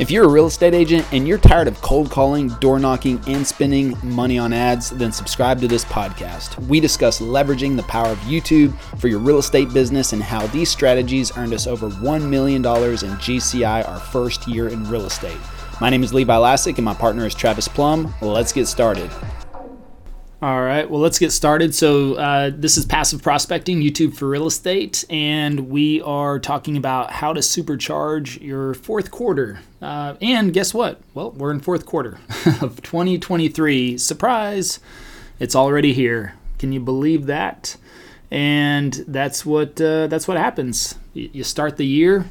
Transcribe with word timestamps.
If 0.00 0.10
you're 0.10 0.24
a 0.24 0.28
real 0.28 0.46
estate 0.46 0.74
agent 0.74 1.06
and 1.12 1.28
you're 1.28 1.38
tired 1.38 1.68
of 1.68 1.80
cold 1.80 2.10
calling, 2.10 2.48
door 2.58 2.80
knocking, 2.80 3.22
and 3.28 3.46
spending 3.46 3.96
money 4.02 4.38
on 4.38 4.52
ads, 4.52 4.90
then 4.90 5.12
subscribe 5.12 5.60
to 5.60 5.68
this 5.68 5.84
podcast. 5.84 6.58
We 6.66 6.80
discuss 6.80 7.20
leveraging 7.20 7.76
the 7.76 7.84
power 7.84 8.08
of 8.08 8.18
YouTube 8.18 8.76
for 8.98 9.06
your 9.06 9.20
real 9.20 9.38
estate 9.38 9.72
business 9.72 10.12
and 10.12 10.20
how 10.20 10.48
these 10.48 10.68
strategies 10.68 11.36
earned 11.36 11.54
us 11.54 11.68
over 11.68 11.88
$1 11.88 12.28
million 12.28 12.56
in 12.56 12.62
GCI 12.64 13.88
our 13.88 14.00
first 14.00 14.48
year 14.48 14.66
in 14.66 14.82
real 14.90 15.06
estate. 15.06 15.38
My 15.80 15.90
name 15.90 16.02
is 16.02 16.12
Levi 16.12 16.34
Lascsak 16.34 16.76
and 16.76 16.84
my 16.84 16.94
partner 16.94 17.24
is 17.24 17.34
Travis 17.34 17.68
Plum. 17.68 18.12
Let's 18.20 18.52
get 18.52 18.66
started. 18.66 19.12
All 20.42 20.60
right, 20.60 20.90
well, 20.90 21.00
let's 21.00 21.18
get 21.18 21.30
started. 21.30 21.74
So, 21.74 22.14
uh, 22.14 22.50
this 22.52 22.76
is 22.76 22.84
Passive 22.84 23.22
Prospecting, 23.22 23.80
YouTube 23.80 24.14
for 24.14 24.28
Real 24.28 24.46
Estate, 24.46 25.04
and 25.08 25.70
we 25.70 26.02
are 26.02 26.38
talking 26.40 26.76
about 26.76 27.12
how 27.12 27.32
to 27.32 27.40
supercharge 27.40 28.42
your 28.42 28.74
fourth 28.74 29.10
quarter. 29.12 29.60
Uh, 29.80 30.16
and 30.20 30.52
guess 30.52 30.74
what? 30.74 31.00
Well, 31.14 31.30
we're 31.30 31.52
in 31.52 31.60
fourth 31.60 31.86
quarter 31.86 32.18
of 32.60 32.82
2023. 32.82 33.96
Surprise! 33.96 34.80
It's 35.38 35.54
already 35.54 35.94
here. 35.94 36.34
Can 36.58 36.72
you 36.72 36.80
believe 36.80 37.26
that? 37.26 37.76
And 38.30 38.92
that's 39.06 39.46
what 39.46 39.80
uh, 39.80 40.08
that's 40.08 40.26
what 40.26 40.36
happens. 40.36 40.96
You 41.14 41.44
start 41.44 41.76
the 41.76 41.86
year, 41.86 42.28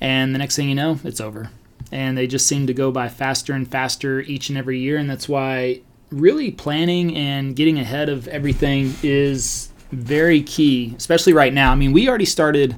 and 0.00 0.34
the 0.34 0.38
next 0.38 0.56
thing 0.56 0.70
you 0.70 0.74
know, 0.74 0.98
it's 1.04 1.20
over. 1.20 1.50
And 1.92 2.16
they 2.16 2.26
just 2.26 2.46
seem 2.46 2.66
to 2.66 2.74
go 2.74 2.90
by 2.90 3.08
faster 3.08 3.52
and 3.52 3.70
faster 3.70 4.20
each 4.20 4.48
and 4.48 4.56
every 4.56 4.80
year, 4.80 4.96
and 4.96 5.08
that's 5.08 5.28
why 5.28 5.82
really 6.10 6.50
planning 6.50 7.16
and 7.16 7.56
getting 7.56 7.78
ahead 7.78 8.08
of 8.08 8.28
everything 8.28 8.94
is 9.02 9.70
very 9.90 10.42
key, 10.42 10.94
especially 10.96 11.32
right 11.32 11.52
now. 11.52 11.72
I 11.72 11.74
mean, 11.74 11.92
we 11.92 12.08
already 12.08 12.24
started 12.24 12.76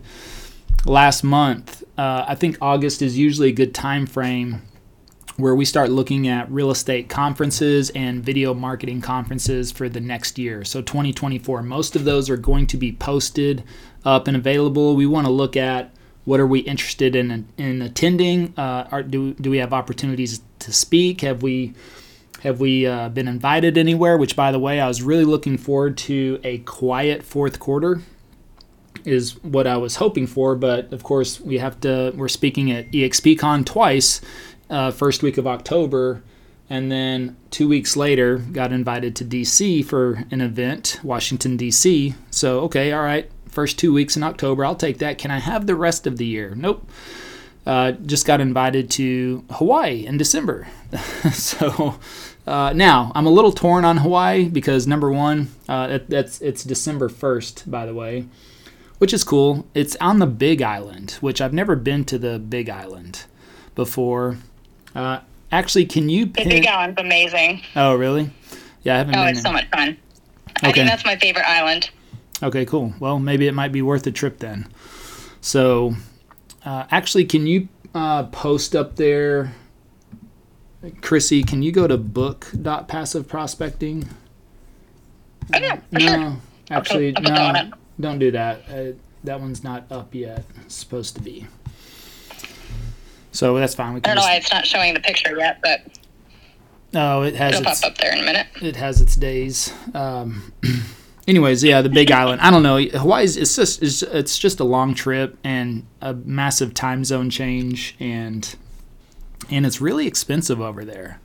last 0.85 1.23
month. 1.25 1.83
Uh, 1.97 2.25
I 2.29 2.35
think 2.35 2.57
August 2.61 3.03
is 3.03 3.19
usually 3.19 3.49
a 3.49 3.53
good 3.53 3.75
time 3.75 4.07
frame 4.07 4.63
where 5.37 5.55
we 5.55 5.65
start 5.65 5.89
looking 5.89 6.27
at 6.27 6.51
real 6.51 6.71
estate 6.71 7.09
conferences 7.09 7.91
and 7.91 8.25
video 8.25 8.53
marketing 8.53 9.01
conferences 9.01 9.71
for 9.71 9.89
the 9.89 10.01
next 10.01 10.37
year. 10.37 10.65
So 10.65 10.83
2024, 10.83 11.63
most 11.63 11.95
of 11.95 12.05
those 12.05 12.29
are 12.29 12.37
going 12.37 12.67
to 12.69 12.77
be 12.77 12.93
posted 12.93 13.63
up 14.05 14.27
and 14.27 14.37
available. 14.37 14.97
We 14.97 15.07
want 15.07 15.27
to 15.27 15.33
look 15.33 15.57
at 15.57 15.95
what 16.25 16.41
are 16.41 16.47
we 16.47 16.61
interested 16.61 17.17
in 17.17 17.49
in 17.57 17.81
attending? 17.81 18.53
Uh, 18.57 18.87
are, 18.91 19.03
do 19.03 19.33
do 19.35 19.51
we 19.51 19.59
have 19.59 19.73
opportunities 19.73 20.43
to 20.59 20.73
speak? 20.73 21.23
Have 21.23 21.43
we 21.43 21.73
have 22.43 22.61
we 22.61 22.87
uh, 22.87 23.09
been 23.09 23.29
invited 23.29 23.77
anywhere? 23.77 24.17
Which, 24.17 24.37
by 24.37 24.53
the 24.53 24.59
way, 24.59 24.81
I 24.81 24.89
was 24.89 25.03
really 25.03 25.25
looking 25.25 25.59
forward 25.59 25.97
to 25.99 26.41
a 26.45 26.59
quiet 26.59 27.23
fourth 27.23 27.59
quarter, 27.59 28.01
is 29.05 29.43
what 29.43 29.67
I 29.67 29.77
was 29.77 29.97
hoping 29.97 30.27
for. 30.27 30.55
But 30.55 30.93
of 30.93 31.03
course, 31.03 31.41
we 31.41 31.59
have 31.59 31.81
to. 31.81 32.13
We're 32.15 32.29
speaking 32.29 32.71
at 32.71 32.91
EXPCon 32.93 33.67
twice, 33.67 34.21
uh, 34.71 34.91
first 34.91 35.23
week 35.23 35.39
of 35.39 35.47
October, 35.47 36.23
and 36.71 36.93
then 36.93 37.37
two 37.51 37.69
weeks 37.69 37.97
later, 37.97 38.39
got 38.39 38.73
invited 38.73 39.17
to 39.17 39.25
DC 39.25 39.85
for 39.85 40.25
an 40.31 40.41
event, 40.41 41.01
Washington 41.03 41.57
D.C. 41.57 42.15
So 42.31 42.61
okay, 42.61 42.93
all 42.93 43.03
right, 43.03 43.31
first 43.49 43.79
two 43.79 43.93
weeks 43.93 44.17
in 44.17 44.23
October, 44.23 44.65
I'll 44.65 44.77
take 44.77 44.99
that. 44.99 45.19
Can 45.19 45.31
I 45.31 45.39
have 45.39 45.67
the 45.67 45.75
rest 45.75 46.07
of 46.07 46.19
the 46.19 46.27
year? 46.27 46.55
Nope. 46.55 46.89
Uh, 47.69 47.93
just 47.93 48.25
got 48.25 48.41
invited 48.41 48.91
to 48.91 49.45
Hawaii 49.51 50.07
in 50.07 50.17
December. 50.17 50.67
so 51.33 51.97
uh, 52.47 52.73
now 52.75 53.13
I'm 53.15 53.27
a 53.27 53.31
little 53.31 53.53
torn 53.53 53.85
on 53.85 53.99
Hawaii 53.99 54.49
because 54.49 54.87
number 54.87 55.13
one, 55.13 55.51
uh, 55.69 55.99
that's 56.09 56.41
it's 56.41 56.65
December 56.65 57.11
1st, 57.11 57.71
by 57.71 57.85
the 57.85 57.93
way, 57.93 58.25
which 58.97 59.13
is 59.13 59.23
cool. 59.23 59.67
It's 59.75 59.97
on 59.97 60.19
the 60.19 60.27
Big 60.27 60.63
Island, 60.63 61.19
which 61.21 61.43
I've 61.43 61.53
never 61.53 61.77
been 61.77 62.07
to 62.07 62.17
the 62.17 62.39
Big 62.39 62.71
Island 62.71 63.27
before. 63.75 64.39
Uh, 64.95 65.21
actually, 65.53 65.85
can 65.85 66.09
you? 66.09 66.27
Pin... 66.27 66.49
The 66.49 66.61
Big 66.61 66.67
Island's 66.67 66.99
amazing. 66.99 67.61
Oh, 67.77 67.95
really? 67.97 68.31
Yeah, 68.83 68.95
I 68.95 68.97
haven't. 68.97 69.15
Oh, 69.15 69.25
it's 69.27 69.43
there. 69.43 69.51
so 69.51 69.53
much 69.53 69.69
fun. 69.69 69.99
I 70.63 70.73
think 70.73 70.89
that's 70.89 71.05
my 71.05 71.17
favorite 71.17 71.47
island. 71.47 71.91
Okay, 72.43 72.65
cool. 72.65 72.95
Well, 72.99 73.19
maybe 73.19 73.47
it 73.47 73.53
might 73.53 73.73
be 73.73 73.83
worth 73.83 74.07
a 74.07 74.11
trip 74.11 74.39
then. 74.39 74.69
So, 75.43 75.97
uh, 76.65 76.85
actually, 76.91 77.25
can 77.25 77.47
you 77.47 77.69
uh, 77.95 78.25
post 78.25 78.77
up 78.77 78.97
there 78.97 79.55
Krissy, 80.83 81.47
can 81.47 81.63
you 81.63 81.71
go 81.73 81.87
to 81.87 81.97
book.passiveprospecting? 81.97 84.07
Oh, 85.55 85.59
yeah, 85.59 85.81
no, 85.91 86.01
sure. 86.01 86.37
actually, 86.71 87.13
no, 87.13 87.71
don't 87.99 88.19
do 88.19 88.31
that. 88.31 88.61
Uh, 88.69 88.93
that 89.25 89.41
one's 89.41 89.65
not 89.65 89.91
up 89.91 90.15
yet. 90.15 90.45
It's 90.65 90.77
supposed 90.77 91.17
to 91.17 91.23
be. 91.23 91.47
So 93.33 93.59
that's 93.59 93.75
fine. 93.75 93.95
We 93.95 94.01
can 94.01 94.13
I 94.13 94.15
don't 94.15 94.23
know 94.23 94.29
why 94.29 94.37
it's 94.37 94.53
not 94.53 94.65
showing 94.67 94.95
the 94.95 95.01
picture 95.01 95.37
yet, 95.37 95.59
but. 95.63 95.81
Oh, 96.95 97.23
it 97.23 97.35
has. 97.35 97.55
It'll 97.55 97.69
its, 97.71 97.81
pop 97.81 97.91
up 97.91 97.99
there 97.99 98.13
in 98.13 98.21
a 98.21 98.25
minute. 98.25 98.47
It 98.63 98.77
has 98.77 99.01
its 99.01 99.17
days. 99.17 99.75
Um, 99.95 100.53
anyways, 101.29 101.63
yeah, 101.63 101.83
the 101.83 101.91
Big 101.91 102.11
Island. 102.11 102.41
I 102.41 102.51
don't 102.51 102.63
know. 102.63 102.79
Hawaii's 102.79 103.37
it's 103.37 103.55
just 103.55 103.83
it's, 103.83 104.03
it's 104.03 104.39
just 104.39 104.59
a 104.59 104.65
long 104.65 104.95
trip 104.95 105.39
and 105.45 105.87
a 106.01 106.15
massive 106.15 106.75
time 106.75 107.05
zone 107.05 107.31
change 107.31 107.95
and 108.01 108.57
and 109.51 109.65
it's 109.67 109.81
really 109.81 110.07
expensive 110.07 110.61
over 110.61 110.85
there. 110.85 111.21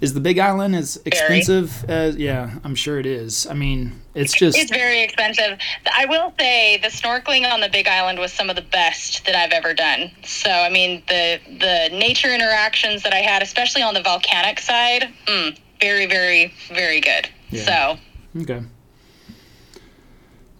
Is 0.00 0.12
the 0.12 0.20
Big 0.20 0.38
Island 0.38 0.74
as 0.76 1.00
expensive 1.04 1.84
as? 1.88 2.16
Yeah, 2.16 2.58
I'm 2.62 2.74
sure 2.74 2.98
it 2.98 3.06
is. 3.06 3.46
I 3.46 3.54
mean, 3.54 4.02
it's 4.14 4.34
just 4.34 4.56
it's 4.56 4.70
very 4.70 5.02
expensive. 5.02 5.58
I 5.96 6.06
will 6.06 6.32
say 6.38 6.78
the 6.78 6.88
snorkeling 6.88 7.50
on 7.50 7.60
the 7.60 7.68
Big 7.70 7.88
Island 7.88 8.18
was 8.18 8.32
some 8.32 8.50
of 8.50 8.56
the 8.56 8.62
best 8.62 9.24
that 9.24 9.34
I've 9.34 9.52
ever 9.52 9.72
done. 9.72 10.10
So 10.24 10.50
I 10.50 10.68
mean, 10.68 11.02
the 11.08 11.40
the 11.46 11.96
nature 11.96 12.34
interactions 12.34 13.02
that 13.02 13.14
I 13.14 13.20
had, 13.20 13.42
especially 13.42 13.82
on 13.82 13.94
the 13.94 14.02
volcanic 14.02 14.58
side, 14.60 15.12
mm, 15.26 15.56
very, 15.80 16.06
very, 16.06 16.52
very 16.68 17.00
good. 17.00 17.28
Yeah. 17.50 17.96
So 18.34 18.40
okay. 18.42 18.62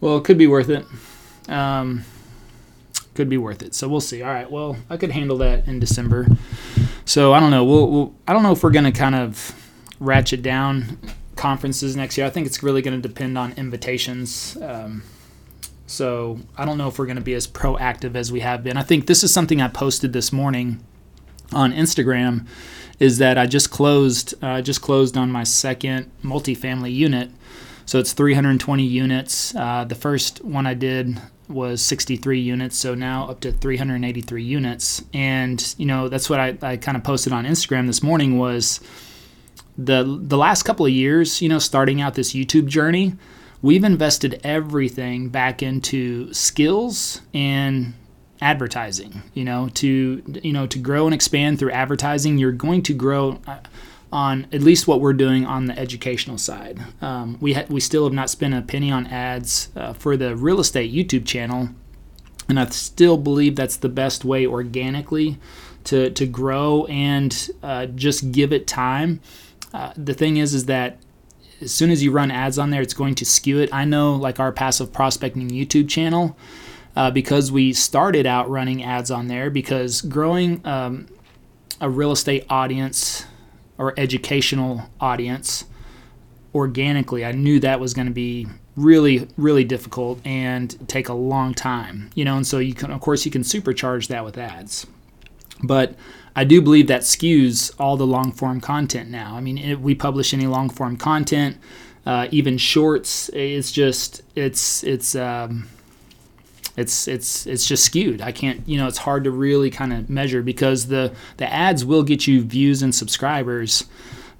Well, 0.04 0.19
it 0.19 0.25
could 0.25 0.37
be 0.37 0.47
worth 0.47 0.69
it. 0.69 0.84
Um, 1.48 2.04
could 3.15 3.31
be 3.31 3.38
worth 3.38 3.62
it. 3.62 3.75
So 3.75 3.88
we'll 3.88 4.03
see. 4.03 4.22
All 4.22 4.28
right. 4.28 4.50
Well, 4.50 4.76
I 4.91 4.98
could 4.98 5.10
handle 5.10 5.38
that 5.38 5.66
in 5.66 5.81
December. 5.81 6.26
So 7.06 7.32
I 7.32 7.41
don't 7.41 7.50
know. 7.50 7.65
We'll, 7.65 7.91
we'll 7.91 8.15
I 8.28 8.34
don't 8.34 8.42
know 8.42 8.53
if 8.53 8.62
we're 8.62 8.70
to 8.72 8.92
kind 8.92 9.15
of 9.15 9.72
ratchet 10.00 10.42
down 10.42 10.98
conferences 11.37 11.97
next 11.97 12.19
year. 12.19 12.26
I 12.26 12.31
think 12.31 12.47
it's 12.47 12.62
really 12.62 12.82
going 12.82 13.00
to 13.00 13.09
depend 13.09 13.38
on 13.38 13.53
invitations. 13.53 14.59
Um, 14.60 15.04
so 15.87 16.38
I 16.59 16.66
don't 16.66 16.76
know 16.76 16.88
if 16.88 16.98
we're 16.98 17.06
going 17.06 17.16
to 17.16 17.22
be 17.22 17.32
as 17.32 17.48
proactive 17.48 18.15
as 18.15 18.31
we 18.31 18.41
have 18.41 18.62
been. 18.62 18.76
I 18.76 18.82
think 18.82 19.06
this 19.06 19.25
is 19.25 19.32
something 19.32 19.62
I 19.62 19.69
posted 19.69 20.12
this 20.12 20.34
morning 20.34 20.84
on 21.50 21.72
Instagram. 21.72 22.47
Is 22.98 23.16
that 23.19 23.38
I 23.38 23.47
just 23.47 23.71
closed? 23.71 24.34
uh, 24.44 24.60
just 24.60 24.82
closed 24.82 25.16
on 25.16 25.32
my 25.32 25.44
second 25.44 26.10
multifamily 26.22 26.94
unit. 26.94 27.31
So 27.87 27.99
it's 27.99 28.12
320 28.12 28.83
units. 28.83 29.55
Uh, 29.55 29.84
the 29.84 29.95
first 29.95 30.45
one 30.45 30.67
I 30.67 30.75
did 30.75 31.21
was 31.49 31.83
63 31.83 32.41
units, 32.41 32.77
so 32.77 32.95
now 32.95 33.28
up 33.28 33.41
to 33.41 33.53
383 33.53 34.43
units. 34.43 35.03
And 35.12 35.75
you 35.78 35.87
know 35.87 36.09
that's 36.09 36.31
what 36.31 36.41
I, 36.41 36.56
I 36.62 36.77
kind 36.77 36.97
of 36.97 37.05
posted 37.05 37.33
on 37.33 37.45
Instagram 37.45 37.87
this 37.87 38.03
morning 38.03 38.39
was 38.39 38.81
the 39.77 40.21
the 40.22 40.37
last 40.37 40.62
couple 40.62 40.87
of 40.87 40.93
years, 40.93 41.43
you 41.43 41.49
know, 41.49 41.59
starting 41.59 42.00
out 42.00 42.15
this 42.15 42.33
YouTube 42.33 42.67
journey, 42.67 43.15
we've 43.62 43.84
invested 43.84 44.41
everything 44.45 45.28
back 45.28 45.62
into 45.62 46.33
skills 46.33 47.21
and 47.33 47.95
advertising. 48.41 49.22
You 49.34 49.45
know, 49.45 49.69
to 49.75 50.22
you 50.43 50.53
know 50.53 50.66
to 50.66 50.78
grow 50.78 51.06
and 51.06 51.15
expand 51.15 51.59
through 51.59 51.72
advertising, 51.72 52.39
you're 52.39 52.53
going 52.53 52.83
to 52.84 52.95
grow. 52.95 53.41
On 54.14 54.47
at 54.52 54.62
least 54.62 54.86
what 54.86 55.00
we're 55.00 55.12
doing 55.12 55.44
on 55.44 55.66
the 55.66 55.76
educational 55.76 56.38
side. 56.38 56.78
Um, 57.02 57.36
we 57.41 57.54
ha- 57.54 57.66
we 57.69 57.80
still 57.80 58.04
have 58.04 58.12
not 58.12 58.30
spent 58.30 58.54
a 58.54 58.62
penny 58.62 58.92
on 58.92 59.08
ads 59.08 59.70
uh, 59.75 59.92
for 59.92 60.16
the 60.16 60.36
real 60.36 60.60
estate 60.60 60.94
YouTube 60.94 61.26
channel, 61.26 61.70
and 62.48 62.60
I 62.60 62.66
still 62.66 63.16
believe 63.16 63.56
that's 63.56 63.76
the 63.76 63.88
best 63.88 64.24
way 64.24 64.47
organically 64.47 65.41
to 65.84 66.10
to 66.10 66.26
grow 66.26 66.84
and 66.86 67.50
uh, 67.60 67.86
just 67.86 68.30
give 68.30 68.53
it 68.53 68.68
time. 68.68 69.18
Uh, 69.72 69.92
the 69.97 70.15
thing 70.15 70.36
is, 70.36 70.54
is 70.54 70.66
that 70.66 70.98
as 71.60 71.72
soon 71.74 71.91
as 71.91 72.00
you 72.00 72.12
run 72.12 72.30
ads 72.30 72.56
on 72.56 72.71
there, 72.71 72.83
it's 72.83 72.94
going 72.94 73.16
to 73.16 73.24
skew 73.24 73.59
it. 73.59 73.74
I 73.74 73.84
know, 73.84 74.15
like 74.15 74.39
our 74.39 74.53
passive 74.53 74.92
prospecting 74.92 75.50
YouTube 75.50 75.89
channel. 75.89 76.36
Uh, 76.97 77.10
because 77.10 77.50
we 77.50 77.72
started 77.72 78.24
out 78.24 78.48
running 78.48 78.84
ads 78.84 79.10
on 79.10 79.27
there 79.27 79.50
because 79.50 80.00
growing 80.00 80.65
um, 80.65 81.09
a 81.80 81.91
real 81.91 82.12
estate 82.12 82.47
audience 82.48 83.24
or 83.78 83.94
educational 83.97 84.91
audience 85.00 85.65
organically. 86.54 87.24
I 87.24 87.32
knew 87.32 87.60
that 87.60 87.80
was 87.80 87.94
going 87.94 88.06
to 88.06 88.12
be 88.12 88.47
really 88.76 89.28
really 89.36 89.65
difficult 89.65 90.21
and 90.26 90.88
take 90.88 91.09
a 91.09 91.15
long 91.15 91.54
time 91.54 92.10
you 92.15 92.24
know 92.24 92.36
and 92.36 92.47
so 92.47 92.59
you 92.59 92.74
can 92.74 92.91
of 92.91 93.00
course 93.00 93.24
you 93.24 93.30
can 93.30 93.42
supercharge 93.42 94.09
that 94.09 94.24
with 94.24 94.36
ads 94.36 94.86
but 95.62 95.94
i 96.34 96.42
do 96.42 96.60
believe 96.60 96.88
that 96.88 97.03
skews 97.03 97.72
all 97.78 97.97
the 97.97 98.06
long 98.06 98.32
form 98.32 98.60
content 98.60 99.09
now 99.09 99.36
i 99.36 99.41
mean 99.41 99.59
if 99.59 99.78
we 99.78 99.94
publish 99.94 100.34
any 100.34 100.47
long 100.47 100.68
form 100.68 100.97
content 100.97 101.56
uh, 102.04 102.27
even 102.32 102.59
shorts 102.59 103.30
it's 103.32 103.70
just 103.70 104.22
it's 104.34 104.82
it's 104.82 105.15
um, 105.15 105.68
it's 106.76 107.06
it's 107.06 107.47
it's 107.47 107.66
just 107.66 107.84
skewed. 107.84 108.21
I 108.21 108.32
can't, 108.32 108.66
you 108.68 108.76
know, 108.76 108.86
it's 108.86 108.98
hard 108.98 109.24
to 109.24 109.30
really 109.30 109.71
kind 109.71 109.92
of 109.92 110.10
measure 110.10 110.42
because 110.42 110.88
the 110.88 111.15
the 111.36 111.53
ads 111.53 111.84
will 111.84 112.03
get 112.03 112.26
you 112.26 112.42
views 112.42 112.82
and 112.82 112.94
subscribers, 112.94 113.84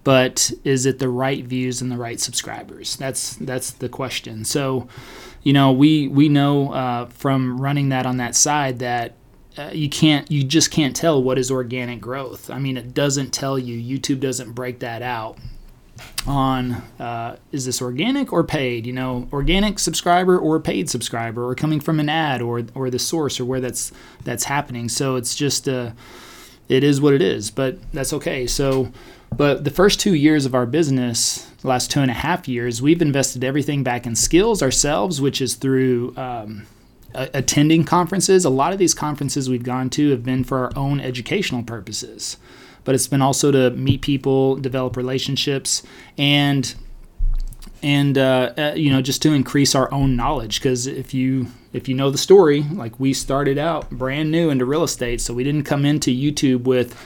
but 0.03 0.51
is 0.65 0.85
it 0.85 0.99
the 0.99 1.09
right 1.09 1.45
views 1.45 1.81
and 1.81 1.91
the 1.91 1.97
right 1.97 2.21
subscribers? 2.21 2.97
That's 2.97 3.37
that's 3.37 3.71
the 3.71 3.89
question. 3.89 4.45
So, 4.45 4.89
you 5.43 5.53
know, 5.53 5.71
we 5.71 6.09
we 6.09 6.29
know 6.29 6.73
uh, 6.73 7.07
from 7.07 7.61
running 7.61 7.91
that 7.91 8.05
on 8.05 8.17
that 8.17 8.35
side 8.35 8.81
that 8.81 9.15
uh, 9.57 9.71
you 9.73 9.89
can't 9.89 10.29
you 10.29 10.43
just 10.43 10.73
can't 10.73 10.97
tell 10.97 11.23
what 11.23 11.39
is 11.39 11.53
organic 11.53 12.01
growth. 12.01 12.51
I 12.51 12.59
mean, 12.59 12.77
it 12.77 12.95
doesn't 12.95 13.33
tell 13.33 13.59
you. 13.59 13.99
YouTube 13.99 14.19
doesn't 14.19 14.53
break 14.53 14.81
that 14.81 15.03
out 15.03 15.39
on 16.27 16.73
uh, 16.99 17.37
is 17.53 17.67
this 17.67 17.83
organic 17.83 18.33
or 18.33 18.45
paid? 18.45 18.87
You 18.87 18.93
know 18.93 19.29
organic 19.33 19.79
subscriber 19.79 20.39
or 20.39 20.61
paid 20.61 20.89
subscriber 20.89 21.47
or 21.47 21.55
coming 21.55 21.81
from 21.81 22.01
an 22.01 22.09
ad 22.09 22.41
or 22.41 22.63
or 22.75 22.91
the 22.91 22.99
source 22.99 23.39
or 23.41 23.45
where 23.45 23.61
that's 23.61 23.93
that's 24.25 24.45
happening. 24.45 24.89
So 24.89 25.17
it's 25.17 25.35
just 25.35 25.69
uh, 25.69 25.91
it 26.69 26.83
is 26.83 27.01
what 27.01 27.15
it 27.15 27.23
is 27.23 27.51
but 27.51 27.79
that's 27.93 28.13
okay. 28.13 28.47
So 28.47 28.91
but 29.37 29.65
the 29.65 29.71
first 29.71 30.01
two 30.01 30.15
years 30.15 30.47
of 30.47 30.55
our 30.55 30.67
business 30.67 31.51
the 31.61 31.69
last 31.69 31.91
two 31.91 32.01
and 32.01 32.11
a 32.11 32.15
half 32.15 32.47
years 32.49 32.81
we've 32.81 33.03
invested 33.03 33.45
everything 33.45 33.83
back 33.83 34.07
in 34.07 34.15
skills 34.15 34.63
ourselves 34.63 35.21
which 35.21 35.41
is 35.41 35.55
through 35.55 36.15
um, 36.17 36.67
attending 37.15 37.85
conferences. 37.85 38.45
A 38.45 38.51
lot 38.51 38.73
of 38.73 38.79
these 38.79 38.95
conferences 38.95 39.49
we've 39.49 39.63
gone 39.63 39.91
to 39.91 40.11
have 40.11 40.25
been 40.25 40.43
for 40.45 40.59
our 40.59 40.73
own 40.77 41.01
educational 41.01 41.63
purposes 41.63 42.37
but 42.85 42.95
it's 42.95 43.09
been 43.09 43.23
also 43.23 43.51
to 43.51 43.71
meet 43.71 44.03
people, 44.03 44.57
develop 44.57 44.97
relationships, 44.97 45.83
and 46.17 46.75
and 47.83 48.17
uh, 48.17 48.53
uh, 48.57 48.73
you 48.77 48.91
know 48.91 49.03
just 49.03 49.23
to 49.23 49.33
increase 49.33 49.75
our 49.75 49.93
own 49.93 50.17
knowledge. 50.17 50.61
Because 50.61 50.87
if 50.87 51.13
you 51.13 51.49
if 51.75 51.89
you 51.89 51.95
know 51.95 52.09
the 52.09 52.17
story 52.17 52.63
like 52.73 52.99
we 52.99 53.13
started 53.13 53.59
out 53.59 53.91
brand 53.91 54.31
new 54.31 54.49
into 54.49 54.65
real 54.65 54.85
estate 54.85 55.21
so 55.21 55.35
we 55.35 55.45
didn't 55.45 55.65
come 55.65 55.85
into 55.85 56.11
youtube 56.11 56.63
with 56.63 56.99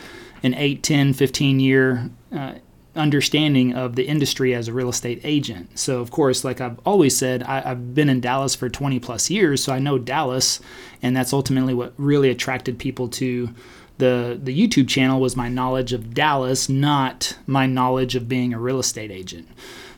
an 0.44 0.54
8 0.54 0.82
10 0.84 1.12
15 1.14 1.58
year 1.58 2.10
uh, 2.30 2.54
understanding 2.94 3.74
of 3.74 3.96
the 3.96 4.06
industry 4.06 4.54
as 4.54 4.66
a 4.66 4.72
real 4.72 4.88
estate 4.88 5.20
agent. 5.22 5.78
So 5.78 6.00
of 6.00 6.10
course 6.10 6.44
like 6.44 6.60
i've 6.60 6.78
always 6.84 7.16
said 7.16 7.42
I, 7.42 7.60
have 7.60 7.94
been 7.94 8.08
in 8.08 8.20
dallas 8.20 8.54
for 8.54 8.68
20 8.68 9.00
plus 9.00 9.30
years 9.30 9.62
so 9.64 9.72
i 9.72 9.78
know 9.78 9.98
dallas 9.98 10.60
and 11.02 11.16
that's 11.16 11.32
ultimately 11.32 11.74
what 11.74 11.94
really 11.96 12.28
attracted 12.28 12.78
people 12.78 13.08
to 13.08 13.50
the 13.98 14.38
the 14.42 14.56
YouTube 14.56 14.88
channel 14.88 15.20
was 15.20 15.36
my 15.36 15.48
knowledge 15.48 15.92
of 15.92 16.14
Dallas, 16.14 16.68
not 16.68 17.36
my 17.46 17.66
knowledge 17.66 18.14
of 18.14 18.28
being 18.28 18.54
a 18.54 18.58
real 18.58 18.78
estate 18.78 19.10
agent. 19.10 19.48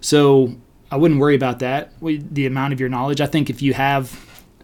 So 0.01 0.57
I 0.91 0.97
wouldn't 0.97 1.21
worry 1.21 1.37
about 1.37 1.61
that. 1.61 1.93
The 2.01 2.47
amount 2.47 2.73
of 2.73 2.81
your 2.81 2.89
knowledge. 2.89 3.21
I 3.21 3.27
think 3.27 3.49
if 3.49 3.63
you 3.63 3.75
have 3.75 4.09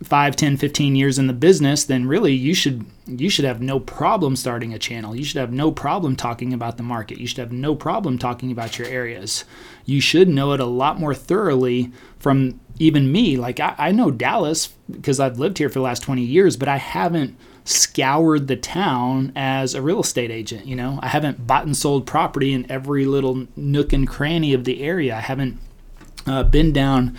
5, 0.03 0.37
10, 0.37 0.57
15 0.57 0.97
years 0.97 1.19
in 1.19 1.27
the 1.27 1.33
business, 1.33 1.85
then 1.85 2.07
really 2.07 2.33
you 2.33 2.55
should 2.55 2.85
you 3.07 3.31
should 3.31 3.45
have 3.45 3.63
no 3.63 3.79
problem 3.79 4.37
starting 4.37 4.75
a 4.75 4.79
channel. 4.79 5.15
You 5.15 5.25
should 5.25 5.41
have 5.41 5.53
no 5.53 5.71
problem 5.71 6.17
talking 6.17 6.53
about 6.53 6.77
the 6.77 6.83
market. 6.83 7.19
You 7.19 7.27
should 7.27 7.39
have 7.39 7.53
no 7.53 7.75
problem 7.75 8.19
talking 8.19 8.51
about 8.51 8.79
your 8.79 8.89
areas. 8.89 9.45
You 9.85 10.01
should 10.01 10.29
know 10.29 10.53
it 10.53 10.61
a 10.61 10.67
lot 10.67 10.99
more 10.99 11.15
thoroughly 11.15 11.93
from 12.19 12.61
even 12.79 13.13
me. 13.13 13.37
Like 13.37 13.61
I, 13.61 13.75
I 13.79 13.93
know 13.93 14.11
Dallas 14.11 14.69
because 14.91 15.21
I've 15.21 15.39
lived 15.39 15.59
here 15.59 15.69
for 15.69 15.79
the 15.79 15.85
last 15.85 16.03
20 16.03 16.23
years, 16.23 16.57
but 16.57 16.69
I 16.69 16.77
haven't 16.77 17.37
scoured 17.67 18.47
the 18.47 18.57
town 18.57 19.33
as 19.37 19.75
a 19.75 19.83
real 19.83 20.01
estate 20.01 20.31
agent. 20.31 20.67
You 20.67 20.77
know, 20.77 20.99
I 21.03 21.09
haven't 21.09 21.47
bought 21.47 21.67
and 21.67 21.77
sold 21.77 22.07
property 22.07 22.53
in 22.53 22.71
every 22.71 23.05
little 23.05 23.47
nook 23.57 23.93
and 23.93 24.09
cranny 24.09 24.55
of 24.55 24.65
the 24.65 24.83
area. 24.83 25.17
I 25.17 25.21
haven't 25.21 25.59
uh, 26.27 26.45
been 26.45 26.73
down 26.73 27.17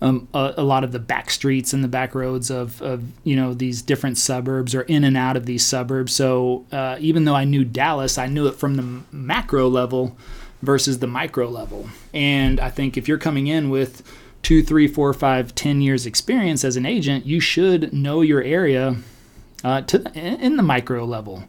um, 0.00 0.28
a, 0.32 0.54
a, 0.58 0.62
lot 0.62 0.82
of 0.82 0.92
the 0.92 0.98
back 0.98 1.30
streets 1.30 1.72
and 1.72 1.84
the 1.84 1.88
back 1.88 2.14
roads 2.14 2.50
of, 2.50 2.80
of 2.80 3.04
you 3.22 3.36
know 3.36 3.52
these 3.52 3.82
different 3.82 4.16
suburbs 4.16 4.74
or 4.74 4.82
in 4.82 5.04
and 5.04 5.16
out 5.16 5.36
of 5.36 5.44
these 5.44 5.66
suburbs. 5.66 6.14
So 6.14 6.64
uh, 6.72 6.96
even 7.00 7.24
though 7.24 7.34
I 7.34 7.44
knew 7.44 7.64
Dallas, 7.64 8.16
I 8.16 8.26
knew 8.26 8.46
it 8.46 8.54
from 8.54 8.76
the 8.76 9.02
macro 9.12 9.68
level 9.68 10.16
versus 10.62 11.00
the 11.00 11.06
micro 11.06 11.48
level. 11.48 11.90
And 12.14 12.60
I 12.60 12.70
think 12.70 12.96
if 12.96 13.08
you're 13.08 13.18
coming 13.18 13.46
in 13.46 13.70
with 13.70 14.02
two, 14.42 14.62
three, 14.62 14.88
four, 14.88 15.12
five, 15.12 15.54
ten 15.54 15.82
years 15.82 16.06
experience 16.06 16.64
as 16.64 16.76
an 16.76 16.86
agent, 16.86 17.26
you 17.26 17.40
should 17.40 17.92
know 17.92 18.22
your 18.22 18.42
area 18.42 18.96
uh, 19.64 19.82
to 19.82 19.98
the, 19.98 20.12
in 20.14 20.56
the 20.56 20.62
micro 20.62 21.04
level, 21.04 21.44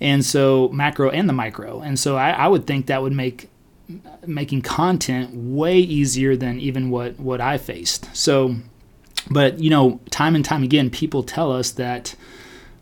and 0.00 0.24
so 0.24 0.68
macro 0.68 1.10
and 1.10 1.28
the 1.28 1.32
micro, 1.32 1.80
and 1.80 1.98
so 1.98 2.16
I, 2.16 2.30
I 2.30 2.48
would 2.48 2.66
think 2.66 2.86
that 2.86 3.02
would 3.02 3.12
make 3.12 3.50
making 4.26 4.62
content 4.62 5.34
way 5.34 5.78
easier 5.78 6.36
than 6.36 6.58
even 6.58 6.90
what 6.90 7.18
what 7.18 7.40
I 7.40 7.58
faced. 7.58 8.14
So, 8.16 8.56
but 9.30 9.58
you 9.58 9.70
know, 9.70 10.00
time 10.10 10.34
and 10.34 10.44
time 10.44 10.62
again, 10.62 10.90
people 10.90 11.22
tell 11.22 11.52
us 11.52 11.70
that 11.72 12.14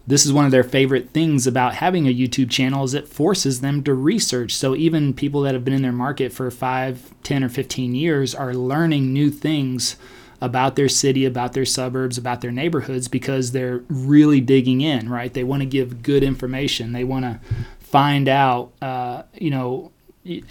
this 0.06 0.26
is 0.26 0.32
one 0.32 0.44
of 0.44 0.50
their 0.50 0.64
favorite 0.64 1.10
things 1.10 1.46
about 1.46 1.74
having 1.74 2.08
a 2.08 2.14
YouTube 2.14 2.50
channel 2.50 2.84
is 2.84 2.94
it 2.94 3.06
forces 3.06 3.60
them 3.60 3.84
to 3.84 3.94
research. 3.94 4.52
So 4.52 4.74
even 4.74 5.14
people 5.14 5.42
that 5.42 5.54
have 5.54 5.64
been 5.64 5.74
in 5.74 5.82
their 5.82 5.92
market 5.92 6.32
for 6.32 6.50
5, 6.50 7.14
10 7.22 7.44
or 7.44 7.48
15 7.48 7.94
years 7.94 8.34
are 8.34 8.52
learning 8.52 9.12
new 9.12 9.30
things 9.30 9.96
about 10.42 10.74
their 10.74 10.88
city, 10.88 11.24
about 11.24 11.52
their 11.52 11.64
suburbs, 11.64 12.18
about 12.18 12.40
their 12.40 12.50
neighborhoods 12.50 13.06
because 13.06 13.52
they're 13.52 13.84
really 13.88 14.40
digging 14.40 14.80
in, 14.80 15.08
right? 15.08 15.32
They 15.32 15.44
want 15.44 15.62
to 15.62 15.66
give 15.66 16.02
good 16.02 16.24
information. 16.24 16.92
They 16.92 17.04
want 17.04 17.24
to 17.24 17.40
find 17.78 18.28
out, 18.28 18.72
uh, 18.82 19.22
you 19.34 19.50
know, 19.50 19.92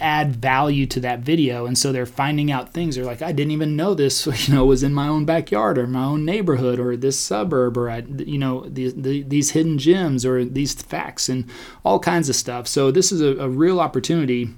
add 0.00 0.36
value 0.36 0.84
to 0.84 1.00
that 1.00 1.20
video 1.20 1.64
and 1.64 1.78
so 1.78 1.92
they're 1.92 2.04
finding 2.04 2.52
out 2.52 2.74
things 2.74 2.94
they're 2.94 3.06
like 3.06 3.22
i 3.22 3.32
didn't 3.32 3.52
even 3.52 3.74
know 3.74 3.94
this 3.94 4.26
you 4.46 4.54
know 4.54 4.66
was 4.66 4.82
in 4.82 4.92
my 4.92 5.08
own 5.08 5.24
backyard 5.24 5.78
or 5.78 5.86
my 5.86 6.04
own 6.04 6.26
neighborhood 6.26 6.78
or 6.78 6.94
this 6.94 7.18
suburb 7.18 7.78
or 7.78 7.88
I, 7.88 8.00
you 8.00 8.36
know 8.36 8.66
the, 8.68 8.92
the, 8.94 9.22
these 9.22 9.52
hidden 9.52 9.78
gems 9.78 10.26
or 10.26 10.44
these 10.44 10.74
facts 10.74 11.30
and 11.30 11.48
all 11.86 11.98
kinds 11.98 12.28
of 12.28 12.36
stuff 12.36 12.68
so 12.68 12.90
this 12.90 13.10
is 13.10 13.22
a, 13.22 13.38
a 13.38 13.48
real 13.48 13.80
opportunity 13.80 14.50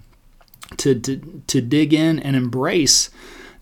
to, 0.79 0.99
to 0.99 1.43
to 1.47 1.61
dig 1.61 1.95
in 1.95 2.19
and 2.19 2.35
embrace 2.35 3.09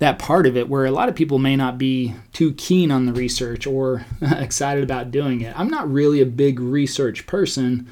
that 0.02 0.18
part 0.18 0.46
of 0.46 0.56
it 0.56 0.68
where 0.68 0.84
a 0.84 0.90
lot 0.90 1.08
of 1.08 1.14
people 1.14 1.38
may 1.38 1.54
not 1.54 1.78
be 1.78 2.12
too 2.32 2.52
keen 2.54 2.90
on 2.90 3.06
the 3.06 3.12
research 3.12 3.66
or 3.66 4.04
excited 4.20 4.82
about 4.82 5.12
doing 5.12 5.40
it. 5.40 5.58
I'm 5.58 5.68
not 5.68 5.90
really 5.90 6.20
a 6.20 6.26
big 6.26 6.58
research 6.58 7.26
person, 7.26 7.88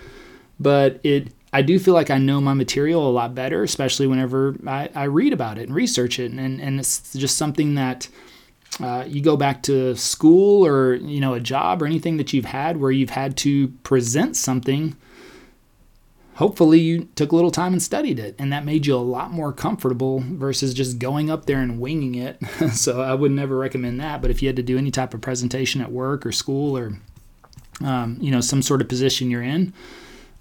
but 0.59 1.01
it 1.05 1.29
I 1.53 1.63
do 1.63 1.79
feel 1.79 1.95
like 1.95 2.11
I 2.11 2.19
know 2.19 2.41
my 2.41 2.55
material 2.55 3.09
a 3.09 3.11
lot 3.11 3.35
better, 3.35 3.63
especially 3.63 4.07
whenever 4.07 4.57
I, 4.67 4.89
I 4.95 5.05
read 5.05 5.33
about 5.33 5.59
it 5.59 5.67
and 5.67 5.75
research 5.75 6.21
it. 6.21 6.31
And, 6.31 6.61
and 6.61 6.79
it's 6.79 7.13
just 7.13 7.37
something 7.37 7.75
that 7.75 8.09
uh, 8.81 9.05
you 9.07 9.21
go 9.21 9.37
back 9.37 9.63
to 9.65 9.97
school 9.97 10.65
or, 10.65 10.95
you 10.95 11.21
know, 11.21 11.35
a 11.35 11.41
job 11.41 11.83
or 11.83 11.87
anything 11.87 12.19
that 12.19 12.33
you've 12.33 12.45
had 12.45 12.77
where 12.77 12.93
you've 12.93 13.11
had 13.11 13.37
to 13.39 13.69
present 13.83 14.37
something 14.37 14.97
hopefully 16.41 16.81
you 16.81 17.07
took 17.17 17.33
a 17.33 17.35
little 17.37 17.51
time 17.51 17.75
and 17.75 17.83
studied 17.83 18.19
it 18.19 18.35
and 18.39 18.51
that 18.51 18.65
made 18.65 18.87
you 18.87 18.95
a 18.95 18.97
lot 18.97 19.31
more 19.31 19.53
comfortable 19.53 20.25
versus 20.27 20.73
just 20.73 20.99
going 20.99 21.31
up 21.31 21.45
there 21.45 21.61
and 21.61 21.79
winging 21.79 22.15
it. 22.15 22.39
So 22.73 23.03
i 23.03 23.13
would 23.13 23.33
never 23.33 23.57
recommend 23.59 24.01
that 24.01 24.23
but 24.23 24.31
if 24.31 24.41
you 24.41 24.49
had 24.49 24.57
to 24.57 24.63
do 24.63 24.79
any 24.79 24.91
type 24.91 25.13
of 25.13 25.21
presentation 25.21 25.83
at 25.83 25.93
work 25.93 26.25
or 26.25 26.33
school 26.33 26.79
or 26.79 26.99
um, 27.83 28.17
you 28.21 28.31
know 28.31 28.41
some 28.41 28.63
sort 28.63 28.81
of 28.81 28.89
position 28.89 29.31
you're 29.31 29.43
in 29.43 29.75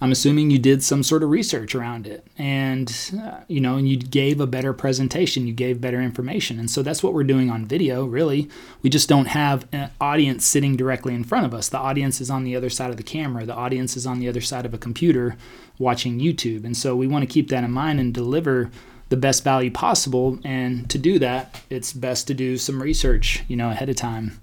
I'm 0.02 0.12
assuming 0.14 0.50
you 0.50 0.60
did 0.60 0.82
some 0.82 1.04
sort 1.04 1.24
of 1.24 1.30
research 1.30 1.76
around 1.76 2.08
it 2.08 2.26
and 2.38 3.12
uh, 3.22 3.40
you 3.48 3.60
know 3.60 3.76
and 3.76 3.88
you 3.88 3.98
gave 3.98 4.40
a 4.40 4.48
better 4.48 4.72
presentation 4.72 5.46
you 5.46 5.54
gave 5.54 5.82
better 5.82 6.02
information. 6.02 6.58
And 6.58 6.70
so 6.70 6.82
that's 6.82 7.04
what 7.04 7.14
we're 7.14 7.24
doing 7.24 7.50
on 7.50 7.66
video 7.66 8.06
really. 8.06 8.50
We 8.82 8.90
just 8.90 9.10
don't 9.10 9.28
have 9.28 9.68
an 9.72 9.92
audience 10.00 10.46
sitting 10.46 10.78
directly 10.78 11.14
in 11.14 11.24
front 11.24 11.46
of 11.46 11.54
us. 11.54 11.68
The 11.68 11.78
audience 11.78 12.22
is 12.22 12.30
on 12.30 12.44
the 12.44 12.56
other 12.56 12.70
side 12.70 12.92
of 12.92 12.98
the 12.98 13.04
camera. 13.04 13.46
The 13.46 13.56
audience 13.56 13.98
is 13.98 14.06
on 14.06 14.20
the 14.20 14.30
other 14.30 14.42
side 14.42 14.66
of 14.66 14.74
a 14.74 14.78
computer 14.78 15.36
watching 15.78 16.20
YouTube. 16.20 16.64
And 16.64 16.78
so 16.78 16.96
we 16.96 17.08
want 17.08 17.24
to 17.24 17.34
keep 17.34 17.50
that 17.50 17.64
in 17.64 17.72
mind 17.72 18.00
and 18.00 18.14
deliver 18.14 18.72
the 19.10 19.18
best 19.18 19.44
value 19.44 19.72
possible. 19.72 20.40
And 20.46 20.90
to 20.90 20.98
do 20.98 21.20
that 21.20 21.62
it's 21.70 21.92
best 21.92 22.26
to 22.28 22.34
do 22.34 22.58
some 22.58 22.82
research 22.82 23.44
you 23.50 23.58
know 23.58 23.70
ahead 23.70 23.90
of 23.90 23.98
time 23.98 24.40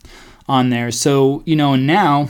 on 0.49 0.69
there. 0.69 0.91
So 0.91 1.43
you 1.47 1.57
know 1.57 1.73
and 1.73 1.87
now 1.87 2.29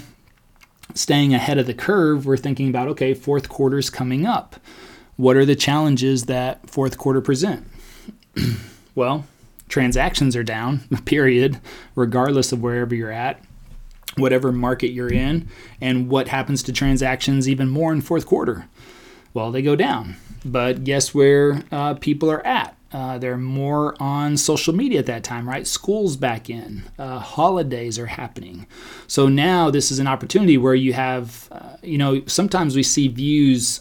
staying 0.94 1.34
ahead 1.34 1.58
of 1.58 1.66
the 1.66 1.74
curve, 1.74 2.26
we're 2.26 2.36
thinking 2.36 2.68
about 2.68 2.88
okay, 2.88 3.14
fourth 3.14 3.48
quarter's 3.48 3.90
coming 3.90 4.26
up. 4.26 4.56
What 5.16 5.36
are 5.36 5.44
the 5.44 5.56
challenges 5.56 6.24
that 6.24 6.68
fourth 6.68 6.98
quarter 6.98 7.20
present? 7.20 7.66
well, 8.94 9.24
transactions 9.68 10.36
are 10.36 10.44
down, 10.44 10.80
period, 11.04 11.60
regardless 11.94 12.52
of 12.52 12.62
wherever 12.62 12.94
you're 12.94 13.10
at, 13.10 13.40
whatever 14.16 14.52
market 14.52 14.90
you're 14.90 15.12
in, 15.12 15.48
and 15.80 16.08
what 16.08 16.28
happens 16.28 16.62
to 16.64 16.72
transactions 16.72 17.48
even 17.48 17.68
more 17.68 17.92
in 17.92 18.00
fourth 18.00 18.26
quarter? 18.26 18.66
Well, 19.34 19.50
they 19.50 19.62
go 19.62 19.76
down. 19.76 20.16
But 20.44 20.84
guess 20.84 21.12
where 21.12 21.64
uh, 21.72 21.94
people 21.94 22.30
are 22.30 22.46
at? 22.46 22.75
Uh, 22.92 23.18
they're 23.18 23.36
more 23.36 24.00
on 24.00 24.36
social 24.36 24.74
media 24.74 25.00
at 25.00 25.06
that 25.06 25.24
time, 25.24 25.48
right? 25.48 25.66
School's 25.66 26.16
back 26.16 26.48
in, 26.48 26.84
uh, 26.98 27.18
holidays 27.18 27.98
are 27.98 28.06
happening. 28.06 28.66
So 29.06 29.28
now 29.28 29.70
this 29.70 29.90
is 29.90 29.98
an 29.98 30.06
opportunity 30.06 30.56
where 30.56 30.74
you 30.74 30.92
have, 30.92 31.48
uh, 31.50 31.76
you 31.82 31.98
know, 31.98 32.22
sometimes 32.26 32.76
we 32.76 32.82
see 32.84 33.08
views 33.08 33.80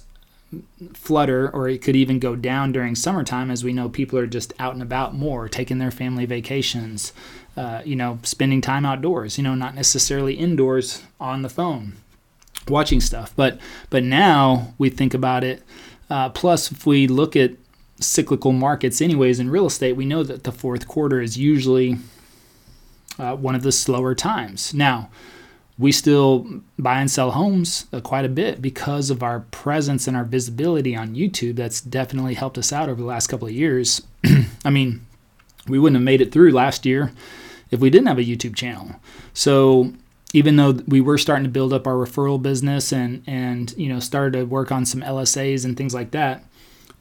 flutter 0.93 1.49
or 1.49 1.67
it 1.67 1.81
could 1.81 1.95
even 1.95 2.19
go 2.19 2.35
down 2.35 2.71
during 2.71 2.95
summertime 2.95 3.51
as 3.51 3.63
we 3.63 3.73
know 3.73 3.89
people 3.89 4.17
are 4.17 4.27
just 4.27 4.53
out 4.59 4.73
and 4.73 4.81
about 4.81 5.13
more, 5.13 5.47
taking 5.47 5.77
their 5.77 5.91
family 5.91 6.25
vacations, 6.25 7.13
uh, 7.57 7.81
you 7.85 7.95
know, 7.95 8.19
spending 8.23 8.61
time 8.61 8.85
outdoors, 8.85 9.37
you 9.37 9.43
know, 9.43 9.55
not 9.55 9.75
necessarily 9.75 10.33
indoors 10.33 11.03
on 11.19 11.41
the 11.41 11.49
phone 11.49 11.93
watching 12.67 13.01
stuff. 13.01 13.33
But 13.35 13.59
but 13.89 14.03
now 14.03 14.73
we 14.77 14.89
think 14.89 15.13
about 15.13 15.43
it. 15.43 15.63
Uh, 16.09 16.29
plus, 16.29 16.71
if 16.71 16.85
we 16.85 17.07
look 17.07 17.35
at 17.35 17.51
cyclical 17.99 18.51
markets, 18.51 19.01
anyways, 19.01 19.39
in 19.39 19.49
real 19.49 19.67
estate, 19.67 19.93
we 19.93 20.05
know 20.05 20.23
that 20.23 20.43
the 20.43 20.51
fourth 20.51 20.87
quarter 20.87 21.21
is 21.21 21.37
usually 21.37 21.97
uh, 23.17 23.35
one 23.35 23.55
of 23.55 23.63
the 23.63 23.71
slower 23.71 24.13
times. 24.13 24.73
Now, 24.73 25.09
we 25.77 25.91
still 25.91 26.61
buy 26.79 26.99
and 26.99 27.11
sell 27.11 27.31
homes 27.31 27.85
uh, 27.91 27.99
quite 27.99 28.25
a 28.25 28.29
bit 28.29 28.61
because 28.61 29.09
of 29.09 29.21
our 29.21 29.41
presence 29.51 30.07
and 30.07 30.15
our 30.15 30.23
visibility 30.23 30.95
on 30.95 31.15
YouTube. 31.15 31.55
That's 31.55 31.81
definitely 31.81 32.35
helped 32.35 32.57
us 32.57 32.71
out 32.71 32.89
over 32.89 33.01
the 33.01 33.07
last 33.07 33.27
couple 33.27 33.47
of 33.47 33.53
years. 33.53 34.01
I 34.65 34.69
mean, 34.69 35.05
we 35.67 35.79
wouldn't 35.79 35.97
have 35.97 36.05
made 36.05 36.21
it 36.21 36.31
through 36.31 36.51
last 36.51 36.85
year 36.85 37.11
if 37.71 37.79
we 37.79 37.89
didn't 37.89 38.07
have 38.07 38.19
a 38.19 38.23
YouTube 38.23 38.55
channel. 38.55 38.95
So 39.33 39.93
even 40.33 40.55
though 40.55 40.71
we 40.87 41.01
were 41.01 41.17
starting 41.17 41.43
to 41.43 41.49
build 41.49 41.73
up 41.73 41.87
our 41.87 41.95
referral 41.95 42.41
business 42.41 42.91
and 42.91 43.23
and 43.25 43.73
you 43.77 43.89
know 43.89 43.99
started 43.99 44.37
to 44.37 44.45
work 44.45 44.71
on 44.71 44.85
some 44.85 45.01
LSAs 45.01 45.65
and 45.65 45.75
things 45.75 45.93
like 45.93 46.11
that, 46.11 46.43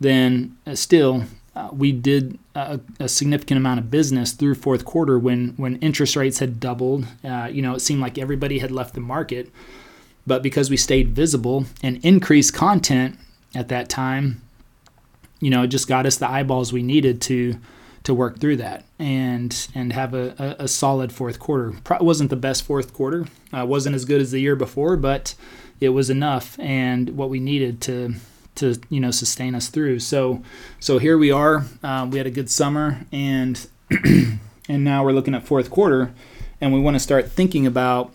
then 0.01 0.57
uh, 0.67 0.75
still 0.75 1.25
uh, 1.57 1.69
we 1.73 1.93
did 1.93 2.39
a, 2.55 2.81
a, 2.99 3.09
significant 3.09 3.59
amount 3.59 3.79
of 3.79 3.91
business 3.91 4.33
through 4.33 4.57
fourth 4.57 4.85
quarter 4.85 5.19
when 5.19 5.55
when 5.57 5.77
interest 5.77 6.17
rates 6.17 6.41
had 6.41 6.59
doubled. 6.59 7.07
Uh, 7.23 7.49
you 7.51 7.63
know, 7.63 7.75
it 7.75 7.81
seemed 7.81 8.01
like 8.01 8.19
everybody 8.19 8.59
had 8.59 8.73
left 8.73 8.95
the 8.95 9.01
market, 9.01 9.51
but 10.27 10.43
because 10.43 10.69
we 10.69 10.77
stayed 10.77 11.11
visible 11.11 11.67
and 11.83 12.05
increased 12.05 12.55
content 12.55 13.19
at 13.55 13.69
that 13.69 13.89
time, 13.89 14.43
you 15.41 15.49
know, 15.49 15.63
it 15.63 15.69
just 15.69 15.87
got 15.87 16.07
us 16.07 16.17
the 16.17 16.29
eyeballs 16.29 16.73
we 16.73 16.83
needed 16.83 17.21
to 17.23 17.57
to 18.03 18.13
work 18.13 18.39
through 18.39 18.57
that 18.57 18.85
and 18.99 19.69
and 19.77 19.93
have 19.93 20.13
a, 20.13 20.35
a, 20.39 20.65
a 20.65 20.69
solid 20.69 21.13
fourth 21.13 21.39
quarter. 21.39 21.73
Wasn't 22.01 22.31
the 22.31 22.37
best 22.37 22.65
fourth 22.65 22.93
quarter. 22.93 23.27
Uh, 23.53 23.65
wasn't 23.65 23.95
as 23.95 24.05
good 24.05 24.21
as 24.21 24.33
the 24.33 24.41
year 24.41 24.57
before, 24.57 24.97
but 24.97 25.37
it 25.81 25.91
was 25.91 26.11
enough 26.11 26.59
and 26.59 27.11
what 27.11 27.31
we 27.31 27.39
needed 27.39 27.81
to 27.83 28.15
to 28.57 28.81
you 28.89 29.01
know 29.01 29.11
sustain 29.11 29.55
us 29.55 29.69
through. 29.69 30.01
So 30.01 30.43
so 30.81 30.99
here 30.99 31.19
we 31.19 31.31
are. 31.31 31.65
Uh, 31.83 32.09
we 32.11 32.19
had 32.19 32.27
a 32.27 32.31
good 32.31 32.51
summer 32.51 33.07
and 33.13 33.67
and 34.69 34.85
now 34.85 35.05
we're 35.05 35.13
looking 35.13 35.35
at 35.35 35.45
fourth 35.47 35.71
quarter, 35.71 36.13
and 36.61 36.73
we 36.73 36.81
want 36.81 36.95
to 36.95 37.01
start 37.01 37.31
thinking 37.31 37.67
about 37.67 38.13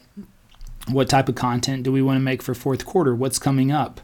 what 0.87 1.09
type 1.09 1.29
of 1.29 1.35
content 1.35 1.83
do 1.83 1.91
we 1.91 2.01
want 2.01 2.15
to 2.17 2.21
make 2.21 2.41
for 2.41 2.53
fourth 2.53 2.85
quarter? 2.85 3.13
What's 3.13 3.39
coming 3.39 3.71
up? 3.71 4.01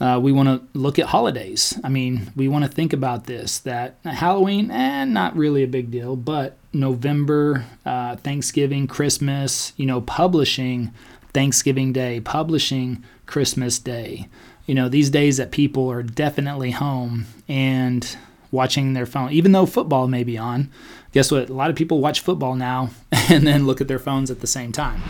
Uh, 0.00 0.18
we 0.20 0.32
want 0.32 0.48
to 0.48 0.78
look 0.78 0.98
at 0.98 1.06
holidays. 1.06 1.78
I 1.84 1.90
mean, 1.90 2.32
we 2.34 2.48
want 2.48 2.64
to 2.64 2.70
think 2.70 2.94
about 2.94 3.26
this 3.26 3.58
that 3.60 3.96
Halloween, 4.04 4.70
eh, 4.70 5.04
not 5.04 5.36
really 5.36 5.62
a 5.62 5.68
big 5.68 5.90
deal, 5.90 6.16
but 6.16 6.56
November, 6.72 7.66
uh, 7.84 8.16
Thanksgiving, 8.16 8.86
Christmas, 8.86 9.74
you 9.76 9.84
know, 9.84 10.00
publishing 10.00 10.92
Thanksgiving 11.34 11.92
Day, 11.92 12.20
publishing 12.20 13.04
Christmas 13.26 13.78
Day. 13.78 14.28
You 14.70 14.76
know, 14.76 14.88
these 14.88 15.10
days 15.10 15.38
that 15.38 15.50
people 15.50 15.90
are 15.90 16.04
definitely 16.04 16.70
home 16.70 17.26
and 17.48 18.16
watching 18.52 18.92
their 18.92 19.04
phone, 19.04 19.32
even 19.32 19.50
though 19.50 19.66
football 19.66 20.06
may 20.06 20.22
be 20.22 20.38
on. 20.38 20.70
Guess 21.10 21.32
what? 21.32 21.50
A 21.50 21.52
lot 21.52 21.70
of 21.70 21.74
people 21.74 21.98
watch 21.98 22.20
football 22.20 22.54
now 22.54 22.90
and 23.28 23.44
then 23.44 23.66
look 23.66 23.80
at 23.80 23.88
their 23.88 23.98
phones 23.98 24.30
at 24.30 24.38
the 24.38 24.46
same 24.46 24.70
time. 24.70 25.02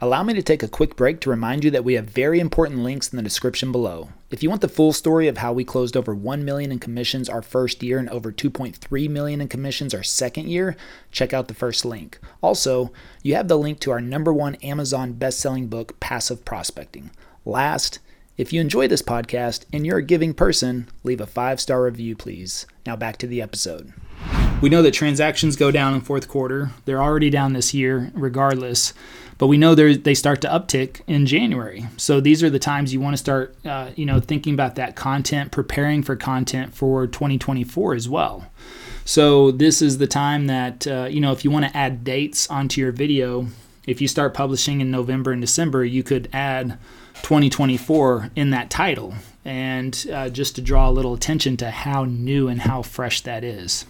Allow 0.00 0.22
me 0.22 0.32
to 0.34 0.42
take 0.42 0.62
a 0.62 0.68
quick 0.68 0.94
break 0.94 1.18
to 1.22 1.30
remind 1.30 1.64
you 1.64 1.72
that 1.72 1.82
we 1.82 1.94
have 1.94 2.04
very 2.04 2.38
important 2.38 2.84
links 2.84 3.12
in 3.12 3.16
the 3.16 3.22
description 3.24 3.72
below. 3.72 4.10
If 4.30 4.44
you 4.44 4.48
want 4.48 4.60
the 4.60 4.68
full 4.68 4.92
story 4.92 5.26
of 5.26 5.38
how 5.38 5.52
we 5.52 5.64
closed 5.64 5.96
over 5.96 6.14
1 6.14 6.44
million 6.44 6.70
in 6.70 6.78
commissions 6.78 7.28
our 7.28 7.42
first 7.42 7.82
year 7.82 7.98
and 7.98 8.08
over 8.10 8.30
2.3 8.30 9.10
million 9.10 9.40
in 9.40 9.48
commissions 9.48 9.92
our 9.92 10.04
second 10.04 10.50
year, 10.50 10.76
check 11.10 11.32
out 11.32 11.48
the 11.48 11.54
first 11.54 11.84
link. 11.84 12.20
Also, 12.44 12.92
you 13.24 13.34
have 13.34 13.48
the 13.48 13.58
link 13.58 13.80
to 13.80 13.90
our 13.90 14.00
number 14.00 14.32
1 14.32 14.54
Amazon 14.62 15.14
best-selling 15.14 15.66
book 15.66 15.98
Passive 15.98 16.44
Prospecting. 16.44 17.10
Last, 17.44 17.98
if 18.36 18.52
you 18.52 18.60
enjoy 18.60 18.88
this 18.88 19.02
podcast 19.02 19.64
and 19.72 19.86
you're 19.86 19.98
a 19.98 20.02
giving 20.02 20.34
person, 20.34 20.88
leave 21.02 21.20
a 21.20 21.26
5-star 21.26 21.82
review 21.82 22.16
please. 22.16 22.66
Now 22.86 22.96
back 22.96 23.16
to 23.18 23.26
the 23.26 23.42
episode. 23.42 23.92
We 24.60 24.68
know 24.68 24.82
that 24.82 24.92
transactions 24.92 25.56
go 25.56 25.70
down 25.70 25.94
in 25.94 26.00
fourth 26.00 26.28
quarter. 26.28 26.70
They're 26.84 27.02
already 27.02 27.30
down 27.30 27.52
this 27.52 27.74
year 27.74 28.10
regardless 28.14 28.92
but 29.38 29.48
we 29.48 29.56
know 29.56 29.74
they 29.74 30.14
start 30.14 30.40
to 30.42 30.48
uptick 30.48 31.00
in 31.06 31.26
January. 31.26 31.86
So 31.96 32.20
these 32.20 32.42
are 32.42 32.50
the 32.50 32.58
times 32.58 32.92
you 32.92 33.00
want 33.00 33.14
to 33.14 33.18
start, 33.18 33.56
uh, 33.64 33.90
you 33.96 34.06
know, 34.06 34.20
thinking 34.20 34.54
about 34.54 34.76
that 34.76 34.96
content, 34.96 35.50
preparing 35.50 36.02
for 36.02 36.16
content 36.16 36.74
for 36.74 37.06
2024 37.06 37.94
as 37.94 38.08
well. 38.08 38.46
So 39.04 39.50
this 39.50 39.82
is 39.82 39.98
the 39.98 40.06
time 40.06 40.46
that 40.46 40.86
uh, 40.86 41.08
you 41.10 41.20
know 41.20 41.32
if 41.32 41.44
you 41.44 41.50
want 41.50 41.66
to 41.66 41.76
add 41.76 42.04
dates 42.04 42.48
onto 42.48 42.80
your 42.80 42.92
video, 42.92 43.48
if 43.86 44.00
you 44.00 44.08
start 44.08 44.34
publishing 44.34 44.80
in 44.80 44.90
November 44.90 45.32
and 45.32 45.40
December, 45.40 45.84
you 45.84 46.02
could 46.02 46.28
add 46.32 46.78
2024 47.24 48.30
in 48.36 48.50
that 48.50 48.70
title, 48.70 49.14
and 49.44 50.06
uh, 50.12 50.28
just 50.28 50.54
to 50.54 50.62
draw 50.62 50.88
a 50.88 50.92
little 50.92 51.14
attention 51.14 51.56
to 51.56 51.70
how 51.70 52.04
new 52.04 52.48
and 52.48 52.60
how 52.60 52.82
fresh 52.82 53.22
that 53.22 53.42
is. 53.42 53.86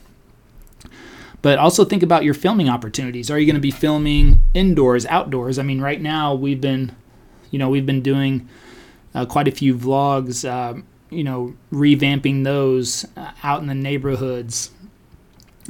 But 1.43 1.59
also 1.59 1.85
think 1.85 2.03
about 2.03 2.25
your 2.25 2.33
filming 2.33 2.69
opportunities. 2.71 3.31
Are 3.31 3.39
you 3.39 3.45
going 3.45 3.57
to 3.57 3.61
be 3.61 3.73
filming 3.73 4.39
indoors, 4.55 5.05
outdoors? 5.07 5.59
I 5.59 5.63
mean, 5.63 5.81
right 5.81 6.01
now 6.01 6.33
we've 6.33 6.61
been, 6.61 6.95
you 7.51 7.59
know, 7.59 7.69
we've 7.69 7.85
been 7.85 8.01
doing 8.01 8.49
uh, 9.15 9.27
quite 9.27 9.49
a 9.49 9.51
few 9.51 9.77
vlogs, 9.77 10.49
uh, 10.49 10.81
you 11.11 11.25
know, 11.25 11.55
revamping 11.73 12.45
those 12.45 13.05
uh, 13.17 13.33
out 13.43 13.61
in 13.61 13.67
the 13.67 13.75
neighborhoods. 13.75 14.71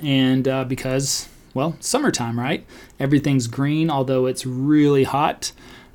And 0.03 0.47
uh, 0.47 0.65
because, 0.65 1.29
well, 1.55 1.77
summertime, 1.81 2.39
right? 2.39 2.65
Everything's 3.01 3.47
green, 3.47 3.91
although 3.91 4.27
it's 4.27 4.45
really 4.45 5.05
hot. 5.05 5.53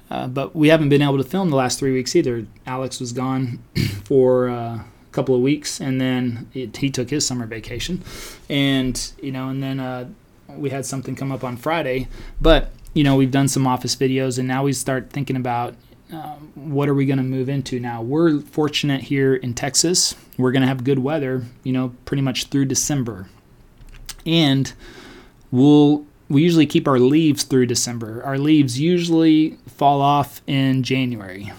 Uh, 0.10 0.28
but 0.28 0.56
we 0.56 0.70
haven't 0.70 0.90
been 0.90 1.02
able 1.02 1.18
to 1.18 1.24
film 1.24 1.50
the 1.50 1.56
last 1.56 1.80
three 1.80 1.94
weeks 1.94 2.16
either. 2.16 2.48
Alex 2.66 3.00
was 3.00 3.12
gone 3.12 3.60
for 4.06 4.50
uh, 4.50 4.80
couple 5.12 5.36
of 5.36 5.42
weeks, 5.42 5.80
and 5.82 6.00
then 6.00 6.50
it, 6.54 6.78
he 6.78 6.90
took 6.90 7.10
his 7.10 7.26
summer 7.26 7.46
vacation, 7.46 8.04
and 8.50 9.12
you 9.22 9.32
know, 9.32 9.50
and 9.50 9.62
then 9.62 9.80
uh, 9.80 10.08
we 10.48 10.70
had 10.70 10.86
something 10.86 11.16
come 11.16 11.32
up 11.32 11.44
on 11.44 11.58
Friday. 11.58 12.08
But 12.40 12.72
you 12.94 13.04
know, 13.04 13.16
we've 13.16 13.32
done 13.32 13.48
some 13.48 13.68
office 13.68 13.96
videos, 13.96 14.38
and 14.38 14.48
now 14.48 14.64
we 14.64 14.74
start 14.74 15.10
thinking 15.10 15.36
about 15.36 15.76
um, 16.12 16.52
what 16.56 16.90
are 16.90 16.94
we 16.94 17.06
going 17.06 17.18
to 17.18 17.24
move 17.24 17.50
into 17.50 17.80
now. 17.80 18.02
We're 18.02 18.40
fortunate 18.40 19.02
here 19.02 19.36
in 19.36 19.54
Texas; 19.54 20.16
we're 20.38 20.52
going 20.52 20.62
to 20.62 20.68
have 20.68 20.84
good 20.84 21.00
weather, 21.00 21.44
you 21.64 21.74
know, 21.74 21.94
pretty 22.06 22.22
much 22.22 22.46
through 22.46 22.66
December, 22.66 23.28
and 24.26 24.72
we'll 25.52 26.06
we 26.30 26.44
usually 26.44 26.66
keep 26.66 26.88
our 26.88 27.00
leaves 27.00 27.44
through 27.44 27.66
December. 27.66 28.24
Our 28.24 28.38
leaves 28.38 28.80
usually 28.80 29.58
fall 29.68 30.02
off 30.02 30.42
in 30.48 30.84
January. 30.84 31.52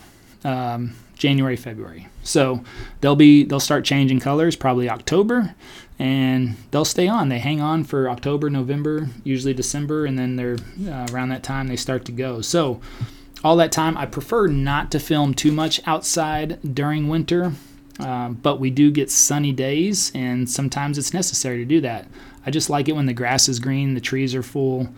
Um, 0.44 0.94
January, 1.16 1.56
February. 1.56 2.08
So 2.22 2.64
they'll 3.00 3.16
be 3.16 3.44
they'll 3.44 3.60
start 3.60 3.84
changing 3.84 4.20
colors 4.20 4.56
probably 4.56 4.88
October, 4.88 5.54
and 5.98 6.56
they'll 6.70 6.86
stay 6.86 7.08
on. 7.08 7.28
They 7.28 7.40
hang 7.40 7.60
on 7.60 7.84
for 7.84 8.08
October, 8.08 8.48
November, 8.48 9.08
usually 9.22 9.52
December, 9.52 10.06
and 10.06 10.18
then 10.18 10.36
they're 10.36 10.56
uh, 10.88 11.06
around 11.12 11.28
that 11.28 11.42
time 11.42 11.68
they 11.68 11.76
start 11.76 12.06
to 12.06 12.12
go. 12.12 12.40
So 12.40 12.80
all 13.44 13.56
that 13.56 13.72
time, 13.72 13.98
I 13.98 14.06
prefer 14.06 14.46
not 14.46 14.90
to 14.92 14.98
film 14.98 15.34
too 15.34 15.52
much 15.52 15.80
outside 15.86 16.58
during 16.74 17.08
winter, 17.08 17.52
uh, 17.98 18.30
but 18.30 18.58
we 18.58 18.70
do 18.70 18.90
get 18.90 19.10
sunny 19.10 19.52
days, 19.52 20.10
and 20.14 20.48
sometimes 20.48 20.96
it's 20.96 21.12
necessary 21.12 21.58
to 21.58 21.64
do 21.64 21.80
that. 21.82 22.08
I 22.44 22.50
just 22.50 22.70
like 22.70 22.88
it 22.88 22.96
when 22.96 23.06
the 23.06 23.12
grass 23.12 23.48
is 23.48 23.60
green, 23.60 23.94
the 23.94 24.00
trees 24.00 24.34
are 24.34 24.42
full 24.42 24.88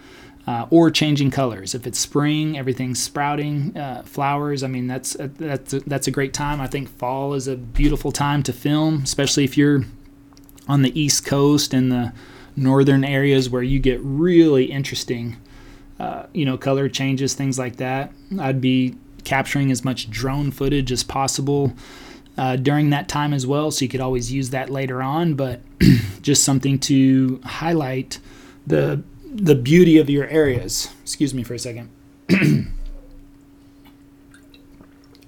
uh, 0.46 0.66
or 0.70 0.90
changing 0.90 1.30
colors. 1.30 1.74
If 1.74 1.86
it's 1.86 1.98
spring, 1.98 2.58
everything's 2.58 3.02
sprouting, 3.02 3.76
uh, 3.76 4.02
flowers. 4.04 4.62
I 4.62 4.68
mean, 4.68 4.86
that's 4.86 5.14
a, 5.16 5.28
that's 5.28 5.72
a, 5.72 5.80
that's 5.80 6.06
a 6.06 6.10
great 6.10 6.34
time. 6.34 6.60
I 6.60 6.66
think 6.66 6.88
fall 6.88 7.34
is 7.34 7.48
a 7.48 7.56
beautiful 7.56 8.12
time 8.12 8.42
to 8.44 8.52
film, 8.52 9.02
especially 9.02 9.44
if 9.44 9.56
you're 9.56 9.84
on 10.68 10.82
the 10.82 10.98
East 11.00 11.24
Coast 11.24 11.72
and 11.74 11.90
the 11.90 12.12
northern 12.56 13.04
areas 13.04 13.48
where 13.48 13.62
you 13.62 13.78
get 13.78 14.00
really 14.02 14.64
interesting, 14.64 15.36
uh, 15.98 16.24
you 16.32 16.44
know, 16.44 16.58
color 16.58 16.88
changes, 16.88 17.34
things 17.34 17.58
like 17.58 17.76
that. 17.76 18.12
I'd 18.38 18.60
be 18.60 18.96
capturing 19.24 19.70
as 19.70 19.84
much 19.84 20.10
drone 20.10 20.50
footage 20.50 20.90
as 20.90 21.04
possible. 21.04 21.72
Uh, 22.38 22.56
during 22.56 22.88
that 22.90 23.08
time 23.08 23.34
as 23.34 23.46
well, 23.46 23.70
so 23.70 23.84
you 23.84 23.88
could 23.90 24.00
always 24.00 24.32
use 24.32 24.50
that 24.50 24.70
later 24.70 25.02
on. 25.02 25.34
But 25.34 25.60
just 26.22 26.44
something 26.44 26.78
to 26.80 27.40
highlight 27.44 28.18
the 28.66 29.02
the 29.34 29.54
beauty 29.54 29.98
of 29.98 30.10
your 30.10 30.26
areas. 30.26 30.90
Excuse 31.02 31.34
me 31.34 31.42
for 31.42 31.54
a 31.54 31.58
second. 31.58 31.90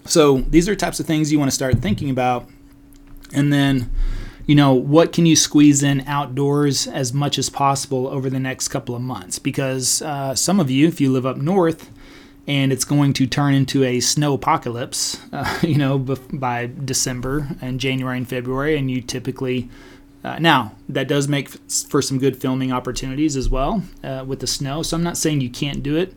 so 0.05 0.39
these 0.39 0.69
are 0.69 0.77
types 0.77 1.01
of 1.01 1.07
things 1.07 1.33
you 1.33 1.39
want 1.39 1.51
to 1.51 1.55
start 1.55 1.79
thinking 1.79 2.11
about. 2.11 2.49
And 3.33 3.53
then, 3.53 3.91
you 4.47 4.55
know, 4.55 4.75
what 4.75 5.13
can 5.13 5.27
you 5.27 5.37
squeeze 5.37 5.83
in 5.83 6.03
outdoors 6.03 6.87
as 6.87 7.13
much 7.13 7.39
as 7.39 7.49
possible 7.49 8.07
over 8.07 8.29
the 8.29 8.39
next 8.39 8.69
couple 8.69 8.95
of 8.95 9.01
months? 9.01 9.39
Because 9.39 10.03
uh, 10.03 10.35
some 10.35 10.61
of 10.61 10.71
you, 10.71 10.87
if 10.87 11.01
you 11.01 11.11
live 11.11 11.27
up 11.27 11.39
north, 11.39 11.91
and 12.47 12.73
it's 12.73 12.85
going 12.85 13.13
to 13.15 13.27
turn 13.27 13.55
into 13.55 13.85
a 13.85 14.01
snow 14.01 14.35
apocalypse, 14.35 15.19
uh, 15.33 15.59
you 15.63 15.77
know, 15.77 15.99
by 15.99 16.71
December 16.85 17.49
and 17.63 17.81
January 17.81 18.19
and 18.19 18.29
February, 18.29 18.77
and 18.77 18.91
you 18.91 19.01
typically 19.01 19.69
Uh, 20.25 20.39
now, 20.39 20.73
that 20.89 21.07
does 21.07 21.29
make 21.29 21.51
for 21.91 22.01
some 22.01 22.19
good 22.19 22.35
filming 22.41 22.73
opportunities 22.73 23.37
as 23.37 23.51
well 23.51 23.83
uh, 24.03 24.25
with 24.27 24.41
the 24.41 24.47
snow. 24.47 24.83
So 24.83 24.97
I'm 24.97 25.03
not 25.03 25.19
saying 25.19 25.43
you 25.43 25.51
can't 25.51 25.83
do 25.83 25.97
it, 25.97 26.15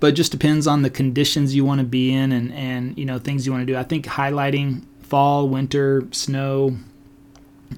but 0.00 0.06
it 0.08 0.12
just 0.16 0.32
depends 0.32 0.66
on 0.66 0.80
the 0.80 0.88
conditions 0.88 1.54
you 1.54 1.62
want 1.62 1.78
to 1.80 1.86
be 1.86 2.10
in 2.14 2.32
and, 2.32 2.50
and 2.54 2.96
you 2.96 3.04
know 3.04 3.18
things 3.18 3.44
you 3.44 3.52
want 3.52 3.66
to 3.66 3.70
do. 3.70 3.78
I 3.78 3.82
think 3.84 4.06
highlighting 4.06 4.84
fall, 5.02 5.50
winter, 5.50 6.08
snow, 6.12 6.78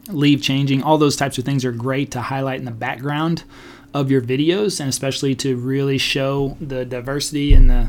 leaf 0.08 0.40
changing, 0.40 0.82
all 0.84 0.96
those 0.96 1.16
types 1.16 1.38
of 1.38 1.44
things 1.44 1.64
are 1.64 1.72
great 1.72 2.12
to 2.12 2.20
highlight 2.20 2.60
in 2.60 2.64
the 2.66 2.70
background 2.70 3.42
of 3.94 4.10
your 4.10 4.20
videos, 4.20 4.80
and 4.80 4.88
especially 4.88 5.34
to 5.36 5.56
really 5.56 5.96
show 5.96 6.56
the 6.60 6.84
diversity 6.84 7.54
and 7.54 7.70
the 7.70 7.88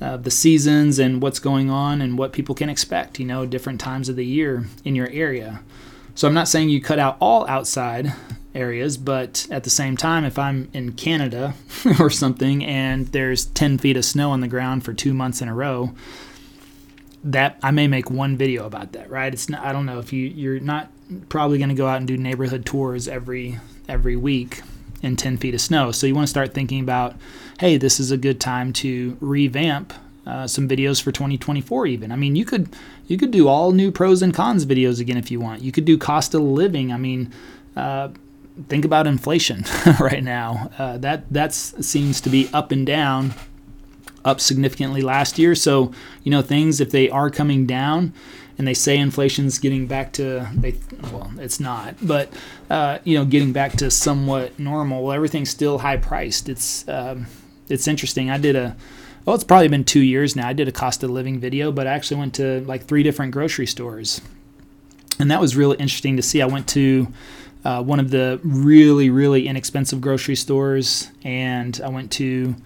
uh, 0.00 0.16
the 0.16 0.30
seasons 0.32 0.98
and 0.98 1.22
what's 1.22 1.38
going 1.38 1.70
on 1.70 2.00
and 2.00 2.18
what 2.18 2.32
people 2.32 2.54
can 2.56 2.68
expect. 2.68 3.20
You 3.20 3.26
know, 3.26 3.46
different 3.46 3.80
times 3.80 4.08
of 4.08 4.16
the 4.16 4.26
year 4.26 4.64
in 4.84 4.96
your 4.96 5.08
area. 5.10 5.60
So 6.14 6.26
I'm 6.26 6.34
not 6.34 6.48
saying 6.48 6.70
you 6.70 6.80
cut 6.80 6.98
out 6.98 7.16
all 7.20 7.46
outside 7.46 8.12
areas, 8.54 8.96
but 8.96 9.46
at 9.50 9.64
the 9.64 9.70
same 9.70 9.96
time, 9.96 10.24
if 10.24 10.38
I'm 10.38 10.68
in 10.72 10.92
Canada 10.92 11.54
or 12.00 12.10
something 12.10 12.64
and 12.64 13.06
there's 13.08 13.46
10 13.46 13.78
feet 13.78 13.96
of 13.96 14.04
snow 14.04 14.30
on 14.30 14.40
the 14.40 14.48
ground 14.48 14.84
for 14.84 14.92
two 14.92 15.14
months 15.14 15.40
in 15.40 15.48
a 15.48 15.54
row, 15.54 15.94
that 17.24 17.58
I 17.62 17.70
may 17.70 17.86
make 17.86 18.10
one 18.10 18.36
video 18.36 18.66
about 18.66 18.92
that, 18.92 19.08
right? 19.08 19.32
It's 19.32 19.48
not, 19.48 19.64
I 19.64 19.72
don't 19.72 19.86
know 19.86 20.00
if 20.00 20.12
you 20.12 20.26
you're 20.26 20.60
not 20.60 20.90
probably 21.28 21.58
going 21.58 21.68
to 21.68 21.74
go 21.74 21.86
out 21.86 21.98
and 21.98 22.06
do 22.06 22.16
neighborhood 22.16 22.66
tours 22.66 23.06
every 23.06 23.58
every 23.88 24.16
week 24.16 24.62
in 25.02 25.16
10 25.16 25.36
feet 25.36 25.54
of 25.54 25.60
snow. 25.60 25.90
So 25.92 26.06
you 26.06 26.14
want 26.14 26.26
to 26.26 26.30
start 26.30 26.54
thinking 26.54 26.80
about, 26.80 27.16
hey, 27.58 27.76
this 27.76 27.98
is 28.00 28.10
a 28.10 28.16
good 28.16 28.40
time 28.40 28.72
to 28.74 29.16
revamp 29.20 29.92
uh, 30.26 30.46
some 30.46 30.68
videos 30.68 31.02
for 31.02 31.10
2024 31.10 31.86
even. 31.86 32.12
I 32.12 32.16
mean 32.16 32.36
you 32.36 32.44
could 32.44 32.68
you 33.08 33.16
could 33.18 33.32
do 33.32 33.48
all 33.48 33.72
new 33.72 33.90
pros 33.90 34.22
and 34.22 34.32
cons 34.32 34.64
videos 34.64 35.00
again 35.00 35.16
if 35.16 35.30
you 35.30 35.40
want. 35.40 35.62
You 35.62 35.72
could 35.72 35.84
do 35.84 35.98
cost 35.98 36.34
of 36.34 36.42
living. 36.42 36.92
I 36.92 36.96
mean 36.96 37.32
uh, 37.74 38.10
think 38.68 38.84
about 38.84 39.06
inflation 39.08 39.64
right 40.00 40.22
now. 40.22 40.70
Uh, 40.78 40.98
that 40.98 41.30
that 41.32 41.52
seems 41.52 42.20
to 42.20 42.30
be 42.30 42.48
up 42.52 42.70
and 42.70 42.86
down 42.86 43.34
up 44.24 44.40
significantly 44.40 45.02
last 45.02 45.40
year. 45.40 45.56
So 45.56 45.92
you 46.22 46.30
know 46.30 46.40
things 46.40 46.80
if 46.80 46.92
they 46.92 47.10
are 47.10 47.28
coming 47.28 47.66
down 47.66 48.14
and 48.58 48.68
they 48.68 48.74
say 48.74 48.96
inflation's 48.96 49.58
getting 49.58 49.86
back 49.86 50.12
to 50.12 50.48
they 50.54 50.76
well 51.10 51.32
it's 51.38 51.58
not 51.58 51.96
but 52.02 52.32
uh, 52.72 52.98
you 53.04 53.16
know 53.16 53.24
getting 53.24 53.52
back 53.52 53.72
to 53.72 53.90
somewhat 53.90 54.58
normal 54.58 55.12
everything's 55.12 55.50
still 55.50 55.78
high 55.78 55.96
priced 55.96 56.48
it's 56.48 56.88
um, 56.88 57.26
it's 57.68 57.86
interesting 57.86 58.30
i 58.30 58.38
did 58.38 58.56
a 58.56 58.76
well, 59.24 59.36
it's 59.36 59.44
probably 59.44 59.68
been 59.68 59.84
two 59.84 60.00
years 60.00 60.34
now. 60.34 60.48
I 60.48 60.52
did 60.52 60.66
a 60.66 60.72
cost 60.72 61.02
of 61.04 61.10
living 61.10 61.38
video, 61.38 61.70
but 61.70 61.86
I 61.86 61.92
actually 61.92 62.18
went 62.18 62.34
to 62.34 62.60
like 62.62 62.84
three 62.84 63.02
different 63.02 63.32
grocery 63.32 63.66
stores. 63.66 64.20
And 65.18 65.30
that 65.30 65.40
was 65.40 65.54
really 65.54 65.76
interesting 65.76 66.16
to 66.16 66.22
see. 66.22 66.42
I 66.42 66.46
went 66.46 66.68
to 66.70 67.06
uh, 67.64 67.82
one 67.82 68.00
of 68.00 68.10
the 68.10 68.40
really, 68.42 69.10
really 69.10 69.46
inexpensive 69.46 70.00
grocery 70.00 70.34
stores, 70.34 71.10
and 71.22 71.80
I 71.84 71.88
went 71.88 72.10
to, 72.12 72.56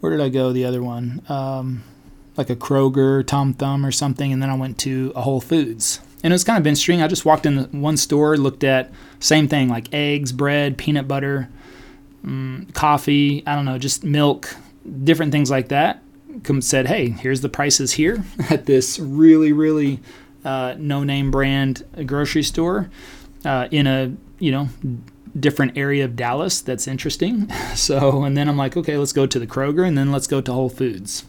where 0.00 0.10
did 0.10 0.20
I 0.20 0.30
go? 0.30 0.52
The 0.52 0.64
other 0.64 0.82
one? 0.82 1.22
Um, 1.28 1.84
like 2.36 2.50
a 2.50 2.56
Kroger, 2.56 3.24
Tom 3.24 3.54
Thumb, 3.54 3.86
or 3.86 3.92
something. 3.92 4.32
And 4.32 4.42
then 4.42 4.50
I 4.50 4.54
went 4.54 4.78
to 4.78 5.12
a 5.14 5.22
Whole 5.22 5.40
Foods. 5.40 6.00
And 6.26 6.32
it 6.32 6.34
was 6.34 6.42
kind 6.42 6.58
of 6.58 6.66
interesting. 6.66 7.02
I 7.02 7.06
just 7.06 7.24
walked 7.24 7.46
in 7.46 7.80
one 7.80 7.96
store, 7.96 8.36
looked 8.36 8.64
at 8.64 8.90
same 9.20 9.46
thing 9.46 9.68
like 9.68 9.94
eggs, 9.94 10.32
bread, 10.32 10.76
peanut 10.76 11.06
butter 11.06 11.48
um, 12.24 12.66
coffee, 12.72 13.44
I 13.46 13.54
don't 13.54 13.64
know, 13.64 13.78
just 13.78 14.02
milk, 14.02 14.56
different 15.04 15.30
things 15.30 15.52
like 15.52 15.68
that. 15.68 16.02
Come 16.42 16.62
said, 16.62 16.88
hey, 16.88 17.10
here's 17.10 17.42
the 17.42 17.48
prices 17.48 17.92
here 17.92 18.24
at 18.50 18.66
this 18.66 18.98
really, 18.98 19.52
really 19.52 20.00
uh, 20.44 20.74
no 20.76 21.04
name 21.04 21.30
brand 21.30 21.84
grocery 22.06 22.42
store 22.42 22.90
uh, 23.44 23.68
in 23.70 23.86
a, 23.86 24.12
you 24.40 24.50
know, 24.50 24.68
different 25.38 25.78
area 25.78 26.04
of 26.04 26.16
Dallas 26.16 26.60
that's 26.60 26.88
interesting. 26.88 27.48
So, 27.76 28.24
and 28.24 28.36
then 28.36 28.48
I'm 28.48 28.56
like, 28.56 28.76
okay, 28.76 28.96
let's 28.96 29.12
go 29.12 29.26
to 29.26 29.38
the 29.38 29.46
Kroger 29.46 29.86
and 29.86 29.96
then 29.96 30.10
let's 30.10 30.26
go 30.26 30.40
to 30.40 30.52
Whole 30.52 30.70
Foods. 30.70 31.24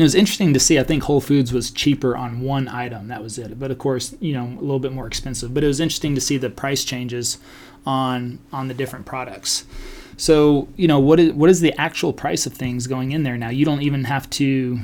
It 0.00 0.02
was 0.02 0.14
interesting 0.14 0.54
to 0.54 0.60
see. 0.60 0.78
I 0.78 0.82
think 0.82 1.02
Whole 1.02 1.20
Foods 1.20 1.52
was 1.52 1.70
cheaper 1.70 2.16
on 2.16 2.40
one 2.40 2.68
item. 2.68 3.08
That 3.08 3.22
was 3.22 3.36
it. 3.36 3.60
But 3.60 3.70
of 3.70 3.76
course, 3.76 4.14
you 4.18 4.32
know, 4.32 4.46
a 4.46 4.62
little 4.62 4.78
bit 4.78 4.92
more 4.92 5.06
expensive. 5.06 5.52
But 5.52 5.62
it 5.62 5.66
was 5.66 5.78
interesting 5.78 6.14
to 6.14 6.22
see 6.22 6.38
the 6.38 6.48
price 6.48 6.84
changes 6.84 7.36
on 7.84 8.38
on 8.50 8.68
the 8.68 8.72
different 8.72 9.04
products. 9.04 9.66
So 10.16 10.68
you 10.76 10.88
know 10.88 10.98
what 10.98 11.20
is 11.20 11.34
what 11.34 11.50
is 11.50 11.60
the 11.60 11.78
actual 11.78 12.14
price 12.14 12.46
of 12.46 12.54
things 12.54 12.86
going 12.86 13.12
in 13.12 13.24
there 13.24 13.36
now? 13.36 13.50
You 13.50 13.66
don't 13.66 13.82
even 13.82 14.04
have 14.04 14.30
to 14.30 14.80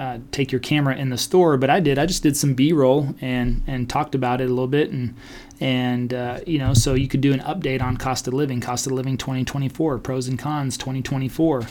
uh, 0.00 0.18
take 0.32 0.50
your 0.50 0.60
camera 0.60 0.96
in 0.96 1.10
the 1.10 1.18
store, 1.18 1.58
but 1.58 1.68
I 1.68 1.78
did. 1.78 1.98
I 1.98 2.06
just 2.06 2.22
did 2.22 2.34
some 2.34 2.54
B-roll 2.54 3.14
and 3.20 3.62
and 3.66 3.88
talked 3.88 4.14
about 4.14 4.40
it 4.40 4.44
a 4.44 4.48
little 4.48 4.66
bit, 4.66 4.90
and 4.90 5.14
and 5.60 6.14
uh, 6.14 6.40
you 6.46 6.58
know, 6.58 6.72
so 6.72 6.94
you 6.94 7.06
could 7.06 7.20
do 7.20 7.34
an 7.34 7.40
update 7.40 7.82
on 7.82 7.98
cost 7.98 8.26
of 8.26 8.32
living, 8.32 8.62
cost 8.62 8.86
of 8.86 8.92
living 8.92 9.18
2024, 9.18 9.98
pros 9.98 10.26
and 10.26 10.38
cons 10.38 10.78
2024. 10.78 11.66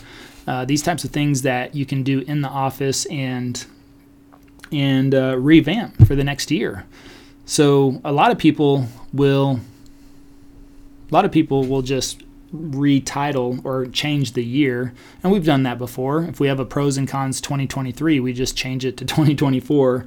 Uh, 0.45 0.63
these 0.63 0.83
types 0.83 1.03
of 1.03 1.09
things 1.09 1.41
that 1.41 1.73
you 1.73 1.87
can 1.87 2.03
do 2.03 2.19
in 2.19 2.41
the 2.41 2.47
office 2.47 3.07
and 3.07 3.65
and 4.71 5.15
uh, 5.15 5.35
revamp 5.35 6.05
for 6.05 6.15
the 6.15 6.23
next 6.23 6.51
year. 6.51 6.85
So 7.45 7.99
a 8.05 8.11
lot 8.11 8.29
of 8.29 8.37
people 8.37 8.85
will 9.11 9.59
a 11.09 11.13
lot 11.15 11.25
of 11.25 11.31
people 11.31 11.65
will 11.65 11.81
just 11.81 12.21
retitle 12.53 13.63
or 13.63 13.85
change 13.87 14.33
the 14.33 14.43
year. 14.43 14.93
And 15.23 15.31
we've 15.31 15.45
done 15.45 15.63
that 15.63 15.77
before. 15.77 16.23
If 16.23 16.39
we 16.39 16.47
have 16.47 16.59
a 16.59 16.65
pros 16.65 16.97
and 16.97 17.07
cons 17.07 17.41
2023 17.41 18.19
we 18.19 18.33
just 18.33 18.57
change 18.57 18.85
it 18.85 18.97
to 18.97 19.05
2024 19.05 20.05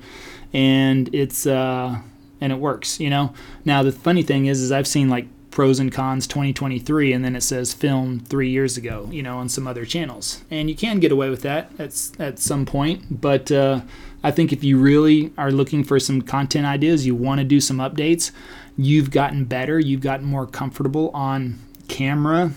and 0.52 1.14
it's 1.14 1.46
uh 1.46 1.98
and 2.40 2.52
it 2.52 2.58
works 2.58 3.00
you 3.00 3.10
know? 3.10 3.32
Now 3.64 3.82
the 3.82 3.92
funny 3.92 4.22
thing 4.22 4.46
is 4.46 4.60
is 4.60 4.72
i've 4.72 4.86
seen 4.86 5.08
like 5.08 5.26
pros 5.50 5.78
and 5.78 5.92
cons 5.92 6.26
2023 6.26 7.12
and 7.12 7.22
then 7.22 7.36
it 7.36 7.42
says 7.42 7.74
film 7.74 8.18
three 8.20 8.48
years 8.48 8.78
ago 8.78 9.06
you 9.12 9.22
know 9.22 9.38
on 9.38 9.48
some 9.48 9.66
other 9.66 9.84
channels. 9.84 10.42
And 10.50 10.68
you 10.68 10.76
can 10.76 10.98
get 10.98 11.12
away 11.12 11.30
with 11.30 11.42
that 11.42 11.70
at, 11.78 12.10
at 12.18 12.38
some 12.38 12.66
point. 12.66 13.20
But 13.20 13.52
uh, 13.52 13.82
i 14.24 14.30
think 14.30 14.52
if 14.52 14.64
you 14.64 14.78
really 14.78 15.32
are 15.38 15.52
looking 15.52 15.84
for 15.84 16.00
some 16.00 16.22
content 16.22 16.66
ideas 16.66 17.06
you 17.06 17.14
want 17.14 17.38
to 17.38 17.44
do 17.44 17.60
some 17.60 17.78
updates 17.78 18.30
you've 18.76 19.10
gotten 19.10 19.44
better, 19.44 19.78
you've 19.78 20.00
gotten 20.00 20.26
more 20.26 20.46
comfortable 20.46 21.10
on 21.10 21.58
camera, 21.92 22.52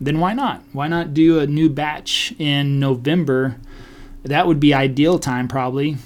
then 0.00 0.18
why 0.18 0.32
not? 0.32 0.62
Why 0.72 0.88
not 0.88 1.14
do 1.14 1.38
a 1.38 1.46
new 1.46 1.68
batch 1.68 2.34
in 2.38 2.80
November? 2.80 3.56
That 4.22 4.46
would 4.46 4.58
be 4.58 4.74
ideal 4.74 5.18
time, 5.18 5.46
probably. 5.46 5.98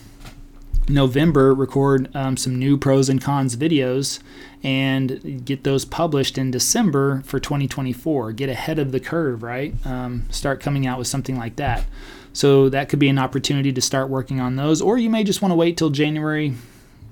November, 0.89 1.55
record 1.55 2.15
um, 2.15 2.37
some 2.37 2.59
new 2.59 2.77
pros 2.77 3.09
and 3.09 3.21
cons 3.21 3.57
videos 3.57 4.19
and 4.63 5.45
get 5.45 5.65
those 5.65 5.85
published 5.85 6.37
in 6.37 6.51
December 6.51 7.23
for 7.25 7.39
2024. 7.39 8.33
Get 8.33 8.49
ahead 8.49 8.79
of 8.79 8.93
the 8.93 9.01
curve, 9.01 9.43
right? 9.43 9.75
Um, 9.87 10.25
start 10.31 10.61
coming 10.61 10.87
out 10.87 10.99
with 10.99 11.07
something 11.07 11.39
like 11.39 11.57
that. 11.57 11.85
So 12.33 12.69
that 12.69 12.89
could 12.89 12.99
be 12.99 13.09
an 13.09 13.19
opportunity 13.19 13.73
to 13.73 13.81
start 13.81 14.11
working 14.11 14.41
on 14.41 14.57
those, 14.57 14.83
or 14.83 14.99
you 14.99 15.09
may 15.09 15.23
just 15.23 15.41
want 15.41 15.53
to 15.53 15.57
wait 15.57 15.77
till 15.77 15.91
January, 15.91 16.55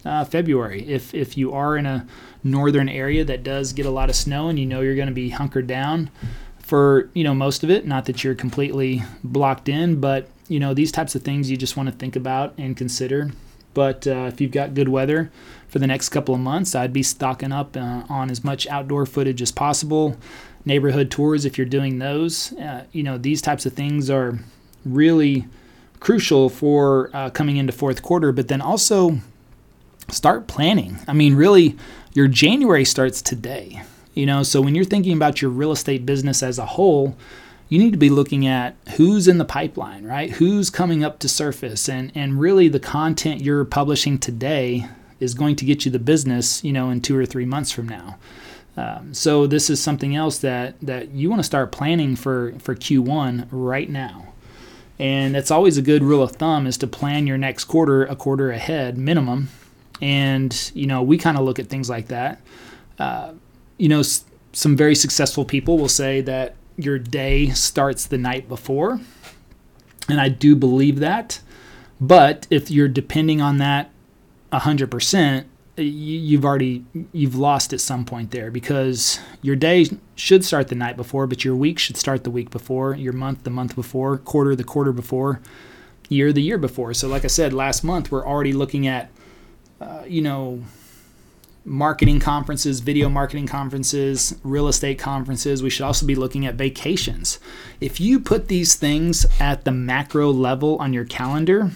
uh, 0.05 0.25
February. 0.25 0.85
If 0.87 1.14
if 1.14 1.38
you 1.38 1.53
are 1.53 1.77
in 1.77 1.87
a 1.87 2.07
northern 2.44 2.88
area 2.88 3.24
that 3.24 3.42
does 3.42 3.72
get 3.72 3.87
a 3.87 3.90
lot 3.90 4.09
of 4.09 4.16
snow 4.16 4.48
and 4.48 4.59
you 4.59 4.66
know 4.66 4.81
you're 4.81 4.96
going 4.96 5.09
to 5.09 5.14
be 5.14 5.31
hunkered 5.31 5.66
down 5.66 6.11
for 6.59 7.11
you 7.14 7.24
know 7.24 7.35
most 7.35 7.62
of 7.62 7.70
it. 7.70 7.87
Not 7.87 8.07
that 8.07 8.24
you're 8.24 8.35
completely 8.35 9.02
blocked 9.22 9.68
in 9.68 10.00
but 10.00 10.28
you 10.48 10.61
know 10.61 10.74
these 10.74 10.92
types 10.92 11.14
of 11.14 11.22
things 11.22 11.50
you 11.50 11.57
just 11.57 11.76
want 11.76 11.88
to 11.88 11.94
think 11.94 12.16
about 12.16 12.55
and 12.59 12.76
consider. 12.76 13.31
But 13.74 14.07
uh, 14.07 14.31
if 14.33 14.40
you've 14.40 14.50
got 14.50 14.74
good 14.74 14.88
weather 14.88 15.31
for 15.68 15.78
the 15.78 15.87
next 15.87 16.11
couple 16.11 16.35
of 16.35 16.40
months 16.42 16.74
i'd 16.74 16.92
be 16.92 17.02
stocking 17.02 17.50
up 17.50 17.78
uh, 17.78 18.02
on 18.11 18.31
as 18.31 18.44
much 18.44 18.66
outdoor 18.66 19.07
footage 19.07 19.40
as 19.40 19.50
possible 19.50 20.18
neighborhood 20.64 21.11
tours 21.11 21.44
if 21.44 21.59
you're 21.59 21.66
doing 21.66 21.98
those. 21.98 22.52
Uh, 22.55 22.85
you 22.92 23.02
know 23.02 23.18
these 23.18 23.42
types 23.42 23.66
of 23.66 23.72
things 23.72 24.11
are 24.11 24.38
really 24.85 25.46
crucial 26.00 26.48
for 26.48 27.11
uh, 27.14 27.31
coming 27.31 27.57
into 27.57 27.72
fourth 27.72 28.02
quarter 28.02 28.33
but 28.33 28.48
then 28.48 28.61
also 28.61 29.20
start 30.11 30.47
planning 30.47 30.99
i 31.09 31.12
mean 31.12 31.35
really 31.35 31.77
your 32.15 32.29
January 32.29 32.85
starts 32.85 33.23
today. 33.23 33.83
You 34.15 34.27
know, 34.27 34.43
so 34.43 34.61
when 34.61 34.75
you're 34.75 34.85
thinking 34.85 35.17
about 35.17 35.41
your 35.41 35.51
real 35.51 35.73
estate 35.73 36.05
business 36.05 36.43
as 36.43 36.59
a 36.59 36.67
whole, 36.67 37.17
you 37.69 37.79
need 37.79 37.93
to 37.93 37.99
be 37.99 38.11
looking 38.11 38.47
at 38.47 38.77
who's 38.97 39.27
in 39.27 39.38
the 39.38 39.47
pipeline, 39.47 40.05
right? 40.05 40.33
Who's 40.33 40.69
coming 40.69 41.03
up 41.03 41.19
to 41.21 41.29
surface 41.29 41.88
and 41.88 42.12
and 42.15 42.38
really 42.38 42.69
the 42.69 42.81
content 42.81 43.41
you're 43.41 43.65
publishing 43.65 44.19
today 44.19 44.87
is 45.19 45.33
going 45.33 45.57
to 45.57 45.65
get 45.65 45.85
you 45.85 45.91
the 45.91 45.99
business, 45.99 46.62
you 46.62 46.73
know, 46.73 46.91
in 46.91 47.01
2 47.01 47.17
or 47.17 47.25
3 47.25 47.47
months 47.47 47.71
from 47.71 47.88
now. 47.88 48.19
Um, 48.77 49.15
so 49.15 49.47
this 49.47 49.71
is 49.71 49.81
something 49.81 50.15
else 50.15 50.38
that 50.38 50.79
that 50.83 51.12
you 51.12 51.31
want 51.31 51.41
to 51.41 51.45
start 51.45 51.73
planning 51.73 52.15
for 52.15 52.53
for 52.59 52.75
Q1 52.75 53.49
right 53.51 53.88
now. 53.88 54.27
And 54.99 55.35
that's 55.35 55.51
always 55.51 55.79
a 55.79 55.83
good 55.83 56.03
rule 56.05 56.23
of 56.23 56.33
thumb 56.33 56.67
is 56.67 56.77
to 56.79 56.87
plan 56.87 57.27
your 57.27 57.38
next 57.38 57.65
quarter 57.65 58.05
a 58.05 58.17
quarter 58.17 58.51
ahead 58.51 58.99
minimum 58.99 59.49
and, 60.03 60.71
you 60.75 60.87
know, 60.87 61.03
we 61.03 61.17
kind 61.17 61.38
of 61.38 61.45
look 61.45 61.59
at 61.59 61.69
things 61.69 61.88
like 61.88 62.09
that. 62.09 62.41
Uh, 62.99 63.33
you 63.79 63.88
know, 63.88 64.01
s- 64.01 64.25
some 64.53 64.77
very 64.77 64.95
successful 64.95 65.45
people 65.47 65.79
will 65.79 65.88
say 65.88 66.21
that 66.21 66.57
your 66.77 66.99
day 66.99 67.49
starts 67.51 68.05
the 68.07 68.19
night 68.19 68.49
before. 68.49 69.01
And 70.09 70.21
I 70.21 70.29
do 70.29 70.55
believe 70.57 70.99
that. 70.99 71.41
But 72.01 72.47
if 72.51 72.71
you're 72.71 72.88
depending 72.88 73.41
on 73.41 73.59
that 73.59 73.91
100%, 74.53 75.45
you've 75.77 76.45
already 76.45 76.85
you've 77.12 77.35
lost 77.35 77.73
at 77.73 77.81
some 77.81 78.05
point 78.05 78.31
there 78.31 78.51
because 78.51 79.19
your 79.41 79.57
day 79.57 79.87
should 80.17 80.45
start 80.45 80.69
the 80.69 80.75
night 80.75 80.99
before 80.99 81.27
but 81.27 81.47
your 81.47 81.57
week 81.57 81.79
should 81.79 81.97
start 81.97 82.25
the 82.25 82.31
week 82.31 82.51
before 82.51 82.95
your 82.95 83.15
month 83.15 83.43
the 83.45 83.49
month 83.51 83.75
before 83.75 84.19
quarter 84.19 84.55
the 84.55 84.62
quarter 84.65 84.93
before 84.93 85.41
year 86.11 86.31
the 86.31 86.43
year 86.43 86.59
before 86.59 86.93
so 86.93 87.09
like 87.09 87.25
i 87.25 87.27
said 87.27 87.55
last 87.55 87.83
month 87.83 88.12
we're 88.12 88.25
already 88.27 88.53
looking 88.53 88.87
at 88.87 89.11
you 90.07 90.23
know 90.23 90.62
marketing 91.64 92.18
conferences 92.18 92.81
video 92.81 93.09
marketing 93.09 93.47
conferences 93.47 94.35
real 94.42 94.68
estate 94.68 94.99
conferences. 94.99 95.62
We 95.62 95.71
should 95.71 95.85
also 95.85 96.07
be 96.07 96.14
looking 96.14 96.45
at 96.47 96.55
vacations. 96.55 97.38
If 97.81 98.01
you 98.01 98.18
put 98.18 98.49
these 98.49 98.75
things 98.75 99.27
at 99.38 99.64
the 99.64 99.71
macro 99.71 100.31
level 100.31 100.77
on 100.79 100.92
your 100.92 101.05
calendar 101.05 101.71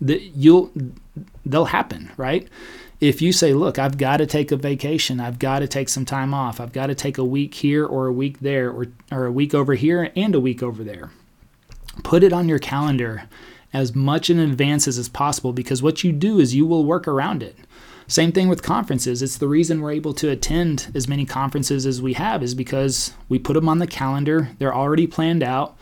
that 0.00 0.22
you'll 0.36 0.70
they'll 1.44 1.66
happen 1.66 2.10
right? 2.16 2.48
If 3.00 3.22
you 3.22 3.32
say, 3.32 3.54
look, 3.54 3.78
I've 3.78 3.96
got 3.96 4.16
to 4.16 4.26
take 4.26 4.50
a 4.50 4.56
vacation, 4.56 5.20
I've 5.20 5.38
got 5.38 5.60
to 5.60 5.68
take 5.68 5.88
some 5.88 6.04
time 6.04 6.34
off, 6.34 6.60
I've 6.60 6.72
got 6.72 6.86
to 6.86 6.96
take 6.96 7.16
a 7.16 7.24
week 7.24 7.54
here 7.54 7.86
or 7.86 8.06
a 8.06 8.12
week 8.12 8.40
there 8.40 8.70
or, 8.72 8.86
or 9.12 9.26
a 9.26 9.32
week 9.32 9.54
over 9.54 9.74
here 9.74 10.10
and 10.16 10.34
a 10.34 10.40
week 10.40 10.64
over 10.64 10.82
there, 10.82 11.10
put 12.02 12.24
it 12.24 12.32
on 12.32 12.48
your 12.48 12.58
calendar 12.58 13.28
as 13.72 13.94
much 13.94 14.30
in 14.30 14.38
advance 14.38 14.88
as 14.88 14.98
is 14.98 15.08
possible 15.08 15.52
because 15.52 15.82
what 15.82 16.02
you 16.02 16.12
do 16.12 16.38
is 16.38 16.54
you 16.54 16.66
will 16.66 16.84
work 16.84 17.06
around 17.06 17.42
it. 17.42 17.56
Same 18.06 18.32
thing 18.32 18.48
with 18.48 18.62
conferences. 18.62 19.20
It's 19.20 19.36
the 19.36 19.48
reason 19.48 19.82
we're 19.82 19.92
able 19.92 20.14
to 20.14 20.30
attend 20.30 20.90
as 20.94 21.06
many 21.06 21.26
conferences 21.26 21.84
as 21.84 22.00
we 22.00 22.14
have 22.14 22.42
is 22.42 22.54
because 22.54 23.12
we 23.28 23.38
put 23.38 23.52
them 23.52 23.68
on 23.68 23.78
the 23.78 23.86
calendar, 23.86 24.50
they're 24.58 24.74
already 24.74 25.06
planned 25.06 25.42
out, 25.42 25.76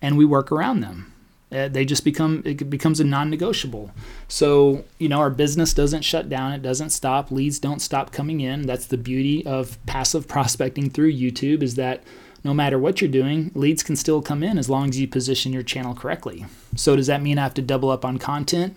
and 0.00 0.16
we 0.16 0.24
work 0.24 0.52
around 0.52 0.80
them. 0.80 1.12
Uh, 1.50 1.68
they 1.68 1.84
just 1.84 2.04
become 2.04 2.42
it 2.46 2.70
becomes 2.70 2.98
a 2.98 3.04
non-negotiable. 3.04 3.90
So 4.26 4.84
you 4.98 5.08
know 5.08 5.18
our 5.18 5.28
business 5.28 5.74
doesn't 5.74 6.02
shut 6.02 6.28
down, 6.28 6.52
it 6.52 6.62
doesn't 6.62 6.90
stop. 6.90 7.30
Leads 7.30 7.58
don't 7.58 7.80
stop 7.80 8.10
coming 8.10 8.40
in. 8.40 8.62
That's 8.62 8.86
the 8.86 8.96
beauty 8.96 9.44
of 9.44 9.84
passive 9.84 10.26
prospecting 10.28 10.88
through 10.88 11.12
YouTube 11.12 11.62
is 11.62 11.74
that 11.74 12.04
no 12.44 12.52
matter 12.52 12.78
what 12.78 13.00
you're 13.00 13.10
doing, 13.10 13.50
leads 13.54 13.82
can 13.82 13.96
still 13.96 14.20
come 14.20 14.42
in 14.42 14.58
as 14.58 14.68
long 14.68 14.88
as 14.88 14.98
you 14.98 15.06
position 15.06 15.52
your 15.52 15.62
channel 15.62 15.94
correctly. 15.94 16.44
So 16.76 16.96
does 16.96 17.06
that 17.06 17.22
mean 17.22 17.38
I 17.38 17.42
have 17.42 17.54
to 17.54 17.62
double 17.62 17.90
up 17.90 18.04
on 18.04 18.18
content 18.18 18.76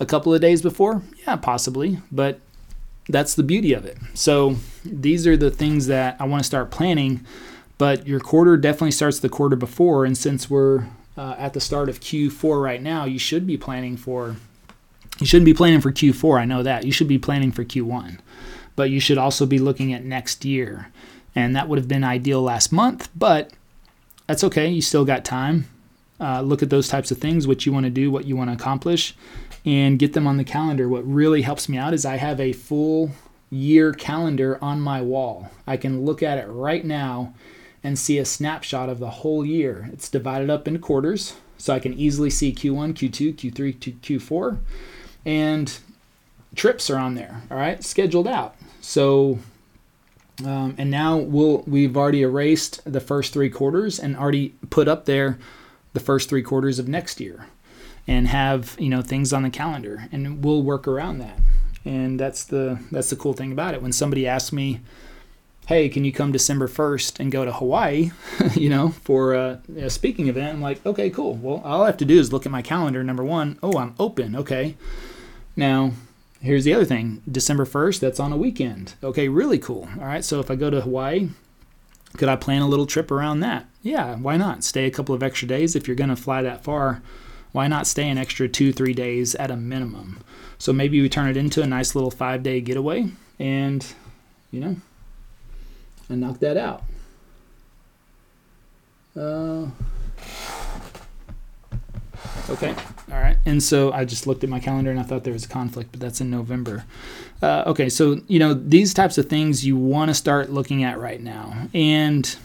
a 0.00 0.06
couple 0.06 0.32
of 0.34 0.40
days 0.40 0.62
before? 0.62 1.02
Yeah, 1.26 1.36
possibly, 1.36 1.98
but 2.10 2.40
that's 3.08 3.34
the 3.34 3.42
beauty 3.42 3.72
of 3.72 3.84
it. 3.84 3.98
So 4.14 4.56
these 4.84 5.26
are 5.26 5.36
the 5.36 5.50
things 5.50 5.86
that 5.88 6.16
I 6.18 6.24
want 6.24 6.42
to 6.42 6.46
start 6.46 6.70
planning, 6.70 7.26
but 7.78 8.06
your 8.06 8.20
quarter 8.20 8.56
definitely 8.56 8.92
starts 8.92 9.18
the 9.18 9.28
quarter 9.28 9.56
before 9.56 10.04
and 10.04 10.16
since 10.16 10.48
we're 10.48 10.86
uh, 11.16 11.34
at 11.36 11.52
the 11.52 11.60
start 11.60 11.88
of 11.88 12.00
Q4 12.00 12.62
right 12.62 12.80
now, 12.80 13.04
you 13.04 13.18
should 13.18 13.46
be 13.46 13.58
planning 13.58 13.96
for 13.96 14.36
you 15.18 15.26
shouldn't 15.26 15.44
be 15.44 15.54
planning 15.54 15.80
for 15.80 15.92
Q4. 15.92 16.40
I 16.40 16.44
know 16.44 16.62
that. 16.62 16.84
You 16.84 16.92
should 16.92 17.06
be 17.06 17.18
planning 17.18 17.52
for 17.52 17.64
Q1. 17.64 18.18
But 18.74 18.90
you 18.90 18.98
should 18.98 19.18
also 19.18 19.44
be 19.44 19.58
looking 19.58 19.92
at 19.92 20.04
next 20.04 20.44
year. 20.44 20.88
And 21.34 21.56
that 21.56 21.68
would 21.68 21.78
have 21.78 21.88
been 21.88 22.04
ideal 22.04 22.42
last 22.42 22.72
month, 22.72 23.08
but 23.16 23.52
that's 24.26 24.44
okay. 24.44 24.68
You 24.68 24.82
still 24.82 25.04
got 25.04 25.24
time. 25.24 25.66
Uh, 26.20 26.40
look 26.40 26.62
at 26.62 26.70
those 26.70 26.88
types 26.88 27.10
of 27.10 27.18
things, 27.18 27.48
what 27.48 27.66
you 27.66 27.72
want 27.72 27.84
to 27.84 27.90
do, 27.90 28.10
what 28.10 28.26
you 28.26 28.36
want 28.36 28.50
to 28.50 28.54
accomplish, 28.54 29.16
and 29.64 29.98
get 29.98 30.12
them 30.12 30.26
on 30.26 30.36
the 30.36 30.44
calendar. 30.44 30.88
What 30.88 31.06
really 31.06 31.42
helps 31.42 31.68
me 31.68 31.78
out 31.78 31.94
is 31.94 32.04
I 32.04 32.16
have 32.16 32.38
a 32.38 32.52
full 32.52 33.10
year 33.50 33.92
calendar 33.92 34.58
on 34.62 34.80
my 34.80 35.02
wall. 35.02 35.50
I 35.66 35.76
can 35.76 36.04
look 36.04 36.22
at 36.22 36.38
it 36.38 36.46
right 36.46 36.84
now 36.84 37.34
and 37.84 37.98
see 37.98 38.18
a 38.18 38.24
snapshot 38.24 38.88
of 38.88 38.98
the 38.98 39.10
whole 39.10 39.44
year. 39.44 39.90
It's 39.92 40.08
divided 40.08 40.48
up 40.48 40.68
into 40.68 40.78
quarters, 40.78 41.34
so 41.58 41.74
I 41.74 41.80
can 41.80 41.94
easily 41.94 42.30
see 42.30 42.52
Q1, 42.52 42.94
Q2, 42.94 43.34
Q3, 43.34 44.00
Q4, 44.00 44.58
and 45.26 45.78
trips 46.54 46.88
are 46.88 46.98
on 46.98 47.14
there. 47.14 47.42
All 47.50 47.56
right, 47.56 47.82
scheduled 47.82 48.28
out. 48.28 48.54
So, 48.80 49.38
um, 50.44 50.74
and 50.78 50.90
now 50.90 51.16
we'll 51.16 51.62
we've 51.66 51.96
already 51.96 52.22
erased 52.22 52.80
the 52.90 53.00
first 53.00 53.32
three 53.32 53.50
quarters 53.50 53.98
and 53.98 54.16
already 54.16 54.50
put 54.70 54.88
up 54.88 55.04
there 55.04 55.38
the 55.92 56.00
first 56.00 56.28
three 56.28 56.42
quarters 56.42 56.78
of 56.78 56.88
next 56.88 57.20
year, 57.20 57.46
and 58.06 58.28
have 58.28 58.76
you 58.78 58.88
know 58.88 59.02
things 59.02 59.32
on 59.32 59.42
the 59.42 59.50
calendar, 59.50 60.08
and 60.10 60.44
we'll 60.44 60.62
work 60.62 60.88
around 60.88 61.18
that. 61.18 61.38
And 61.84 62.18
that's 62.18 62.44
the 62.44 62.80
that's 62.90 63.10
the 63.10 63.16
cool 63.16 63.32
thing 63.32 63.52
about 63.52 63.74
it. 63.74 63.82
When 63.82 63.92
somebody 63.92 64.26
asks 64.26 64.52
me 64.52 64.80
hey, 65.66 65.88
can 65.88 66.04
you 66.04 66.12
come 66.12 66.32
December 66.32 66.66
1st 66.66 67.20
and 67.20 67.30
go 67.30 67.44
to 67.44 67.52
Hawaii, 67.52 68.10
you 68.54 68.68
know, 68.68 68.90
for 68.90 69.34
a, 69.34 69.60
a, 69.76 69.90
speaking 69.90 70.28
event? 70.28 70.54
I'm 70.54 70.62
like, 70.62 70.84
okay, 70.84 71.08
cool. 71.08 71.34
Well, 71.34 71.62
all 71.64 71.82
I 71.82 71.86
have 71.86 71.96
to 71.98 72.04
do 72.04 72.18
is 72.18 72.32
look 72.32 72.46
at 72.46 72.52
my 72.52 72.62
calendar. 72.62 73.02
Number 73.04 73.24
one, 73.24 73.58
oh, 73.62 73.78
I'm 73.78 73.94
open. 73.98 74.34
Okay. 74.36 74.76
Now, 75.56 75.92
here's 76.42 76.64
the 76.64 76.74
other 76.74 76.84
thing 76.84 77.22
December 77.30 77.64
1st, 77.64 78.00
that's 78.00 78.20
on 78.20 78.32
a 78.32 78.36
weekend. 78.36 78.94
Okay, 79.02 79.28
really 79.28 79.58
cool. 79.58 79.88
All 79.98 80.06
right. 80.06 80.24
So 80.24 80.40
if 80.40 80.50
I 80.50 80.56
go 80.56 80.70
to 80.70 80.80
Hawaii, 80.80 81.30
could 82.16 82.28
I 82.28 82.36
plan 82.36 82.62
a 82.62 82.68
little 82.68 82.86
trip 82.86 83.10
around 83.10 83.40
that? 83.40 83.66
Yeah, 83.82 84.16
why 84.16 84.36
not? 84.36 84.64
Stay 84.64 84.86
a 84.86 84.90
couple 84.90 85.14
of 85.14 85.22
extra 85.22 85.48
days. 85.48 85.74
If 85.74 85.86
you're 85.86 85.96
going 85.96 86.10
to 86.10 86.16
fly 86.16 86.42
that 86.42 86.62
far, 86.62 87.02
why 87.52 87.68
not 87.68 87.86
stay 87.86 88.08
an 88.08 88.18
extra 88.18 88.48
two, 88.48 88.72
three 88.72 88.92
days 88.94 89.34
at 89.36 89.50
a 89.50 89.56
minimum? 89.56 90.20
So 90.58 90.72
maybe 90.72 91.00
we 91.00 91.08
turn 91.08 91.28
it 91.28 91.36
into 91.36 91.62
a 91.62 91.66
nice 91.66 91.94
little 91.94 92.10
five 92.10 92.42
day 92.42 92.60
getaway 92.60 93.08
and, 93.38 93.84
you 94.50 94.60
know, 94.60 94.76
and 96.08 96.20
knock 96.20 96.38
that 96.40 96.56
out. 96.56 96.84
Uh, 99.16 99.66
okay, 102.50 102.74
all 103.10 103.20
right. 103.20 103.36
And 103.44 103.62
so 103.62 103.92
I 103.92 104.04
just 104.04 104.26
looked 104.26 104.44
at 104.44 104.50
my 104.50 104.60
calendar 104.60 104.90
and 104.90 105.00
I 105.00 105.02
thought 105.02 105.24
there 105.24 105.32
was 105.32 105.44
a 105.44 105.48
conflict, 105.48 105.92
but 105.92 106.00
that's 106.00 106.20
in 106.20 106.30
November. 106.30 106.84
Uh, 107.40 107.64
okay, 107.66 107.88
so 107.88 108.20
you 108.28 108.38
know 108.38 108.54
these 108.54 108.94
types 108.94 109.18
of 109.18 109.28
things 109.28 109.64
you 109.64 109.76
want 109.76 110.10
to 110.10 110.14
start 110.14 110.50
looking 110.50 110.84
at 110.84 110.98
right 110.98 111.20
now. 111.20 111.68
And 111.74 112.36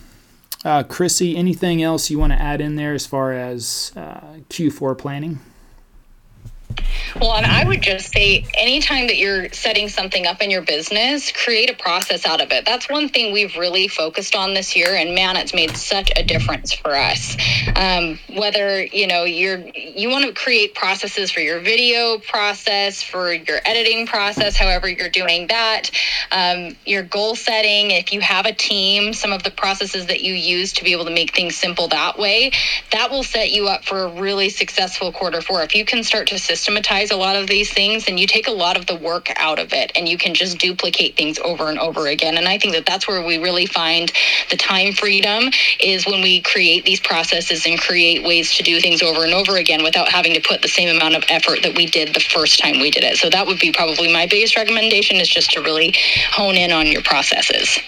uh, 0.65 0.83
Krissy, 0.83 1.35
anything 1.35 1.83
else 1.83 2.09
you 2.09 2.19
want 2.19 2.33
to 2.33 2.41
add 2.41 2.61
in 2.61 2.75
there 2.75 2.93
as 2.93 3.05
far 3.05 3.33
as 3.33 3.91
uh, 3.95 4.39
Q4 4.49 4.97
planning? 4.97 5.39
Well, 7.19 7.33
and 7.33 7.47
I 7.47 7.65
would 7.65 7.81
just 7.81 8.13
say 8.13 8.45
anytime 8.53 9.07
that 9.07 9.17
you're 9.17 9.51
setting 9.51 9.89
something 9.89 10.27
up 10.27 10.39
in 10.39 10.51
your 10.51 10.61
business, 10.61 11.31
create 11.31 11.71
a 11.71 11.73
process 11.73 12.27
out 12.27 12.41
of 12.41 12.51
it. 12.51 12.63
That's 12.63 12.87
one 12.89 13.09
thing 13.09 13.33
we've 13.33 13.55
really 13.55 13.87
focused 13.87 14.35
on 14.35 14.53
this 14.53 14.75
year, 14.75 14.93
and 14.93 15.15
man, 15.15 15.35
it's 15.35 15.51
made 15.51 15.75
such 15.75 16.11
a 16.15 16.23
difference 16.23 16.73
for 16.73 16.95
us. 16.95 17.35
Um, 17.75 18.19
whether 18.35 18.83
you 18.83 19.07
know 19.07 19.23
you're 19.23 19.63
you 19.75 20.09
want 20.09 20.25
to 20.25 20.33
create 20.33 20.75
processes 20.75 21.31
for 21.31 21.39
your 21.39 21.59
video 21.59 22.19
process, 22.19 23.01
for 23.01 23.33
your 23.33 23.61
editing 23.65 24.05
process, 24.05 24.55
however 24.55 24.87
you're 24.87 25.09
doing 25.09 25.47
that, 25.47 25.89
um, 26.31 26.75
your 26.85 27.01
goal 27.01 27.35
setting. 27.35 27.89
If 27.89 28.13
you 28.13 28.21
have 28.21 28.45
a 28.45 28.53
team, 28.53 29.13
some 29.13 29.33
of 29.33 29.41
the 29.41 29.51
processes 29.51 30.05
that 30.05 30.21
you 30.21 30.33
use 30.33 30.73
to 30.73 30.83
be 30.83 30.91
able 30.91 31.05
to 31.05 31.11
make 31.11 31.35
things 31.35 31.55
simple 31.55 31.87
that 31.87 32.19
way, 32.19 32.51
that 32.91 33.09
will 33.09 33.23
set 33.23 33.51
you 33.51 33.67
up 33.67 33.85
for 33.85 34.03
a 34.03 34.07
really 34.21 34.49
successful 34.49 35.11
quarter 35.11 35.41
four. 35.41 35.63
If 35.63 35.73
you 35.73 35.83
can 35.83 36.03
start 36.03 36.27
to 36.27 36.37
systematize 36.37 37.06
a 37.11 37.15
lot 37.15 37.35
of 37.35 37.47
these 37.47 37.71
things 37.71 38.07
and 38.07 38.19
you 38.19 38.27
take 38.27 38.47
a 38.47 38.51
lot 38.51 38.77
of 38.77 38.85
the 38.85 38.95
work 38.95 39.31
out 39.37 39.59
of 39.59 39.73
it 39.73 39.91
and 39.95 40.07
you 40.07 40.17
can 40.17 40.33
just 40.33 40.57
duplicate 40.57 41.15
things 41.15 41.39
over 41.39 41.69
and 41.69 41.79
over 41.79 42.07
again. 42.07 42.37
And 42.37 42.47
I 42.47 42.57
think 42.57 42.73
that 42.73 42.85
that's 42.85 43.07
where 43.07 43.25
we 43.25 43.37
really 43.37 43.65
find 43.65 44.11
the 44.49 44.57
time 44.57 44.93
freedom 44.93 45.51
is 45.79 46.05
when 46.05 46.21
we 46.21 46.41
create 46.41 46.85
these 46.85 46.99
processes 46.99 47.65
and 47.65 47.79
create 47.79 48.23
ways 48.23 48.55
to 48.55 48.63
do 48.63 48.79
things 48.79 49.01
over 49.01 49.23
and 49.23 49.33
over 49.33 49.57
again 49.57 49.83
without 49.83 50.09
having 50.09 50.33
to 50.33 50.41
put 50.41 50.61
the 50.61 50.67
same 50.67 50.95
amount 50.95 51.15
of 51.15 51.23
effort 51.29 51.63
that 51.63 51.75
we 51.75 51.85
did 51.85 52.13
the 52.13 52.19
first 52.19 52.59
time 52.59 52.79
we 52.79 52.91
did 52.91 53.03
it. 53.03 53.17
So 53.17 53.29
that 53.29 53.47
would 53.47 53.59
be 53.59 53.71
probably 53.71 54.11
my 54.11 54.27
biggest 54.27 54.55
recommendation 54.55 55.17
is 55.17 55.29
just 55.29 55.51
to 55.51 55.61
really 55.61 55.95
hone 56.31 56.55
in 56.55 56.71
on 56.71 56.87
your 56.87 57.01
processes. 57.01 57.79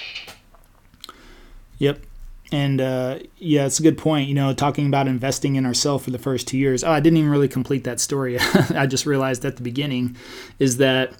Yep. 1.77 2.08
And 2.51 2.81
uh, 2.81 3.19
yeah, 3.37 3.65
it's 3.65 3.79
a 3.79 3.83
good 3.83 3.97
point. 3.97 4.27
You 4.27 4.33
know, 4.33 4.53
talking 4.53 4.87
about 4.87 5.07
investing 5.07 5.55
in 5.55 5.65
ourselves 5.65 6.03
for 6.03 6.11
the 6.11 6.17
first 6.17 6.47
two 6.47 6.57
years. 6.57 6.83
Oh, 6.83 6.91
I 6.91 6.99
didn't 6.99 7.17
even 7.17 7.29
really 7.29 7.47
complete 7.47 7.83
that 7.83 7.99
story. 7.99 8.37
I 8.69 8.87
just 8.87 9.05
realized 9.05 9.45
at 9.45 9.55
the 9.55 9.61
beginning 9.61 10.15
is 10.57 10.77
that 10.77 11.13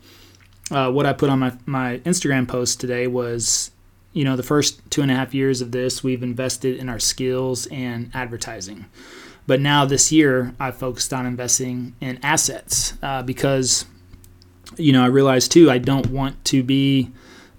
uh, 0.71 0.91
what 0.91 1.05
I 1.05 1.13
put 1.13 1.29
on 1.29 1.39
my, 1.39 1.53
my 1.65 1.97
Instagram 1.99 2.47
post 2.47 2.79
today 2.79 3.07
was, 3.07 3.71
you 4.13 4.23
know, 4.23 4.35
the 4.35 4.43
first 4.43 4.81
two 4.89 5.01
and 5.01 5.11
a 5.11 5.15
half 5.15 5.33
years 5.33 5.61
of 5.61 5.71
this, 5.71 6.03
we've 6.03 6.23
invested 6.23 6.77
in 6.77 6.89
our 6.89 6.99
skills 6.99 7.67
and 7.67 8.11
advertising. 8.13 8.85
But 9.47 9.59
now 9.59 9.85
this 9.85 10.11
year, 10.11 10.53
I 10.59 10.71
focused 10.71 11.11
on 11.11 11.25
investing 11.25 11.95
in 11.99 12.19
assets 12.21 12.93
uh, 13.01 13.23
because, 13.23 13.85
you 14.77 14.93
know, 14.93 15.03
I 15.03 15.07
realized 15.07 15.51
too, 15.51 15.71
I 15.71 15.79
don't 15.79 16.07
want 16.07 16.43
to 16.45 16.61
be, 16.61 17.11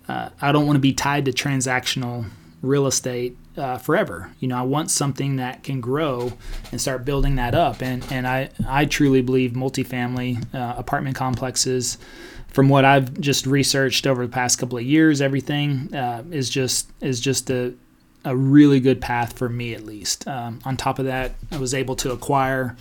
uh, 0.07 0.31
I 0.41 0.53
don't 0.53 0.67
want 0.67 0.77
to 0.77 0.81
be 0.81 0.93
tied 0.93 1.25
to 1.25 1.33
transactional 1.33 2.27
real 2.63 2.87
estate 2.87 3.37
uh, 3.61 3.79
forever. 3.79 4.33
You 4.41 4.49
know, 4.49 4.57
I 4.57 4.63
want 4.63 4.91
something 4.91 5.37
that 5.37 5.63
can 5.63 5.81
grow 5.81 6.33
and 6.73 6.81
start 6.81 7.05
building 7.05 7.37
that 7.37 7.55
up. 7.55 7.83
And 7.83 8.05
and 8.11 8.27
I 8.27 8.51
I 8.67 8.87
truly 8.87 9.23
believe 9.23 9.53
multifamily 9.53 10.55
uh, 10.55 10.75
apartment 10.77 11.17
complexes, 11.17 11.99
from 12.49 12.69
what 12.69 12.85
I've 12.85 13.21
just 13.21 13.47
researched 13.47 14.07
over 14.07 14.27
the 14.27 14.33
past 14.33 14.59
couple 14.59 14.79
of 14.79 14.85
years, 14.85 15.21
everything 15.21 15.95
uh, 15.95 16.25
is 16.31 16.51
just 16.51 16.91
is 17.01 17.21
just 17.21 17.51
a 17.51 17.75
a 18.25 18.37
really 18.37 18.81
good 18.81 19.01
path 19.01 19.39
for 19.39 19.49
me 19.49 19.75
at 19.75 19.85
least. 19.85 20.27
Um, 20.29 20.61
on 20.65 20.77
top 20.77 20.99
of 20.99 21.07
that, 21.07 21.33
I 21.51 21.57
was 21.57 21.73
able 21.73 21.97
to 21.97 22.13
acquire 22.13 22.77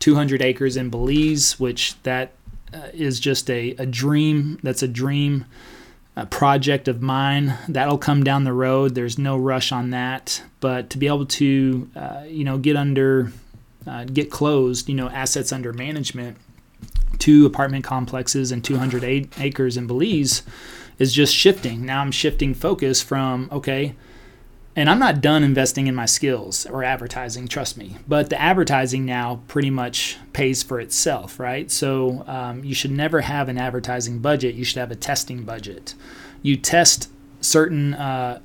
200 0.00 0.42
acres 0.42 0.76
in 0.76 0.90
Belize, 0.90 1.58
which 1.58 2.00
that 2.02 2.32
uh, 2.74 2.88
is 2.92 3.18
just 3.18 3.48
a, 3.48 3.70
a 3.78 3.86
dream. 3.86 4.58
That's 4.62 4.82
a 4.82 4.88
dream 4.88 5.46
project 6.24 6.88
of 6.88 7.02
mine. 7.02 7.58
That'll 7.68 7.98
come 7.98 8.24
down 8.24 8.44
the 8.44 8.52
road. 8.54 8.94
There's 8.94 9.18
no 9.18 9.36
rush 9.36 9.70
on 9.70 9.90
that. 9.90 10.42
But 10.60 10.88
to 10.90 10.98
be 10.98 11.06
able 11.06 11.26
to, 11.26 11.90
uh, 11.94 12.22
you 12.26 12.44
know, 12.44 12.56
get 12.56 12.76
under, 12.76 13.32
uh, 13.86 14.04
get 14.04 14.30
closed, 14.30 14.88
you 14.88 14.94
know, 14.94 15.10
assets 15.10 15.52
under 15.52 15.74
management, 15.74 16.38
two 17.18 17.44
apartment 17.44 17.84
complexes 17.84 18.50
and 18.50 18.64
200 18.64 19.04
acres 19.38 19.76
in 19.76 19.86
Belize 19.86 20.42
is 20.98 21.12
just 21.12 21.34
shifting. 21.34 21.84
Now 21.84 22.00
I'm 22.00 22.12
shifting 22.12 22.54
focus 22.54 23.02
from, 23.02 23.50
okay, 23.52 23.94
and 24.76 24.90
I'm 24.90 24.98
not 24.98 25.22
done 25.22 25.42
investing 25.42 25.86
in 25.86 25.94
my 25.94 26.04
skills 26.04 26.66
or 26.66 26.84
advertising, 26.84 27.48
trust 27.48 27.78
me. 27.78 27.96
But 28.06 28.28
the 28.28 28.40
advertising 28.40 29.06
now 29.06 29.40
pretty 29.48 29.70
much 29.70 30.18
pays 30.34 30.62
for 30.62 30.78
itself, 30.78 31.40
right? 31.40 31.70
So 31.70 32.22
um, 32.26 32.62
you 32.62 32.74
should 32.74 32.90
never 32.90 33.22
have 33.22 33.48
an 33.48 33.56
advertising 33.56 34.18
budget. 34.18 34.54
You 34.54 34.64
should 34.64 34.78
have 34.78 34.90
a 34.90 34.96
testing 34.96 35.44
budget. 35.44 35.94
You 36.42 36.58
test 36.58 37.10
certain 37.40 37.94
uh, 37.94 38.40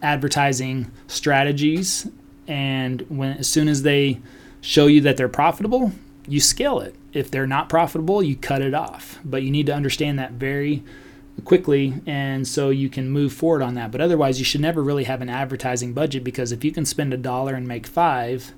advertising 0.00 0.92
strategies, 1.08 2.08
and 2.46 3.00
when 3.08 3.38
as 3.38 3.48
soon 3.48 3.66
as 3.66 3.82
they 3.82 4.20
show 4.60 4.86
you 4.86 5.00
that 5.00 5.16
they're 5.16 5.28
profitable, 5.28 5.92
you 6.28 6.38
scale 6.38 6.78
it. 6.78 6.94
If 7.12 7.30
they're 7.30 7.48
not 7.48 7.68
profitable, 7.68 8.22
you 8.22 8.36
cut 8.36 8.62
it 8.62 8.74
off. 8.74 9.18
But 9.24 9.42
you 9.42 9.50
need 9.50 9.66
to 9.66 9.74
understand 9.74 10.20
that 10.20 10.32
very 10.32 10.84
quickly 11.44 11.94
and 12.06 12.46
so 12.46 12.70
you 12.70 12.88
can 12.88 13.10
move 13.10 13.32
forward 13.32 13.62
on 13.62 13.74
that. 13.74 13.90
But 13.90 14.00
otherwise 14.00 14.38
you 14.38 14.44
should 14.44 14.60
never 14.60 14.82
really 14.82 15.04
have 15.04 15.20
an 15.20 15.28
advertising 15.28 15.92
budget 15.92 16.24
because 16.24 16.52
if 16.52 16.64
you 16.64 16.72
can 16.72 16.84
spend 16.84 17.12
a 17.12 17.16
dollar 17.16 17.54
and 17.54 17.66
make 17.66 17.86
five 17.86 18.52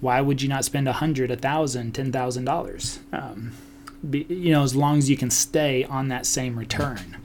why 0.00 0.20
would 0.20 0.40
you 0.42 0.48
not 0.48 0.64
spend 0.64 0.88
a 0.88 0.92
hundred 0.92 1.30
a 1.30 1.36
thousand 1.36 1.92
ten 1.92 2.12
thousand 2.12 2.44
dollars? 2.44 3.00
Um, 3.12 3.52
you 4.12 4.52
know 4.52 4.62
as 4.62 4.76
long 4.76 4.98
as 4.98 5.10
you 5.10 5.16
can 5.16 5.30
stay 5.30 5.84
on 5.84 6.08
that 6.08 6.24
same 6.24 6.58
return. 6.58 7.16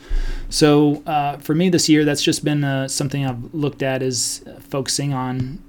So 0.50 1.04
uh, 1.06 1.38
for 1.38 1.54
me 1.54 1.70
this 1.70 1.88
year 1.88 2.04
that's 2.04 2.24
just 2.24 2.44
been 2.44 2.64
uh, 2.64 2.88
something 2.88 3.26
i've 3.26 3.54
looked 3.54 3.84
at 3.84 4.02
is 4.02 4.44
focusing 4.60 5.14
on 5.14 5.60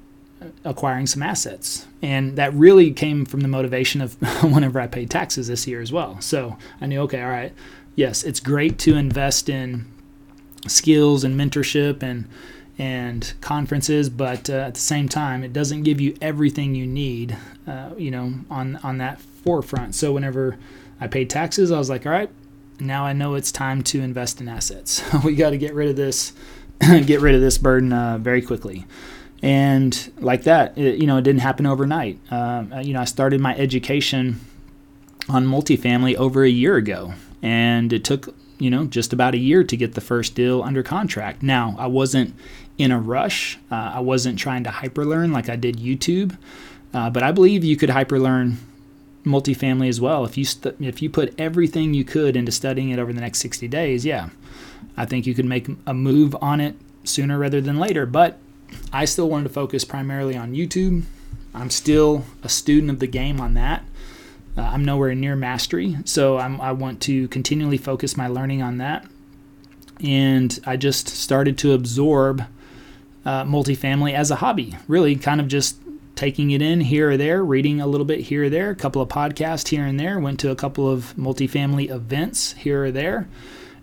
acquiring 0.64 1.06
some 1.06 1.22
assets. 1.22 1.86
And 2.02 2.36
that 2.36 2.52
really 2.52 2.90
came 2.90 3.24
from 3.24 3.40
the 3.40 3.48
motivation 3.48 4.00
of 4.00 4.14
whenever 4.42 4.80
i 4.80 4.86
paid 4.86 5.10
taxes 5.10 5.48
this 5.48 5.66
year 5.66 5.82
as 5.82 5.92
well. 5.92 6.20
So 6.20 6.56
i 6.80 6.86
knew 6.86 7.00
okay 7.02 7.22
all 7.22 7.28
right 7.28 7.52
yes, 7.96 8.22
it's 8.22 8.40
great 8.40 8.78
to 8.80 8.94
invest 8.96 9.48
in 9.48 9.86
skills 10.66 11.24
and 11.24 11.38
mentorship 11.38 12.02
and 12.02 12.28
and 12.76 13.34
conferences, 13.40 14.10
but 14.10 14.50
uh, 14.50 14.54
at 14.54 14.74
the 14.74 14.80
same 14.80 15.08
time, 15.08 15.44
it 15.44 15.52
doesn't 15.52 15.84
give 15.84 16.00
you 16.00 16.16
everything 16.20 16.74
you 16.74 16.86
need, 16.86 17.36
uh, 17.68 17.90
you 17.96 18.10
know, 18.10 18.34
on 18.50 18.76
on 18.82 18.98
that 18.98 19.20
forefront. 19.20 19.94
So 19.94 20.12
whenever 20.12 20.58
I 21.00 21.06
paid 21.06 21.30
taxes, 21.30 21.70
I 21.70 21.78
was 21.78 21.88
like, 21.88 22.04
all 22.04 22.12
right, 22.12 22.30
now 22.80 23.04
I 23.04 23.12
know 23.12 23.34
it's 23.34 23.52
time 23.52 23.82
to 23.84 24.00
invest 24.00 24.40
in 24.40 24.48
assets. 24.48 25.02
we 25.24 25.36
got 25.36 25.50
to 25.50 25.58
get 25.58 25.74
rid 25.74 25.88
of 25.88 25.96
this, 25.96 26.32
get 26.80 27.20
rid 27.20 27.34
of 27.34 27.40
this 27.40 27.58
burden 27.58 27.92
uh, 27.92 28.18
very 28.18 28.42
quickly. 28.42 28.86
And 29.40 30.12
like 30.18 30.44
that, 30.44 30.76
it, 30.78 30.98
you 30.98 31.06
know, 31.06 31.18
it 31.18 31.22
didn't 31.22 31.42
happen 31.42 31.66
overnight. 31.66 32.18
Um, 32.32 32.72
you 32.80 32.94
know, 32.94 33.00
I 33.00 33.04
started 33.04 33.40
my 33.40 33.54
education 33.56 34.40
on 35.28 35.46
multifamily 35.46 36.16
over 36.16 36.42
a 36.42 36.48
year 36.48 36.76
ago 36.76 37.14
and 37.44 37.92
it 37.92 38.02
took 38.02 38.34
you 38.58 38.70
know 38.70 38.86
just 38.86 39.12
about 39.12 39.34
a 39.34 39.38
year 39.38 39.62
to 39.62 39.76
get 39.76 39.94
the 39.94 40.00
first 40.00 40.34
deal 40.34 40.62
under 40.62 40.82
contract. 40.82 41.42
Now 41.42 41.76
I 41.78 41.86
wasn't 41.86 42.34
in 42.78 42.90
a 42.90 42.98
rush. 42.98 43.58
Uh, 43.70 43.92
I 43.94 44.00
wasn't 44.00 44.38
trying 44.38 44.64
to 44.64 44.70
hyperlearn 44.70 45.32
like 45.32 45.48
I 45.48 45.56
did 45.56 45.76
YouTube, 45.76 46.36
uh, 46.92 47.10
but 47.10 47.22
I 47.22 47.30
believe 47.30 47.62
you 47.62 47.76
could 47.76 47.90
hyperlearn 47.90 48.56
multifamily 49.24 49.88
as 49.88 50.00
well 50.00 50.24
if 50.24 50.36
you 50.36 50.44
st- 50.44 50.76
if 50.80 51.00
you 51.00 51.08
put 51.10 51.38
everything 51.38 51.94
you 51.94 52.04
could 52.04 52.34
into 52.34 52.50
studying 52.50 52.90
it 52.90 52.98
over 52.98 53.12
the 53.12 53.20
next 53.20 53.40
60 53.40 53.68
days. 53.68 54.04
Yeah, 54.06 54.30
I 54.96 55.04
think 55.04 55.26
you 55.26 55.34
could 55.34 55.44
make 55.44 55.68
a 55.86 55.94
move 55.94 56.34
on 56.40 56.60
it 56.60 56.76
sooner 57.04 57.38
rather 57.38 57.60
than 57.60 57.78
later. 57.78 58.06
But 58.06 58.38
I 58.90 59.04
still 59.04 59.28
wanted 59.28 59.44
to 59.44 59.54
focus 59.54 59.84
primarily 59.84 60.36
on 60.36 60.54
YouTube. 60.54 61.04
I'm 61.54 61.70
still 61.70 62.24
a 62.42 62.48
student 62.48 62.90
of 62.90 62.98
the 62.98 63.06
game 63.06 63.40
on 63.40 63.54
that. 63.54 63.84
Uh, 64.56 64.62
I'm 64.62 64.84
nowhere 64.84 65.14
near 65.14 65.36
mastery, 65.36 65.96
so 66.04 66.38
I'm, 66.38 66.60
I 66.60 66.72
want 66.72 67.00
to 67.02 67.28
continually 67.28 67.78
focus 67.78 68.16
my 68.16 68.28
learning 68.28 68.62
on 68.62 68.78
that. 68.78 69.06
And 70.02 70.58
I 70.66 70.76
just 70.76 71.08
started 71.08 71.58
to 71.58 71.72
absorb 71.72 72.44
uh, 73.24 73.44
multifamily 73.44 74.14
as 74.14 74.30
a 74.30 74.36
hobby, 74.36 74.76
really 74.86 75.16
kind 75.16 75.40
of 75.40 75.48
just 75.48 75.78
taking 76.14 76.52
it 76.52 76.62
in 76.62 76.80
here 76.80 77.10
or 77.10 77.16
there, 77.16 77.44
reading 77.44 77.80
a 77.80 77.86
little 77.86 78.04
bit 78.04 78.20
here 78.20 78.44
or 78.44 78.50
there, 78.50 78.70
a 78.70 78.76
couple 78.76 79.02
of 79.02 79.08
podcasts 79.08 79.68
here 79.68 79.84
and 79.84 79.98
there, 79.98 80.18
went 80.20 80.38
to 80.40 80.50
a 80.50 80.56
couple 80.56 80.88
of 80.88 81.14
multifamily 81.16 81.90
events 81.90 82.52
here 82.52 82.84
or 82.84 82.90
there. 82.90 83.28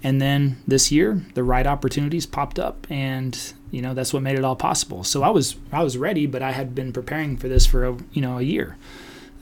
And 0.04 0.22
then 0.22 0.58
this 0.68 0.92
year, 0.92 1.22
the 1.36 1.44
right 1.44 1.68
opportunities 1.68 2.26
popped 2.26 2.58
up, 2.58 2.88
and 2.90 3.54
you 3.70 3.84
know 3.84 3.94
that's 3.94 4.14
what 4.14 4.24
made 4.24 4.38
it 4.38 4.44
all 4.44 4.56
possible. 4.56 5.04
So 5.04 5.22
I 5.22 5.30
was 5.30 5.58
I 5.72 5.84
was 5.84 5.96
ready, 5.96 6.26
but 6.26 6.42
I 6.42 6.54
had 6.54 6.74
been 6.74 6.92
preparing 6.92 7.38
for 7.38 7.48
this 7.48 7.68
for 7.68 7.86
a 7.86 7.98
you 8.12 8.22
know 8.22 8.40
a 8.40 8.42
year. 8.42 8.78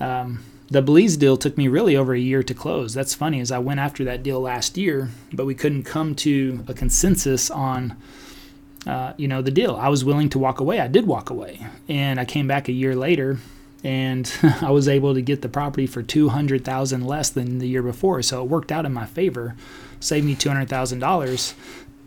Um, 0.01 0.43
the 0.71 0.81
Belize 0.81 1.17
deal 1.17 1.35
took 1.35 1.57
me 1.57 1.67
really 1.67 1.95
over 1.95 2.13
a 2.13 2.19
year 2.19 2.43
to 2.43 2.53
close. 2.53 2.93
That's 2.93 3.15
funny, 3.15 3.39
as 3.39 3.51
I 3.51 3.59
went 3.59 3.79
after 3.79 4.03
that 4.05 4.21
deal 4.21 4.39
last 4.39 4.77
year, 4.77 5.09
but 5.33 5.45
we 5.45 5.55
couldn't 5.55 5.83
come 5.83 6.13
to 6.15 6.63
a 6.67 6.73
consensus 6.73 7.49
on, 7.49 7.97
uh, 8.85 9.13
you 9.17 9.27
know, 9.27 9.41
the 9.41 9.51
deal. 9.51 9.75
I 9.75 9.89
was 9.89 10.05
willing 10.05 10.29
to 10.29 10.39
walk 10.39 10.59
away. 10.59 10.79
I 10.79 10.87
did 10.87 11.07
walk 11.07 11.29
away, 11.29 11.65
and 11.87 12.19
I 12.19 12.25
came 12.25 12.47
back 12.47 12.67
a 12.69 12.71
year 12.71 12.95
later, 12.95 13.39
and 13.83 14.31
I 14.61 14.69
was 14.69 14.87
able 14.87 15.15
to 15.15 15.21
get 15.21 15.41
the 15.41 15.49
property 15.49 15.87
for 15.87 16.03
two 16.03 16.29
hundred 16.29 16.63
thousand 16.63 17.05
less 17.05 17.29
than 17.29 17.57
the 17.57 17.67
year 17.67 17.83
before. 17.83 18.21
So 18.21 18.43
it 18.43 18.49
worked 18.49 18.71
out 18.71 18.85
in 18.85 18.93
my 18.93 19.07
favor, 19.07 19.55
saved 19.99 20.25
me 20.25 20.35
two 20.35 20.49
hundred 20.49 20.69
thousand 20.69 20.99
dollars. 20.99 21.55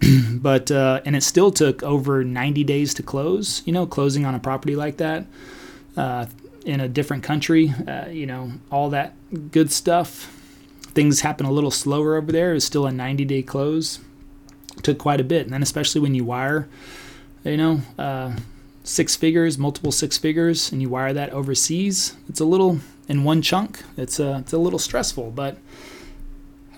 but 0.33 0.71
uh, 0.71 1.01
and 1.05 1.17
it 1.17 1.23
still 1.23 1.51
took 1.51 1.83
over 1.83 2.23
ninety 2.23 2.63
days 2.63 2.95
to 2.95 3.03
close. 3.03 3.63
You 3.65 3.73
know, 3.73 3.87
closing 3.87 4.25
on 4.25 4.37
a 4.37 4.41
property 4.41 4.77
like 4.77 4.99
that. 4.99 5.27
Uh, 5.97 6.27
in 6.65 6.81
a 6.81 6.89
different 6.89 7.23
country, 7.23 7.75
uh, 7.87 8.09
you 8.09 8.27
know, 8.27 8.53
all 8.71 8.91
that 8.91 9.15
good 9.51 9.71
stuff. 9.71 10.39
Things 10.95 11.21
happen 11.21 11.47
a 11.47 11.53
little 11.53 11.71
slower 11.71 12.17
over 12.17 12.31
there. 12.31 12.55
It's 12.55 12.65
still 12.65 12.87
a 12.87 12.93
90 12.93 13.25
day 13.25 13.43
close. 13.43 14.01
Took 14.83 14.99
quite 14.99 15.21
a 15.21 15.25
bit. 15.25 15.45
And 15.45 15.53
then, 15.53 15.63
especially 15.63 16.01
when 16.01 16.15
you 16.15 16.25
wire, 16.25 16.69
you 17.45 17.57
know, 17.57 17.83
uh, 17.99 18.37
six 18.85 19.17
figures, 19.17 19.59
multiple 19.59 19.93
six 19.93 20.19
figures, 20.19 20.73
and 20.73 20.83
you 20.83 20.89
wire 20.89 21.13
that 21.13 21.31
overseas, 21.31 22.17
it's 22.29 22.41
a 22.41 22.45
little 22.45 22.81
in 23.09 23.25
one 23.25 23.43
chunk. 23.43 23.83
It's 23.97 24.19
a, 24.19 24.39
it's 24.39 24.53
a 24.53 24.59
little 24.59 24.79
stressful, 24.79 25.31
but 25.33 25.59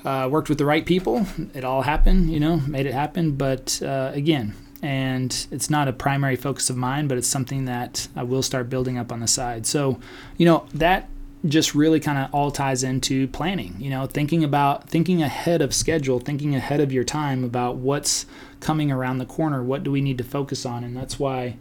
uh, 0.05 0.29
worked 0.31 0.49
with 0.49 0.59
the 0.59 0.65
right 0.65 0.85
people. 0.85 1.27
It 1.55 1.65
all 1.65 1.83
happened, 1.83 2.31
you 2.31 2.41
know, 2.41 2.59
made 2.59 2.87
it 2.87 2.95
happen. 2.95 3.33
But 3.33 3.81
uh, 3.83 4.11
again, 4.15 4.55
and 4.85 5.47
it's 5.51 5.71
not 5.71 5.89
a 5.89 5.95
primary 5.95 6.37
focus 6.37 6.69
of 6.69 6.77
mine, 6.77 7.09
but 7.09 7.17
it's 7.17 7.27
something 7.27 7.65
that 7.65 8.07
I 8.15 8.23
will 8.23 8.43
start 8.43 8.69
building 8.69 8.99
up 8.99 9.11
on 9.11 9.21
the 9.21 9.27
side. 9.27 9.65
So, 9.65 9.99
you 10.37 10.45
know, 10.45 10.67
that 10.75 11.09
just 11.47 11.75
really 11.75 12.01
kind 12.01 12.19
of 12.19 12.35
all 12.35 12.51
ties 12.51 12.83
into 12.85 13.27
planning, 13.29 13.77
you 13.79 13.89
know, 13.89 14.05
thinking 14.05 14.45
about 14.45 14.87
thinking 14.87 15.23
ahead 15.23 15.63
of 15.63 15.75
schedule, 15.75 16.21
thinking 16.21 16.55
ahead 16.55 16.81
of 16.81 16.93
your 16.93 17.03
time 17.03 17.45
about 17.45 17.77
what's 17.77 18.27
coming 18.61 18.93
around 18.93 19.17
the 19.19 19.25
corner, 19.25 19.63
what 19.63 19.83
do 19.85 19.91
we 19.91 20.03
need 20.03 20.19
to 20.19 20.25
focus 20.25 20.67
on, 20.67 20.85
and 20.85 20.95
that's 20.95 21.19
why 21.19 21.57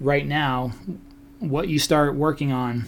right 0.00 0.26
now 0.26 0.72
what 1.38 1.68
you 1.68 1.78
start 1.78 2.16
working 2.16 2.50
on 2.50 2.86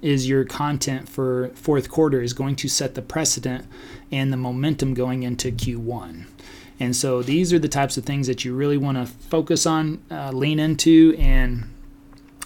is 0.00 0.28
your 0.28 0.44
content 0.44 1.08
for 1.08 1.50
fourth 1.54 1.90
quarter 1.90 2.22
is 2.22 2.32
going 2.32 2.54
to 2.54 2.68
set 2.68 2.94
the 2.94 3.02
precedent 3.02 3.66
and 4.12 4.32
the 4.32 4.36
momentum 4.36 4.94
going 4.94 5.24
into 5.24 5.50
Q1. 5.50 6.24
And 6.80 6.94
so 6.94 7.22
these 7.22 7.52
are 7.52 7.58
the 7.58 7.68
types 7.68 7.96
of 7.96 8.04
things 8.04 8.26
that 8.28 8.44
you 8.44 8.54
really 8.54 8.76
want 8.76 8.98
to 8.98 9.06
focus 9.06 9.66
on, 9.66 10.02
uh, 10.10 10.30
lean 10.32 10.58
into, 10.58 11.16
and 11.18 11.68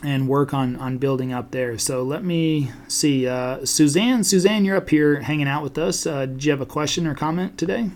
and 0.02 0.26
work 0.26 0.52
on 0.52 0.74
on 0.76 0.98
building 0.98 1.32
up 1.32 1.50
there. 1.50 1.78
So 1.78 2.02
let 2.02 2.24
me 2.24 2.70
see, 2.88 3.26
uh, 3.26 3.64
Suzanne. 3.64 4.24
Suzanne, 4.24 4.64
you're 4.64 4.76
up 4.76 4.90
here 4.90 5.20
hanging 5.20 5.48
out 5.48 5.62
with 5.62 5.78
us. 5.78 6.06
Uh, 6.06 6.26
do 6.26 6.44
you 6.44 6.50
have 6.50 6.60
a 6.60 6.66
question 6.66 7.06
or 7.06 7.14
comment 7.14 7.58
today? 7.58 7.90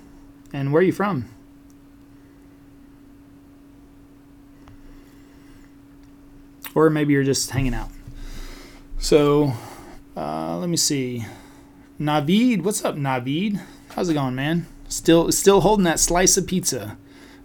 And 0.52 0.72
where 0.72 0.80
are 0.80 0.84
you 0.84 0.92
from? 0.92 1.28
Or 6.74 6.90
maybe 6.90 7.14
you're 7.14 7.24
just 7.24 7.50
hanging 7.50 7.72
out. 7.72 7.88
So 8.98 9.54
uh, 10.16 10.58
let 10.58 10.68
me 10.68 10.76
see. 10.76 11.24
Navid, 11.98 12.62
what's 12.62 12.84
up, 12.84 12.96
Navid? 12.96 13.60
How's 13.90 14.10
it 14.10 14.14
going, 14.14 14.34
man? 14.34 14.66
Still, 14.88 15.32
still 15.32 15.60
holding 15.60 15.84
that 15.84 16.00
slice 16.00 16.36
of 16.36 16.46
pizza. 16.46 16.96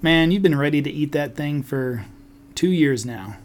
Man, 0.01 0.31
you've 0.31 0.41
been 0.41 0.57
ready 0.57 0.81
to 0.81 0.89
eat 0.89 1.11
that 1.11 1.35
thing 1.35 1.63
for 1.63 2.05
two 2.55 2.69
years 2.69 3.05
now. 3.05 3.37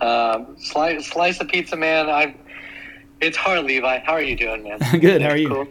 Um, 0.00 0.56
slice, 0.58 1.06
slice 1.06 1.40
of 1.40 1.48
pizza, 1.48 1.76
man. 1.76 2.08
I. 2.08 2.34
It's 3.20 3.36
hard, 3.36 3.64
Levi. 3.64 3.98
How 3.98 4.12
are 4.12 4.22
you 4.22 4.36
doing, 4.36 4.62
man? 4.62 4.78
Good. 5.00 5.22
How 5.22 5.30
are 5.30 5.36
you? 5.36 5.48
Cool. 5.48 5.68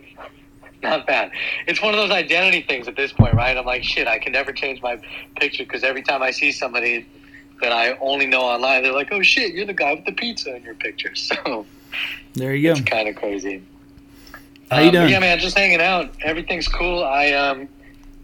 Not 0.84 1.08
bad. 1.08 1.32
It's 1.66 1.82
one 1.82 1.94
of 1.94 2.00
those 2.00 2.12
identity 2.12 2.62
things 2.62 2.88
at 2.88 2.96
this 2.96 3.14
point, 3.14 3.34
right? 3.34 3.58
I'm 3.58 3.66
like, 3.66 3.84
shit. 3.84 4.08
I 4.08 4.20
can 4.20 4.34
never 4.34 4.52
change 4.52 4.82
my 4.82 5.00
picture 5.38 5.64
because 5.64 5.84
every 5.84 6.04
time 6.04 6.22
I 6.22 6.32
see 6.32 6.52
somebody, 6.52 7.08
that 7.62 7.72
I 7.72 7.98
only 7.98 8.26
know 8.26 8.42
online. 8.42 8.84
They're 8.84 8.94
like, 8.94 9.12
"Oh 9.12 9.22
shit, 9.22 9.54
you're 9.54 9.66
the 9.66 9.74
guy 9.74 9.94
with 9.94 10.06
the 10.06 10.12
pizza 10.12 10.56
in 10.56 10.64
your 10.64 10.76
picture." 10.76 11.14
So 11.28 11.66
there 12.34 12.54
you 12.56 12.70
go. 12.70 12.72
It's 12.74 12.90
kind 12.90 13.10
of 13.10 13.16
crazy. 13.16 13.64
How 14.70 14.80
you 14.80 14.88
Um, 14.88 14.92
doing? 14.94 15.10
Yeah, 15.10 15.20
man, 15.20 15.40
just 15.40 15.58
hanging 15.58 15.82
out. 15.82 16.12
Everything's 16.24 16.68
cool. 16.68 17.04
I 17.04 17.32
um, 17.32 17.70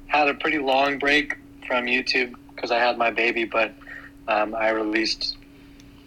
had 0.08 0.28
a 0.28 0.34
pretty 0.34 0.60
long 0.60 1.00
break 1.00 1.38
from 1.68 1.86
YouTube 1.86 2.36
because 2.54 2.72
I 2.72 2.80
had 2.80 2.98
my 2.98 3.12
baby, 3.12 3.46
but 3.46 3.74
um, 4.28 4.54
I 4.56 4.70
released 4.70 5.38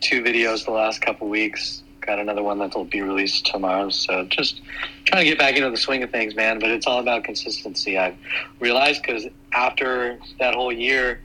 two 0.01 0.23
videos 0.23 0.65
the 0.65 0.73
last 0.73 1.01
couple 1.01 1.29
weeks. 1.29 1.83
Got 2.03 2.19
another 2.19 2.43
one 2.43 2.59
that'll 2.59 2.85
be 2.85 3.01
released 3.01 3.47
tomorrow. 3.47 3.89
So 3.91 4.25
just 4.27 4.61
trying 5.05 5.25
to 5.25 5.29
get 5.31 5.39
back 5.39 5.57
into 5.57 5.71
the 5.71 5.77
swing 5.77 6.03
of 6.03 6.11
things, 6.11 6.35
man. 6.37 6.59
But 6.59 6.71
it's 6.71 6.87
all 6.87 7.01
about 7.01 7.25
consistency. 7.25 7.99
I've 7.99 8.17
realized 8.61 9.03
because 9.03 9.27
after 9.53 10.19
that 10.39 10.55
whole 10.55 10.73
year, 10.73 11.21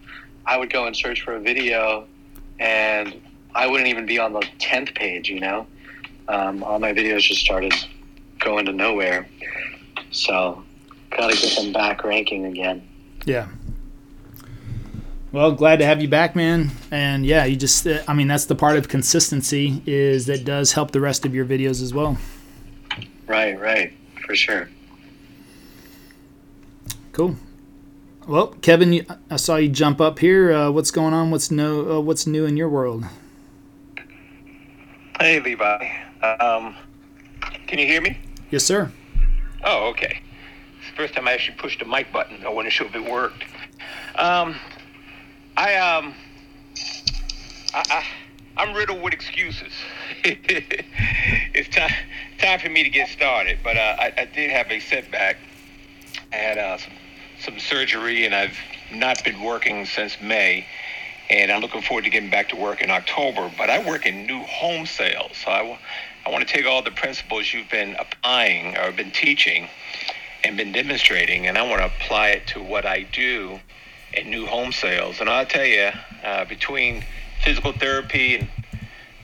I 0.46 0.58
would 0.58 0.72
go 0.72 0.88
and 0.88 0.96
search 0.96 1.22
for 1.22 1.36
a 1.36 1.40
video, 1.40 2.08
and 2.60 3.22
I 3.54 3.68
wouldn't 3.68 3.90
even 3.90 4.06
be 4.06 4.18
on 4.20 4.34
the 4.34 4.44
tenth 4.58 4.94
page. 4.96 5.30
You 5.30 5.42
know, 5.42 5.68
um, 6.30 6.64
all 6.64 6.80
my 6.80 6.94
videos 6.94 7.20
just 7.22 7.42
started 7.42 7.74
going 8.42 8.66
to 8.66 8.74
nowhere. 8.74 9.28
So, 10.12 10.64
gotta 11.10 11.36
get 11.36 11.56
them 11.56 11.72
back 11.72 12.04
ranking 12.04 12.46
again. 12.46 12.88
Yeah. 13.26 13.48
Well, 15.32 15.54
glad 15.54 15.80
to 15.80 15.86
have 15.86 16.02
you 16.02 16.10
back, 16.10 16.36
man. 16.36 16.72
And 16.92 17.26
yeah, 17.26 17.46
you 17.46 17.56
just, 17.56 17.88
uh, 17.88 18.02
I 18.06 18.14
mean, 18.14 18.28
that's 18.28 18.46
the 18.46 18.56
part 18.56 18.76
of 18.76 18.90
consistency 18.90 19.82
is 19.86 20.26
that 20.26 20.44
does 20.44 20.74
help 20.74 20.92
the 20.92 21.00
rest 21.00 21.26
of 21.26 21.34
your 21.34 21.46
videos 21.46 21.82
as 21.82 21.94
well. 21.94 22.18
Right, 23.28 23.58
right, 23.58 23.94
for 24.26 24.36
sure. 24.36 24.70
Cool. 27.14 27.38
Well, 28.28 28.48
Kevin, 28.48 29.06
I 29.30 29.36
saw 29.38 29.56
you 29.56 29.70
jump 29.70 30.02
up 30.02 30.20
here. 30.20 30.52
Uh, 30.52 30.70
what's 30.70 30.92
going 30.92 31.14
on? 31.14 31.32
What's 31.32 31.50
no? 31.50 31.98
Uh, 31.98 32.00
what's 32.02 32.28
new 32.28 32.46
in 32.46 32.58
your 32.58 32.70
world? 32.70 33.06
Hey, 35.20 35.40
Levi. 35.40 35.90
Um, 36.22 36.76
can 37.68 37.80
you 37.80 37.88
hear 37.88 38.02
me? 38.02 38.18
Yes, 38.52 38.66
sir. 38.66 38.92
Oh, 39.64 39.88
okay. 39.92 40.22
First 40.98 41.14
time 41.14 41.28
I 41.28 41.34
actually 41.34 41.58
pushed 41.58 41.82
a 41.82 41.86
mic 41.86 42.12
button. 42.12 42.46
I 42.46 42.50
wasn't 42.50 42.74
sure 42.74 42.86
if 42.86 42.96
it 42.96 43.10
worked. 43.10 43.46
Um, 44.16 44.56
I 45.56 45.76
um, 45.76 46.14
I, 47.74 47.84
I 47.90 48.06
I'm 48.58 48.76
riddled 48.76 49.02
with 49.02 49.14
excuses. 49.14 49.72
it's 50.24 51.70
time 51.70 51.92
time 52.40 52.60
for 52.60 52.68
me 52.68 52.84
to 52.84 52.90
get 52.90 53.08
started, 53.08 53.60
but 53.64 53.78
uh, 53.78 53.96
I, 53.98 54.14
I 54.18 54.26
did 54.26 54.52
have 54.52 54.70
a 54.70 54.82
setback. 54.82 55.38
I 56.34 56.36
had 56.36 56.58
uh, 56.58 56.78
some 56.78 56.94
some 57.40 57.60
surgery, 57.60 58.26
and 58.26 58.36
I've 58.36 58.58
not 58.92 59.24
been 59.24 59.42
working 59.42 59.86
since 59.86 60.20
May. 60.22 60.66
And 61.30 61.50
I'm 61.50 61.62
looking 61.62 61.82
forward 61.82 62.04
to 62.04 62.10
getting 62.10 62.30
back 62.30 62.50
to 62.50 62.58
work 62.58 62.82
in 62.82 62.92
October. 62.92 63.50
But 63.58 63.70
I 63.70 63.88
work 63.88 64.06
in 64.06 64.26
new 64.26 64.42
home 64.42 64.86
sales, 64.86 65.32
so 65.38 65.50
I, 65.50 65.80
I 66.26 66.30
want 66.30 66.48
to 66.48 66.54
take 66.54 66.66
all 66.66 66.84
the 66.84 66.92
principles 66.92 67.52
you've 67.52 67.70
been 67.70 67.96
applying 67.98 68.78
or 68.78 68.92
been 68.92 69.12
teaching 69.12 69.68
and 70.44 70.56
been 70.56 70.72
demonstrating, 70.72 71.48
and 71.48 71.58
I 71.58 71.64
want 71.64 71.80
to 71.82 71.88
apply 71.88 72.30
it 72.30 72.48
to 72.48 72.62
what 72.62 72.86
I 72.86 73.04
do 73.04 73.60
in 74.14 74.30
new 74.30 74.46
home 74.46 74.72
sales. 74.72 75.20
And 75.20 75.30
I'll 75.30 75.46
tell 75.46 75.66
you, 75.66 75.90
uh, 76.24 76.46
between 76.46 77.04
physical 77.44 77.74
therapy 77.74 78.36
and 78.36 78.50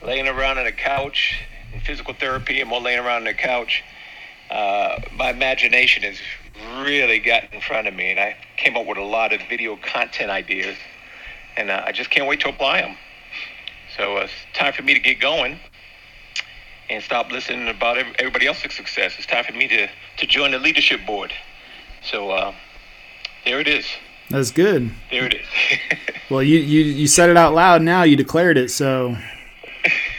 laying 0.02 0.26
around 0.26 0.58
on 0.58 0.66
a 0.66 0.72
couch, 0.72 1.40
and 1.72 1.82
physical 1.82 2.14
therapy 2.14 2.60
and 2.60 2.68
more 2.68 2.80
laying 2.80 2.98
around 2.98 3.18
on 3.18 3.24
the 3.24 3.34
couch, 3.34 3.84
uh, 4.50 5.00
my 5.14 5.30
imagination 5.30 6.02
has 6.02 6.18
really 6.84 7.20
gotten 7.20 7.52
in 7.52 7.60
front 7.60 7.86
of 7.86 7.94
me, 7.94 8.10
and 8.10 8.18
I 8.18 8.36
came 8.56 8.76
up 8.76 8.86
with 8.86 8.98
a 8.98 9.04
lot 9.04 9.32
of 9.32 9.40
video 9.48 9.76
content 9.76 10.30
ideas, 10.30 10.76
and 11.56 11.70
uh, 11.70 11.82
I 11.86 11.92
just 11.92 12.10
can't 12.10 12.26
wait 12.26 12.40
to 12.40 12.48
apply 12.48 12.80
them. 12.80 12.96
So 13.96 14.16
uh, 14.16 14.20
it's 14.20 14.32
time 14.54 14.72
for 14.72 14.82
me 14.82 14.94
to 14.94 15.00
get 15.00 15.20
going 15.20 15.58
and 16.90 17.02
stop 17.02 17.30
listening 17.30 17.68
about 17.68 17.98
everybody 18.18 18.46
else's 18.46 18.74
success. 18.74 19.14
It's 19.18 19.26
time 19.26 19.44
for 19.44 19.52
me 19.52 19.68
to, 19.68 19.88
to 20.18 20.26
join 20.26 20.50
the 20.52 20.58
leadership 20.58 21.04
board. 21.06 21.32
So 22.02 22.30
uh, 22.30 22.54
there 23.44 23.60
it 23.60 23.68
is. 23.68 23.86
That's 24.30 24.50
good. 24.50 24.90
There 25.10 25.26
it 25.26 25.34
is. 25.34 25.46
Well, 26.30 26.42
you, 26.42 26.58
you 26.58 26.82
you 26.84 27.06
said 27.06 27.30
it 27.30 27.38
out 27.38 27.54
loud. 27.54 27.80
Now 27.80 28.02
you 28.02 28.14
declared 28.14 28.58
it. 28.58 28.70
So 28.70 29.16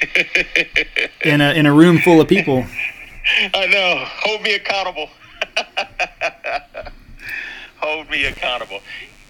in 1.24 1.40
a 1.40 1.54
in 1.54 1.68
a 1.68 1.72
room 1.72 2.00
full 2.00 2.20
of 2.20 2.28
people. 2.28 2.66
I 3.54 3.68
know. 3.68 4.06
Hold 4.24 4.42
me 4.42 4.56
accountable. 4.56 5.08
Hold 7.78 8.10
me 8.10 8.26
accountable. 8.26 8.80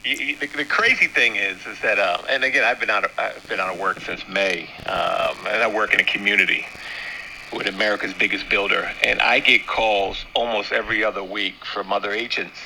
You- 0.06 0.16
you- 0.16 0.36
The, 0.38 0.48
the 0.48 0.64
crazy 0.64 1.08
thing 1.08 1.36
is, 1.36 1.58
is 1.68 1.78
that, 1.82 2.00
uh, 2.00 2.20
and 2.30 2.46
again, 2.46 2.64
I've 2.64 2.80
been 2.80 2.90
out 2.90 3.04
of 3.04 3.12
I've 3.18 3.46
been 3.50 3.60
out 3.60 3.74
of 3.74 3.78
work 3.80 4.00
since 4.00 4.26
May, 4.30 4.70
um, 4.86 5.36
and 5.48 5.62
I 5.62 5.68
work 5.68 5.94
in 5.94 6.00
a 6.00 6.06
community 6.06 6.66
with 7.54 7.68
America's 7.68 8.14
biggest 8.14 8.50
builder, 8.50 8.92
and 9.04 9.20
I 9.22 9.40
get 9.40 9.66
calls 9.68 10.26
almost 10.34 10.72
every 10.72 11.04
other 11.04 11.24
week 11.24 11.66
from 11.66 11.92
other 11.92 12.12
agents 12.12 12.58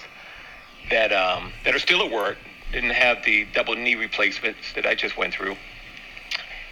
that 0.89 1.13
um, 1.13 1.51
that 1.63 1.73
are 1.73 1.79
still 1.79 2.01
at 2.01 2.11
work, 2.11 2.37
didn't 2.71 2.91
have 2.91 3.23
the 3.23 3.45
double 3.53 3.75
knee 3.75 3.95
replacements 3.95 4.73
that 4.73 4.85
I 4.85 4.95
just 4.95 5.17
went 5.17 5.33
through, 5.33 5.55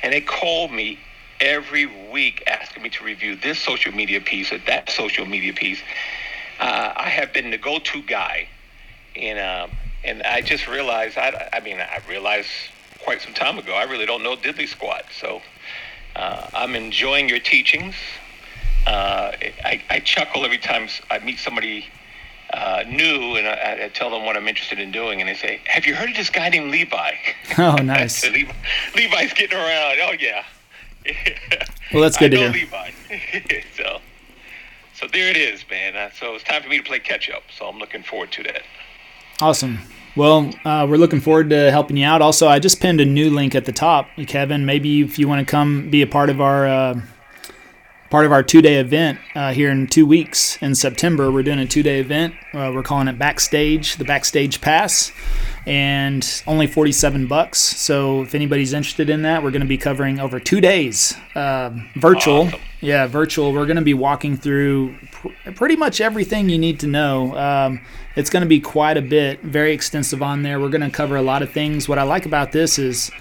and 0.04 0.14
they 0.14 0.22
call 0.22 0.68
me 0.68 1.00
every 1.40 1.86
week 2.12 2.44
asking 2.48 2.84
me 2.84 2.90
to 2.90 3.04
review 3.04 3.36
this 3.36 3.60
social 3.60 3.92
media 3.94 4.22
piece 4.22 4.52
or 4.52 4.60
that 4.60 4.90
social 4.90 5.26
media 5.26 5.54
piece. 5.54 5.80
Uh, 6.60 6.94
I 6.96 7.10
have 7.10 7.34
been 7.34 7.50
the 7.50 7.58
go-to 7.58 8.02
guy, 8.04 8.48
and 9.16 9.40
um, 9.40 9.72
and 10.04 10.22
I 10.24 10.42
just 10.42 10.68
realized 10.68 11.18
I 11.18 11.50
I 11.54 11.60
mean 11.62 11.80
I 11.80 12.00
realized 12.08 12.50
quite 13.04 13.22
some 13.22 13.34
time 13.34 13.58
ago 13.58 13.74
I 13.74 13.84
really 13.84 14.06
don't 14.06 14.24
know 14.24 14.36
diddly 14.36 14.68
squat. 14.68 15.06
So 15.20 15.42
uh, 16.16 16.48
I'm 16.54 16.76
enjoying 16.76 17.30
your 17.30 17.40
teachings. 17.40 17.96
Uh, 18.86 19.32
I, 19.64 19.82
I 19.90 20.00
chuckle 20.00 20.44
every 20.44 20.58
time 20.58 20.88
I 21.10 21.20
meet 21.20 21.40
somebody 21.40 21.86
uh, 22.54 22.84
new, 22.88 23.36
and 23.36 23.48
I, 23.48 23.86
I 23.86 23.90
tell 23.90 24.10
them 24.10 24.26
what 24.26 24.36
I'm 24.36 24.48
interested 24.48 24.80
in 24.80 24.92
doing, 24.92 25.22
and 25.22 25.30
they 25.30 25.36
say, 25.36 25.62
"Have 25.66 25.86
you 25.86 25.96
heard 25.96 26.10
of 26.10 26.16
this 26.16 26.30
guy 26.30 26.50
named 26.50 26.72
Levi?" 26.72 27.12
Oh, 27.58 27.76
nice. 27.76 28.24
Levi, 28.30 28.52
Levi's 28.96 29.34
getting 29.34 29.58
around. 29.58 29.98
Oh 30.02 30.14
yeah. 30.20 30.44
Well, 31.94 32.02
that's 32.04 32.18
good 32.20 32.34
I 32.34 32.38
to 32.38 32.42
know 32.48 32.52
hear. 32.52 32.66
Levi. 32.66 32.92
so, 33.76 34.00
so 34.94 35.08
there 35.08 35.30
it 35.30 35.38
is, 35.38 35.64
man. 35.70 35.96
Uh, 35.96 36.10
so 36.20 36.36
it's 36.36 36.44
time 36.44 36.62
for 36.64 36.70
me 36.70 36.78
to 36.78 36.84
play 36.84 37.00
catch 37.00 37.30
up. 37.30 37.44
So 37.58 37.68
I'm 37.68 37.78
looking 37.78 38.04
forward 38.04 38.32
to 38.34 38.44
that. 38.44 38.64
Awesome. 39.40 39.80
Well, 40.16 40.54
uh, 40.66 40.86
we're 40.90 40.98
looking 40.98 41.22
forward 41.22 41.50
to 41.52 41.72
helping 41.72 41.96
you 41.96 42.06
out. 42.06 42.22
Also, 42.22 42.48
I 42.48 42.60
just 42.60 42.82
pinned 42.82 43.00
a 43.00 43.06
new 43.06 43.30
link 43.30 43.56
at 43.56 43.66
the 43.66 43.72
top, 43.72 44.10
Kevin. 44.28 44.66
Maybe 44.66 45.02
if 45.02 45.18
you 45.18 45.28
want 45.28 45.46
to 45.46 45.50
come 45.50 45.90
be 45.90 46.02
a 46.02 46.08
part 46.08 46.30
of 46.30 46.42
our 46.42 46.68
uh, 46.68 47.02
part 48.12 48.26
of 48.26 48.32
our 48.32 48.44
two 48.44 48.62
day 48.62 48.76
event 48.76 49.18
uh, 49.34 49.54
here 49.54 49.72
in 49.72 49.88
two 49.88 50.06
weeks 50.06 50.62
in 50.62 50.76
September, 50.76 51.32
we're 51.32 51.42
doing 51.42 51.58
a 51.58 51.66
two 51.66 51.82
day 51.82 52.00
event. 52.00 52.36
Uh, 52.54 52.72
we're 52.76 52.84
calling 52.84 53.08
it 53.08 53.18
Backstage, 53.18 53.96
the 53.96 54.04
Backstage 54.04 54.62
Pass, 54.62 55.12
and 55.66 56.44
only 56.46 56.68
forty 56.68 56.92
seven 56.92 57.26
bucks. 57.26 57.60
So 57.60 58.22
if 58.22 58.36
anybody's 58.36 58.74
interested 58.74 59.10
in 59.10 59.24
that, 59.24 59.42
we're 59.42 59.52
going 59.52 59.62
to 59.62 59.68
be 59.68 59.78
covering 59.78 60.20
over 60.20 60.40
two 60.40 60.62
days, 60.62 61.16
uh, 61.34 61.72
virtual. 61.96 62.44
Awesome. 62.44 62.60
Yeah, 62.82 63.08
virtual. 63.08 63.54
We're 63.54 63.68
going 63.68 63.78
to 63.78 63.84
be 63.84 63.94
walking 63.94 64.36
through 64.36 64.96
pr- 65.12 65.52
pretty 65.56 65.76
much 65.76 66.02
everything 66.02 66.50
you 66.50 66.58
need 66.58 66.80
to 66.82 66.88
know. 66.88 67.38
Um, 67.38 67.82
it's 68.16 68.30
going 68.30 68.42
to 68.42 68.50
be 68.50 68.60
quite 68.60 68.98
a 68.98 69.02
bit, 69.02 69.42
very 69.42 69.72
extensive 69.72 70.22
on 70.22 70.42
there. 70.42 70.60
We're 70.60 70.70
going 70.70 70.82
to 70.82 70.90
cover 70.90 71.16
a 71.16 71.22
lot 71.22 71.44
of 71.44 71.52
things. 71.52 71.88
What 71.88 72.00
I 72.00 72.04
like 72.04 72.26
about 72.26 72.52
this 72.52 72.80
is 72.80 73.12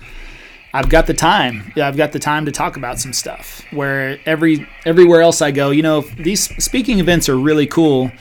I've 0.73 0.89
got 0.89 1.07
the 1.07 1.15
time. 1.15 1.73
Yeah, 1.75 1.89
I've 1.89 1.97
got 1.97 2.13
the 2.13 2.19
time 2.19 2.47
to 2.47 2.53
talk 2.53 2.77
about 2.77 2.99
some 2.99 3.13
stuff. 3.13 3.65
Where 3.73 4.19
every 4.25 4.69
everywhere 4.85 5.21
else 5.21 5.43
I 5.43 5.51
go, 5.51 5.71
you 5.71 5.83
know, 5.83 6.03
these 6.03 6.49
speaking 6.63 7.01
events 7.01 7.29
are 7.29 7.37
really 7.37 7.67
cool. 7.67 8.13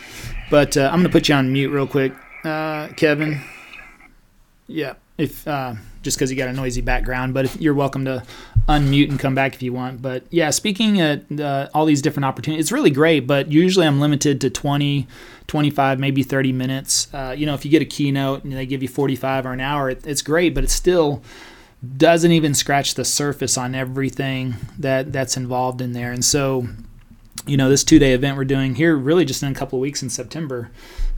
But 0.50 0.76
uh, 0.76 0.90
I'm 0.92 1.04
to 1.04 1.10
put 1.10 1.30
you 1.30 1.36
on 1.36 1.54
mute 1.54 1.70
real 1.70 1.86
quick, 1.86 2.14
uh, 2.44 2.88
Kevin. 2.96 3.42
Yeah, 4.66 4.96
if 5.18 5.48
uh, 5.48 5.76
just 6.02 6.18
because 6.18 6.32
you 6.32 6.38
got 6.38 6.48
a 6.50 6.54
noisy 6.54 6.82
background, 6.82 7.34
but 7.34 7.46
if, 7.46 7.62
you're 7.62 7.76
welcome 7.76 8.06
to 8.06 8.24
unmute 8.68 9.10
and 9.10 9.20
come 9.20 9.36
back 9.36 9.54
if 9.54 9.62
you 9.62 9.74
want. 9.74 10.02
But 10.02 10.24
yeah, 10.32 10.50
speaking 10.50 11.02
at 11.02 11.40
uh, 11.40 11.70
all 11.74 11.86
these 11.86 12.02
different 12.02 12.26
opportunities, 12.26 12.66
it's 12.66 12.72
really 12.72 12.90
great. 12.90 13.28
But 13.28 13.52
usually 13.52 13.86
I'm 13.86 14.00
limited 14.00 14.42
to 14.42 14.50
20, 14.50 15.08
25, 15.48 16.00
maybe 16.00 16.24
30 16.24 16.52
minutes. 16.52 17.14
Uh, 17.14 17.36
you 17.38 17.46
know, 17.46 17.54
if 17.54 17.64
you 17.64 17.70
get 17.72 17.82
a 17.82 17.86
keynote 17.86 18.44
and 18.44 18.54
they 18.54 18.66
give 18.66 18.82
you 18.82 18.88
45 18.88 19.46
or 19.46 19.54
an 19.54 19.62
hour, 19.62 19.90
it, 19.90 20.06
it's 20.06 20.22
great, 20.24 20.56
but 20.56 20.64
it's 20.64 20.74
still 20.74 21.22
doesn't 21.98 22.32
even 22.32 22.54
scratch 22.54 22.96
the 22.96 23.06
surface 23.06 23.58
on 23.58 23.74
everything 23.74 24.56
that 24.78 25.14
that's 25.14 25.38
involved 25.38 25.82
in 25.82 25.94
there. 25.94 26.12
And 26.12 26.24
so, 26.24 26.68
you 27.46 27.56
know, 27.56 27.70
this 27.70 27.84
two 27.84 28.00
day 28.00 28.14
event 28.14 28.38
we're 28.38 28.46
doing 28.46 28.76
here, 28.76 28.96
really 28.96 29.26
just 29.26 29.42
in 29.44 29.52
a 29.52 29.56
couple 29.56 29.80
of 29.80 29.82
weeks 29.82 30.04
in 30.04 30.10
September, 30.10 30.72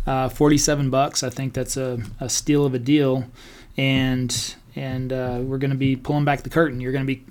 uh, 0.05 0.29
47 0.29 0.89
bucks. 0.89 1.23
I 1.23 1.29
think 1.29 1.53
that's 1.53 1.77
a, 1.77 2.01
a 2.19 2.29
steal 2.29 2.65
of 2.65 2.73
a 2.73 2.79
deal. 2.79 3.25
And 3.75 4.55
and 4.75 5.11
uh, 5.11 5.39
we're 5.41 5.57
going 5.57 5.71
to 5.71 5.77
be 5.77 5.95
pulling 5.95 6.25
back 6.25 6.43
the 6.43 6.49
curtain. 6.49 6.79
You're 6.79 6.91
going 6.91 7.07
to 7.07 7.15
be 7.15 7.25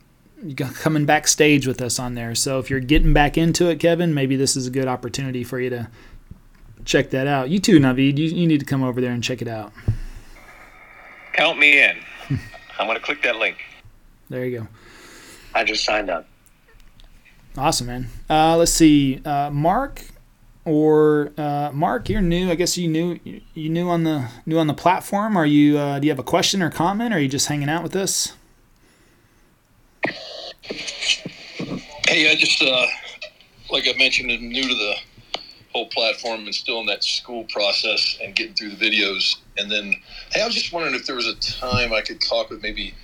coming 0.75 1.05
backstage 1.05 1.67
with 1.67 1.81
us 1.81 1.99
on 1.99 2.15
there. 2.15 2.35
So 2.35 2.59
if 2.59 2.69
you're 2.69 2.81
getting 2.81 3.13
back 3.13 3.39
into 3.39 3.69
it, 3.69 3.79
Kevin, 3.79 4.13
maybe 4.15 4.37
this 4.37 4.57
is 4.57 4.67
a 4.67 4.71
good 4.71 4.89
opportunity 4.89 5.45
for 5.45 5.61
you 5.61 5.71
to 5.71 5.89
check 6.85 7.11
that 7.11 7.27
out. 7.27 7.51
You 7.51 7.59
too, 7.59 7.79
Navid. 7.79 8.19
You, 8.19 8.27
you 8.27 8.47
need 8.47 8.61
to 8.61 8.67
come 8.67 8.83
over 8.83 9.01
there 9.01 9.13
and 9.13 9.23
check 9.23 9.41
it 9.41 9.49
out. 9.49 9.73
Count 11.35 11.59
me 11.59 11.83
in. 11.83 11.97
I'm 12.81 12.87
going 12.87 12.99
to 12.99 13.05
click 13.05 13.23
that 13.25 13.37
link. 13.37 13.59
There 14.31 14.43
you 14.47 14.61
go. 14.61 14.69
I 15.55 15.65
just 15.65 15.85
signed 15.85 16.09
up. 16.09 16.27
Awesome, 17.59 17.89
man. 17.89 18.07
Uh, 18.31 18.57
let's 18.57 18.73
see, 18.73 19.21
uh, 19.23 19.51
Mark 19.51 20.03
or 20.65 21.33
uh, 21.37 21.71
Mark, 21.75 22.09
you're 22.09 22.23
new. 22.23 22.51
I 22.51 22.55
guess 22.55 22.79
you 22.79 22.89
knew 22.89 23.19
you 23.53 23.69
knew 23.69 23.91
on 23.91 24.05
the 24.05 24.29
new 24.47 24.59
on 24.59 24.67
the 24.67 24.75
platform. 24.75 25.37
Are 25.37 25.45
you? 25.45 25.77
Uh, 25.77 25.99
do 25.99 26.07
you 26.07 26.11
have 26.11 26.19
a 26.19 26.25
question 26.25 26.63
or 26.63 26.71
comment? 26.71 27.13
Or 27.13 27.19
are 27.19 27.21
you 27.21 27.29
just 27.29 27.49
hanging 27.49 27.69
out 27.69 27.83
with 27.83 27.95
us? 27.97 28.35
Hey, 32.09 32.31
I 32.31 32.35
just 32.39 32.63
uh, 32.63 32.87
like 33.71 33.87
I 33.89 33.99
mentioned, 33.99 34.31
I'm 34.31 34.49
new 34.49 34.63
to 34.63 34.75
the 34.75 34.95
whole 35.73 35.87
platform 35.89 36.41
and 36.41 36.55
still 36.55 36.81
in 36.81 36.87
that 36.87 37.05
school 37.05 37.45
process 37.45 38.19
and 38.23 38.35
getting 38.35 38.55
through 38.55 38.71
the 38.71 38.91
videos. 38.91 39.37
And 39.57 39.71
then, 39.71 39.95
hey, 40.33 40.43
I 40.43 40.47
was 40.47 40.55
just 40.55 40.73
wondering 40.73 40.95
if 40.95 41.07
there 41.07 41.17
was 41.17 41.27
a 41.27 41.37
time 41.37 41.93
I 41.93 42.01
could 42.01 42.21
talk 42.21 42.51
with 42.51 42.63
maybe 42.63 42.95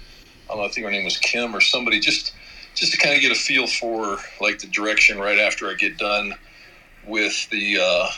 I 0.49 0.53
don't 0.53 0.59
know. 0.59 0.67
I 0.67 0.69
think 0.69 0.85
her 0.85 0.91
name 0.91 1.05
was 1.05 1.17
Kim 1.19 1.55
or 1.55 1.61
somebody 1.61 2.01
just 2.01 2.33
just 2.75 2.93
to 2.93 2.99
kind 2.99 3.14
of 3.14 3.21
get 3.21 3.33
a 3.33 3.35
feel 3.35 3.67
for 3.67 4.19
like 4.41 4.59
the 4.59 4.67
direction 4.69 5.19
right 5.19 5.39
after 5.39 5.69
I 5.69 5.75
get 5.75 5.99
done 5.99 6.35
with 7.07 7.49
the 7.51 7.79
uh, 7.81 8.09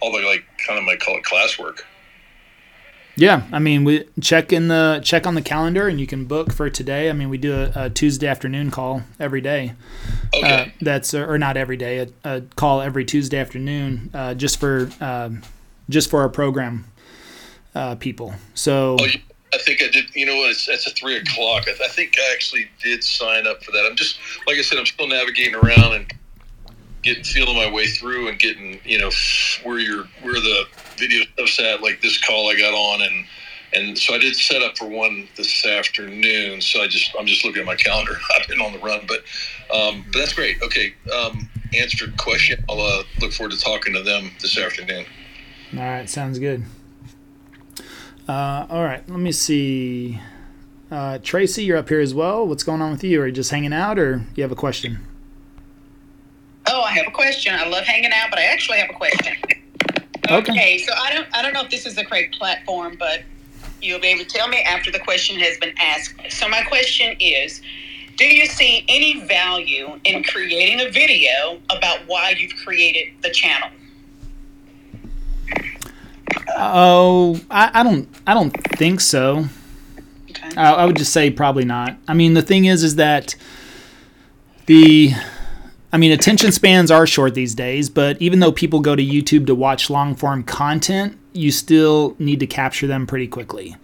all 0.00 0.12
the 0.12 0.26
like 0.26 0.44
kind 0.66 0.78
of 0.78 0.84
might 0.84 1.00
call 1.00 1.16
it 1.16 1.24
classwork. 1.24 1.80
Yeah, 3.18 3.42
I 3.50 3.58
mean, 3.58 3.82
we 3.82 4.04
check 4.20 4.52
in 4.52 4.68
the 4.68 5.00
check 5.02 5.26
on 5.26 5.34
the 5.34 5.42
calendar, 5.42 5.88
and 5.88 5.98
you 5.98 6.06
can 6.06 6.24
book 6.26 6.52
for 6.52 6.70
today. 6.70 7.10
I 7.10 7.12
mean, 7.12 7.28
we 7.28 7.36
do 7.36 7.52
a, 7.52 7.72
a 7.74 7.90
Tuesday 7.90 8.28
afternoon 8.28 8.70
call 8.70 9.02
every 9.18 9.40
day. 9.40 9.72
Okay. 10.36 10.48
Uh, 10.48 10.66
that's 10.80 11.12
or 11.14 11.36
not 11.36 11.56
every 11.56 11.76
day, 11.76 11.98
a, 11.98 12.08
a 12.36 12.40
call 12.54 12.80
every 12.80 13.04
Tuesday 13.04 13.38
afternoon, 13.38 14.10
uh, 14.14 14.34
just 14.34 14.60
for 14.60 14.88
um, 15.00 15.42
just 15.88 16.10
for 16.10 16.20
our 16.20 16.28
program 16.28 16.84
uh, 17.74 17.96
people. 17.96 18.34
So. 18.54 18.96
Oh, 19.00 19.04
you- 19.04 19.20
I 19.50 19.56
think 19.56 19.82
I 19.82 19.88
did. 19.88 20.14
You 20.14 20.26
know 20.26 20.36
what? 20.36 20.50
It's, 20.50 20.68
it's 20.68 20.86
a 20.86 20.90
three 20.90 21.16
o'clock. 21.16 21.64
I, 21.66 21.72
I 21.82 21.88
think 21.88 22.16
I 22.18 22.32
actually 22.34 22.68
did 22.82 23.02
sign 23.02 23.46
up 23.46 23.64
for 23.64 23.72
that. 23.72 23.86
I'm 23.88 23.96
just 23.96 24.18
like 24.46 24.58
I 24.58 24.60
said. 24.60 24.78
I'm 24.78 24.84
still 24.84 25.08
navigating 25.08 25.54
around 25.54 25.94
and 25.94 26.12
getting 27.02 27.24
feeling 27.24 27.56
my 27.56 27.70
way 27.70 27.86
through 27.86 28.28
and 28.28 28.38
getting 28.38 28.78
you 28.84 28.98
know 28.98 29.10
where 29.64 29.78
your 29.78 30.04
where 30.20 30.34
the 30.34 30.64
video 30.98 31.24
stuff's 31.34 31.60
at. 31.60 31.82
Like 31.82 32.00
this 32.00 32.18
call 32.20 32.50
I 32.50 32.58
got 32.58 32.74
on 32.74 33.02
and 33.02 33.24
and 33.72 33.98
so 33.98 34.14
I 34.14 34.18
did 34.18 34.34
set 34.34 34.62
up 34.62 34.78
for 34.78 34.86
one 34.86 35.28
this 35.36 35.66
afternoon. 35.66 36.60
So 36.60 36.80
I 36.80 36.88
just 36.88 37.14
I'm 37.18 37.26
just 37.26 37.44
looking 37.44 37.60
at 37.60 37.66
my 37.66 37.76
calendar. 37.76 38.16
I've 38.40 38.48
been 38.48 38.60
on 38.60 38.72
the 38.72 38.78
run, 38.78 39.06
but 39.06 39.20
um, 39.74 40.04
but 40.12 40.20
that's 40.20 40.34
great. 40.34 40.62
Okay, 40.62 40.94
um, 41.14 41.48
answered 41.74 42.16
question. 42.16 42.64
I'll 42.68 42.80
uh, 42.80 43.02
look 43.20 43.32
forward 43.32 43.52
to 43.52 43.60
talking 43.60 43.92
to 43.94 44.02
them 44.02 44.30
this 44.40 44.58
afternoon. 44.58 45.04
All 45.74 45.80
right, 45.80 46.08
sounds 46.08 46.38
good. 46.38 46.64
Uh, 48.26 48.66
all 48.68 48.84
right, 48.84 49.06
let 49.08 49.18
me 49.18 49.32
see. 49.32 50.20
Uh, 50.90 51.18
Tracy, 51.18 51.64
you're 51.64 51.76
up 51.76 51.90
here 51.90 52.00
as 52.00 52.14
well. 52.14 52.46
What's 52.46 52.62
going 52.62 52.80
on 52.80 52.90
with 52.90 53.04
you? 53.04 53.20
Are 53.20 53.26
you 53.26 53.32
just 53.32 53.50
hanging 53.50 53.74
out, 53.74 53.98
or 53.98 54.24
you 54.34 54.42
have 54.42 54.52
a 54.52 54.56
question? 54.56 55.06
Oh, 56.66 56.82
I 56.82 56.92
have 56.92 57.06
a 57.06 57.10
question. 57.10 57.54
I 57.54 57.66
love 57.68 57.84
hanging 57.84 58.12
out, 58.12 58.30
but 58.30 58.38
I 58.38 58.44
actually 58.44 58.78
have 58.78 58.90
a 58.90 58.94
question. 58.94 59.34
Okay. 60.30 60.78
so 60.78 60.92
I 60.96 61.12
don't 61.12 61.26
I 61.32 61.42
don't 61.42 61.52
know 61.52 61.62
if 61.62 61.70
this 61.70 61.86
is 61.86 61.94
the 61.94 62.04
correct 62.04 62.38
platform, 62.38 62.96
but 62.98 63.22
you'll 63.80 64.00
be 64.00 64.08
able 64.08 64.24
to 64.24 64.30
tell 64.30 64.48
me 64.48 64.58
after 64.62 64.90
the 64.90 64.98
question 64.98 65.38
has 65.40 65.58
been 65.58 65.74
asked. 65.78 66.14
So 66.30 66.48
my 66.48 66.62
question 66.62 67.16
is, 67.20 67.60
do 68.16 68.24
you 68.24 68.46
see 68.46 68.84
any 68.88 69.20
value 69.26 70.00
in 70.04 70.22
creating 70.24 70.80
a 70.80 70.90
video 70.90 71.60
about 71.70 72.00
why 72.06 72.34
you've 72.36 72.56
created 72.56 73.12
the 73.22 73.30
channel? 73.30 73.70
Oh, 76.56 77.40
I, 77.50 77.70
I 77.72 77.82
don't. 77.82 78.08
I 78.26 78.34
don't 78.34 78.50
think 78.76 79.00
so. 79.00 79.46
Okay. 80.30 80.50
I, 80.56 80.72
I 80.72 80.84
would 80.84 80.96
just 80.96 81.12
say 81.12 81.30
probably 81.30 81.64
not. 81.64 81.96
I 82.06 82.14
mean, 82.14 82.34
the 82.34 82.42
thing 82.42 82.64
is, 82.64 82.82
is 82.82 82.96
that 82.96 83.34
the, 84.66 85.12
I 85.92 85.96
mean, 85.96 86.12
attention 86.12 86.52
spans 86.52 86.90
are 86.90 87.06
short 87.06 87.34
these 87.34 87.54
days. 87.54 87.88
But 87.88 88.20
even 88.20 88.40
though 88.40 88.52
people 88.52 88.80
go 88.80 88.94
to 88.94 89.04
YouTube 89.04 89.46
to 89.46 89.54
watch 89.54 89.90
long 89.90 90.14
form 90.14 90.42
content, 90.42 91.18
you 91.32 91.50
still 91.50 92.14
need 92.18 92.40
to 92.40 92.46
capture 92.46 92.86
them 92.86 93.06
pretty 93.06 93.28
quickly. 93.28 93.76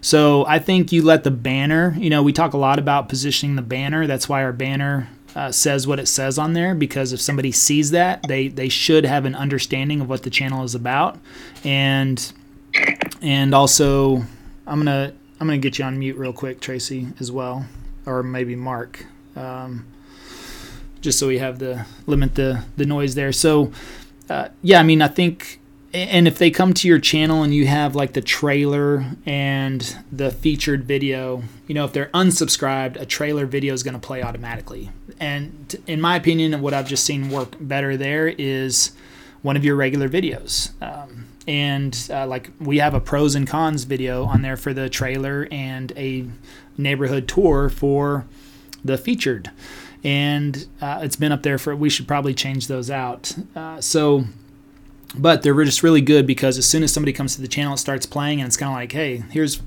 So 0.00 0.46
I 0.46 0.58
think 0.58 0.92
you 0.92 1.02
let 1.02 1.24
the 1.24 1.30
banner. 1.30 1.94
You 1.98 2.10
know, 2.10 2.22
we 2.22 2.32
talk 2.32 2.54
a 2.54 2.58
lot 2.58 2.78
about 2.78 3.08
positioning 3.08 3.56
the 3.56 3.62
banner. 3.62 4.06
That's 4.06 4.28
why 4.28 4.42
our 4.42 4.52
banner 4.52 5.08
uh, 5.36 5.52
says 5.52 5.86
what 5.86 6.00
it 6.00 6.06
says 6.06 6.38
on 6.38 6.54
there 6.54 6.74
because 6.74 7.12
if 7.12 7.20
somebody 7.20 7.52
sees 7.52 7.90
that, 7.90 8.26
they 8.26 8.48
they 8.48 8.68
should 8.68 9.04
have 9.04 9.24
an 9.24 9.34
understanding 9.34 10.00
of 10.00 10.08
what 10.08 10.22
the 10.22 10.30
channel 10.30 10.64
is 10.64 10.74
about, 10.74 11.18
and 11.64 12.32
and 13.20 13.54
also 13.54 14.24
I'm 14.66 14.78
gonna 14.78 15.12
I'm 15.40 15.46
gonna 15.46 15.58
get 15.58 15.78
you 15.78 15.84
on 15.84 15.98
mute 15.98 16.16
real 16.16 16.32
quick, 16.32 16.60
Tracy, 16.60 17.08
as 17.20 17.30
well, 17.30 17.66
or 18.06 18.22
maybe 18.22 18.56
Mark, 18.56 19.04
um, 19.36 19.86
just 21.00 21.18
so 21.18 21.28
we 21.28 21.38
have 21.38 21.58
the 21.58 21.86
limit 22.06 22.34
the 22.34 22.64
the 22.76 22.86
noise 22.86 23.14
there. 23.14 23.32
So 23.32 23.72
uh, 24.28 24.48
yeah, 24.62 24.80
I 24.80 24.82
mean 24.82 25.02
I 25.02 25.08
think. 25.08 25.58
And 25.92 26.28
if 26.28 26.38
they 26.38 26.52
come 26.52 26.72
to 26.74 26.86
your 26.86 27.00
channel 27.00 27.42
and 27.42 27.52
you 27.52 27.66
have 27.66 27.96
like 27.96 28.12
the 28.12 28.20
trailer 28.20 29.04
and 29.26 29.96
the 30.12 30.30
featured 30.30 30.84
video, 30.84 31.42
you 31.66 31.74
know, 31.74 31.84
if 31.84 31.92
they're 31.92 32.10
unsubscribed, 32.14 32.94
a 33.00 33.04
trailer 33.04 33.44
video 33.44 33.74
is 33.74 33.82
going 33.82 33.94
to 33.94 34.00
play 34.00 34.22
automatically. 34.22 34.92
And 35.18 35.74
in 35.88 36.00
my 36.00 36.14
opinion, 36.14 36.60
what 36.60 36.74
I've 36.74 36.86
just 36.86 37.04
seen 37.04 37.28
work 37.28 37.56
better 37.58 37.96
there 37.96 38.28
is 38.28 38.92
one 39.42 39.56
of 39.56 39.64
your 39.64 39.74
regular 39.74 40.08
videos. 40.08 40.70
Um, 40.80 41.26
and 41.48 42.08
uh, 42.08 42.24
like 42.26 42.50
we 42.60 42.78
have 42.78 42.94
a 42.94 43.00
pros 43.00 43.34
and 43.34 43.46
cons 43.46 43.82
video 43.82 44.26
on 44.26 44.42
there 44.42 44.56
for 44.56 44.72
the 44.72 44.88
trailer 44.88 45.48
and 45.50 45.92
a 45.96 46.24
neighborhood 46.78 47.26
tour 47.26 47.68
for 47.68 48.26
the 48.84 48.96
featured. 48.96 49.50
And 50.02 50.66
uh, 50.80 51.00
it's 51.02 51.16
been 51.16 51.32
up 51.32 51.42
there 51.42 51.58
for, 51.58 51.76
we 51.76 51.90
should 51.90 52.08
probably 52.08 52.34
change 52.34 52.66
those 52.68 52.90
out. 52.90 53.34
Uh, 53.54 53.80
so, 53.80 54.24
but 55.14 55.42
they're 55.42 55.64
just 55.64 55.82
really 55.82 56.00
good 56.00 56.26
because 56.26 56.56
as 56.56 56.66
soon 56.66 56.82
as 56.82 56.92
somebody 56.92 57.12
comes 57.12 57.34
to 57.36 57.42
the 57.42 57.48
channel, 57.48 57.74
it 57.74 57.78
starts 57.78 58.06
playing 58.06 58.40
and 58.40 58.46
it's 58.46 58.56
kind 58.56 58.70
of 58.70 58.76
like, 58.76 58.92
hey, 58.92 59.24
here's 59.30 59.60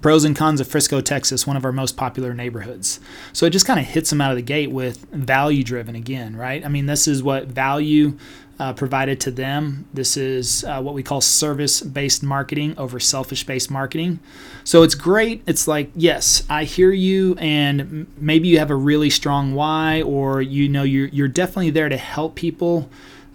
pros 0.00 0.24
and 0.24 0.36
cons 0.36 0.60
of 0.60 0.68
Frisco, 0.68 1.00
Texas, 1.00 1.46
one 1.46 1.56
of 1.56 1.64
our 1.64 1.72
most 1.72 1.96
popular 1.96 2.34
neighborhoods. 2.34 3.00
So 3.32 3.46
it 3.46 3.50
just 3.50 3.66
kind 3.66 3.80
of 3.80 3.86
hits 3.86 4.10
them 4.10 4.20
out 4.20 4.30
of 4.30 4.36
the 4.36 4.42
gate 4.42 4.70
with 4.70 4.98
value 5.10 5.62
driven 5.62 5.94
again, 5.94 6.36
right? 6.36 6.64
I 6.64 6.68
mean, 6.68 6.86
this 6.86 7.06
is 7.08 7.22
what 7.22 7.46
value 7.46 8.18
uh, 8.58 8.72
provided 8.72 9.20
to 9.20 9.30
them. 9.30 9.86
This 9.92 10.16
is 10.16 10.64
uh, 10.64 10.80
what 10.80 10.94
we 10.94 11.02
call 11.02 11.20
service 11.20 11.80
based 11.80 12.22
marketing 12.22 12.76
over 12.78 13.00
selfish 13.00 13.44
based 13.44 13.70
marketing. 13.70 14.20
So 14.62 14.82
it's 14.82 14.94
great. 14.94 15.42
It's 15.46 15.66
like, 15.66 15.90
yes, 15.94 16.44
I 16.48 16.64
hear 16.64 16.92
you, 16.92 17.34
and 17.38 18.06
maybe 18.16 18.48
you 18.48 18.58
have 18.58 18.70
a 18.70 18.76
really 18.76 19.10
strong 19.10 19.54
why, 19.54 20.02
or 20.02 20.40
you 20.40 20.68
know, 20.68 20.84
you're, 20.84 21.08
you're 21.08 21.28
definitely 21.28 21.70
there 21.70 21.88
to 21.88 21.96
help 21.96 22.34
people. 22.34 22.88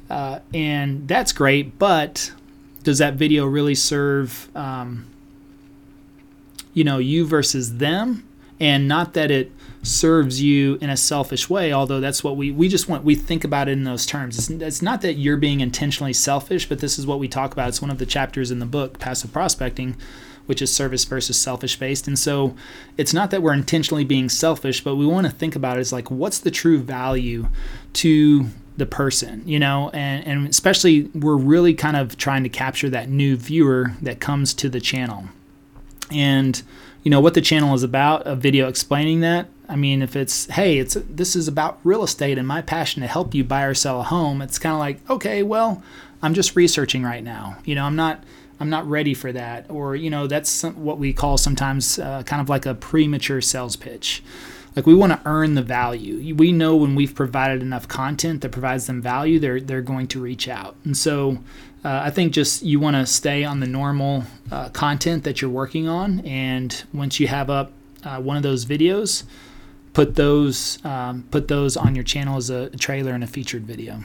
Uh, 0.09 0.39
and 0.53 1.07
that's 1.07 1.31
great, 1.31 1.77
but 1.77 2.31
does 2.83 2.97
that 2.97 3.13
video 3.15 3.45
really 3.45 3.75
serve 3.75 4.49
um, 4.55 5.05
you 6.79 6.85
know 6.85 6.97
you 6.97 7.25
versus 7.25 7.75
them 7.75 8.25
and 8.57 8.87
not 8.87 9.13
that 9.13 9.29
it 9.29 9.51
serves 9.83 10.41
you 10.41 10.77
in 10.79 10.89
a 10.89 10.95
selfish 10.95 11.49
way 11.49 11.73
although 11.73 11.99
that's 11.99 12.23
what 12.23 12.37
we 12.37 12.51
we 12.51 12.69
just 12.69 12.87
want 12.87 13.03
we 13.03 13.15
think 13.15 13.43
about 13.43 13.67
it 13.67 13.73
in 13.73 13.83
those 13.83 14.05
terms. 14.05 14.37
It's, 14.37 14.49
it's 14.49 14.81
not 14.81 15.01
that 15.01 15.15
you're 15.15 15.35
being 15.35 15.59
intentionally 15.59 16.13
selfish 16.13 16.69
but 16.69 16.79
this 16.79 16.97
is 16.97 17.05
what 17.05 17.19
we 17.19 17.27
talk 17.27 17.51
about. 17.51 17.67
It's 17.67 17.81
one 17.81 17.91
of 17.91 17.97
the 17.97 18.05
chapters 18.05 18.49
in 18.49 18.59
the 18.59 18.65
book 18.65 18.97
passive 18.97 19.33
prospecting 19.33 19.97
which 20.45 20.61
is 20.61 20.73
service 20.73 21.03
versus 21.03 21.37
selfish 21.37 21.77
based 21.77 22.07
and 22.07 22.17
so 22.17 22.55
it's 22.95 23.13
not 23.13 23.29
that 23.31 23.41
we're 23.41 23.53
intentionally 23.53 24.05
being 24.05 24.29
selfish 24.29 24.81
but 24.81 24.95
we 24.95 25.05
want 25.05 25.27
to 25.27 25.33
think 25.33 25.57
about 25.57 25.75
it 25.75 25.81
as 25.81 25.91
like 25.91 26.09
what's 26.09 26.39
the 26.39 26.51
true 26.51 26.79
value 26.79 27.49
to 27.91 28.47
the 28.77 28.85
person 28.85 29.43
you 29.45 29.59
know? 29.59 29.89
And, 29.93 30.25
and 30.25 30.47
especially 30.47 31.09
we're 31.13 31.35
really 31.35 31.73
kind 31.73 31.97
of 31.97 32.15
trying 32.15 32.43
to 32.43 32.49
capture 32.49 32.89
that 32.89 33.09
new 33.09 33.35
viewer 33.35 33.91
that 34.01 34.21
comes 34.21 34.53
to 34.53 34.69
the 34.69 34.79
channel 34.79 35.25
and 36.11 36.61
you 37.03 37.11
know 37.11 37.21
what 37.21 37.33
the 37.33 37.41
channel 37.41 37.73
is 37.73 37.83
about 37.83 38.25
a 38.25 38.35
video 38.35 38.67
explaining 38.67 39.21
that 39.21 39.47
i 39.67 39.75
mean 39.75 40.01
if 40.01 40.15
it's 40.15 40.45
hey 40.47 40.77
it's 40.77 40.95
this 41.09 41.35
is 41.35 41.47
about 41.47 41.79
real 41.83 42.03
estate 42.03 42.37
and 42.37 42.47
my 42.47 42.61
passion 42.61 43.01
to 43.01 43.07
help 43.07 43.33
you 43.33 43.43
buy 43.43 43.63
or 43.63 43.73
sell 43.73 44.01
a 44.01 44.03
home 44.03 44.41
it's 44.41 44.59
kind 44.59 44.73
of 44.73 44.79
like 44.79 45.09
okay 45.09 45.43
well 45.43 45.81
i'm 46.21 46.33
just 46.33 46.55
researching 46.55 47.03
right 47.03 47.23
now. 47.23 47.57
You 47.65 47.75
know 47.75 47.85
i'm 47.85 47.95
not 47.95 48.23
i'm 48.59 48.69
not 48.69 48.87
ready 48.87 49.13
for 49.13 49.31
that. 49.31 49.69
Or 49.69 49.95
you 49.95 50.09
know 50.09 50.27
that's 50.27 50.49
some, 50.49 50.83
what 50.83 50.97
we 50.97 51.13
call 51.13 51.37
sometimes 51.37 51.99
uh, 51.99 52.23
kind 52.23 52.41
of 52.41 52.49
like 52.49 52.65
a 52.65 52.75
premature 52.75 53.41
sales 53.41 53.75
pitch. 53.75 54.23
Like 54.75 54.85
we 54.85 54.93
want 54.93 55.11
to 55.11 55.21
earn 55.25 55.55
the 55.55 55.61
value. 55.61 56.35
We 56.35 56.51
know 56.51 56.75
when 56.75 56.95
we've 56.95 57.15
provided 57.15 57.61
enough 57.61 57.87
content 57.87 58.41
that 58.41 58.51
provides 58.51 58.87
them 58.87 59.01
value 59.01 59.39
they're 59.39 59.61
they're 59.61 59.81
going 59.81 60.07
to 60.07 60.21
reach 60.21 60.47
out. 60.47 60.75
And 60.83 60.95
so 60.95 61.39
uh, 61.83 62.01
I 62.03 62.09
think 62.09 62.33
just 62.33 62.61
you 62.61 62.79
want 62.79 62.95
to 62.95 63.05
stay 63.05 63.43
on 63.43 63.59
the 63.59 63.67
normal 63.67 64.23
uh, 64.51 64.69
content 64.69 65.23
that 65.23 65.41
you're 65.41 65.51
working 65.51 65.87
on, 65.87 66.19
and 66.21 66.83
once 66.93 67.19
you 67.19 67.27
have 67.27 67.49
up 67.49 67.71
uh, 68.03 68.19
one 68.19 68.37
of 68.37 68.43
those 68.43 68.65
videos, 68.65 69.23
put 69.93 70.15
those 70.15 70.83
um, 70.85 71.25
put 71.31 71.47
those 71.47 71.77
on 71.77 71.95
your 71.95 72.03
channel 72.03 72.37
as 72.37 72.49
a 72.49 72.69
trailer 72.77 73.13
and 73.13 73.23
a 73.23 73.27
featured 73.27 73.63
video. 73.63 74.01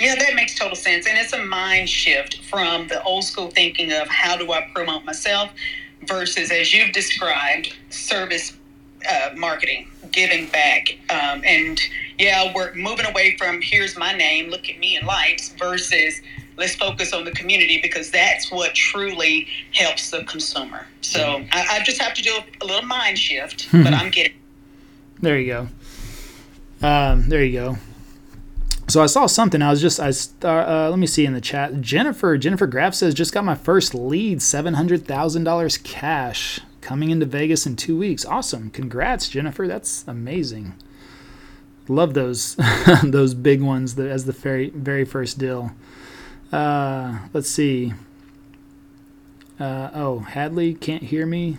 Yeah, 0.00 0.14
that 0.14 0.34
makes 0.34 0.54
total 0.54 0.76
sense. 0.76 1.06
And 1.06 1.18
it's 1.18 1.32
a 1.32 1.42
mind 1.44 1.88
shift 1.88 2.42
from 2.44 2.88
the 2.88 3.02
old 3.02 3.24
school 3.24 3.50
thinking 3.50 3.92
of 3.92 4.08
how 4.08 4.36
do 4.36 4.52
I 4.52 4.68
promote 4.74 5.04
myself 5.04 5.50
versus, 6.06 6.50
as 6.50 6.72
you've 6.72 6.92
described, 6.92 7.74
service 7.88 8.52
uh, 9.08 9.30
marketing, 9.34 9.88
giving 10.12 10.48
back, 10.48 10.98
um, 11.10 11.42
and 11.44 11.80
yeah, 12.18 12.52
we're 12.54 12.74
moving 12.74 13.06
away 13.06 13.36
from 13.36 13.60
here's 13.62 13.96
my 13.96 14.12
name, 14.12 14.50
look 14.50 14.68
at 14.68 14.78
me 14.78 14.96
in 14.96 15.06
lights, 15.06 15.50
versus 15.58 16.20
let's 16.56 16.74
focus 16.74 17.12
on 17.12 17.24
the 17.24 17.32
community 17.32 17.80
because 17.80 18.10
that's 18.10 18.50
what 18.50 18.74
truly 18.74 19.46
helps 19.72 20.10
the 20.10 20.24
consumer. 20.24 20.86
So 21.00 21.44
I, 21.52 21.66
I 21.78 21.82
just 21.84 22.00
have 22.00 22.14
to 22.14 22.22
do 22.22 22.38
a, 22.60 22.64
little 22.64 22.86
mind 22.86 23.18
shift, 23.18 23.68
but 23.72 23.92
I'm 23.92 24.10
getting. 24.10 24.36
There 25.20 25.38
you 25.38 25.46
go. 26.82 26.86
Um, 26.86 27.28
there 27.28 27.42
you 27.42 27.52
go. 27.52 27.78
So 28.88 29.02
I 29.02 29.06
saw 29.06 29.26
something. 29.26 29.62
I 29.62 29.70
was 29.70 29.80
just 29.80 29.98
I 29.98 30.10
uh, 30.46 30.88
let 30.90 30.98
me 30.98 31.06
see 31.06 31.26
in 31.26 31.32
the 31.32 31.40
chat. 31.40 31.80
Jennifer 31.80 32.38
Jennifer 32.38 32.66
Graff 32.66 32.94
says 32.94 33.14
just 33.14 33.32
got 33.32 33.44
my 33.44 33.56
first 33.56 33.94
lead, 33.94 34.40
seven 34.42 34.74
hundred 34.74 35.06
thousand 35.06 35.44
dollars 35.44 35.76
cash 35.78 36.60
coming 36.80 37.10
into 37.10 37.26
Vegas 37.26 37.66
in 37.66 37.74
two 37.74 37.98
weeks. 37.98 38.24
Awesome! 38.24 38.70
Congrats, 38.70 39.28
Jennifer. 39.28 39.66
That's 39.66 40.04
amazing. 40.06 40.74
Love 41.88 42.14
those 42.14 42.56
those 43.02 43.34
big 43.34 43.60
ones 43.60 43.96
that, 43.96 44.08
as 44.08 44.24
the 44.24 44.32
very 44.32 44.70
very 44.70 45.04
first 45.04 45.38
deal. 45.38 45.72
Uh, 46.52 47.18
let's 47.32 47.50
see. 47.50 47.92
Uh, 49.58 49.90
oh, 49.94 50.20
Hadley 50.20 50.74
can't 50.74 51.04
hear 51.04 51.26
me. 51.26 51.58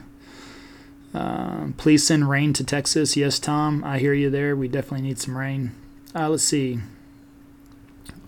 Um, 1.14 1.74
please 1.78 2.06
send 2.06 2.30
rain 2.30 2.54
to 2.54 2.64
Texas. 2.64 3.18
Yes, 3.18 3.40
Tom, 3.40 3.84
I 3.84 3.98
hear 4.00 4.14
you 4.14 4.30
there. 4.30 4.56
We 4.56 4.68
definitely 4.68 5.08
need 5.08 5.20
some 5.20 5.38
rain. 5.38 5.72
Uh, 6.14 6.30
let's 6.30 6.44
see. 6.44 6.80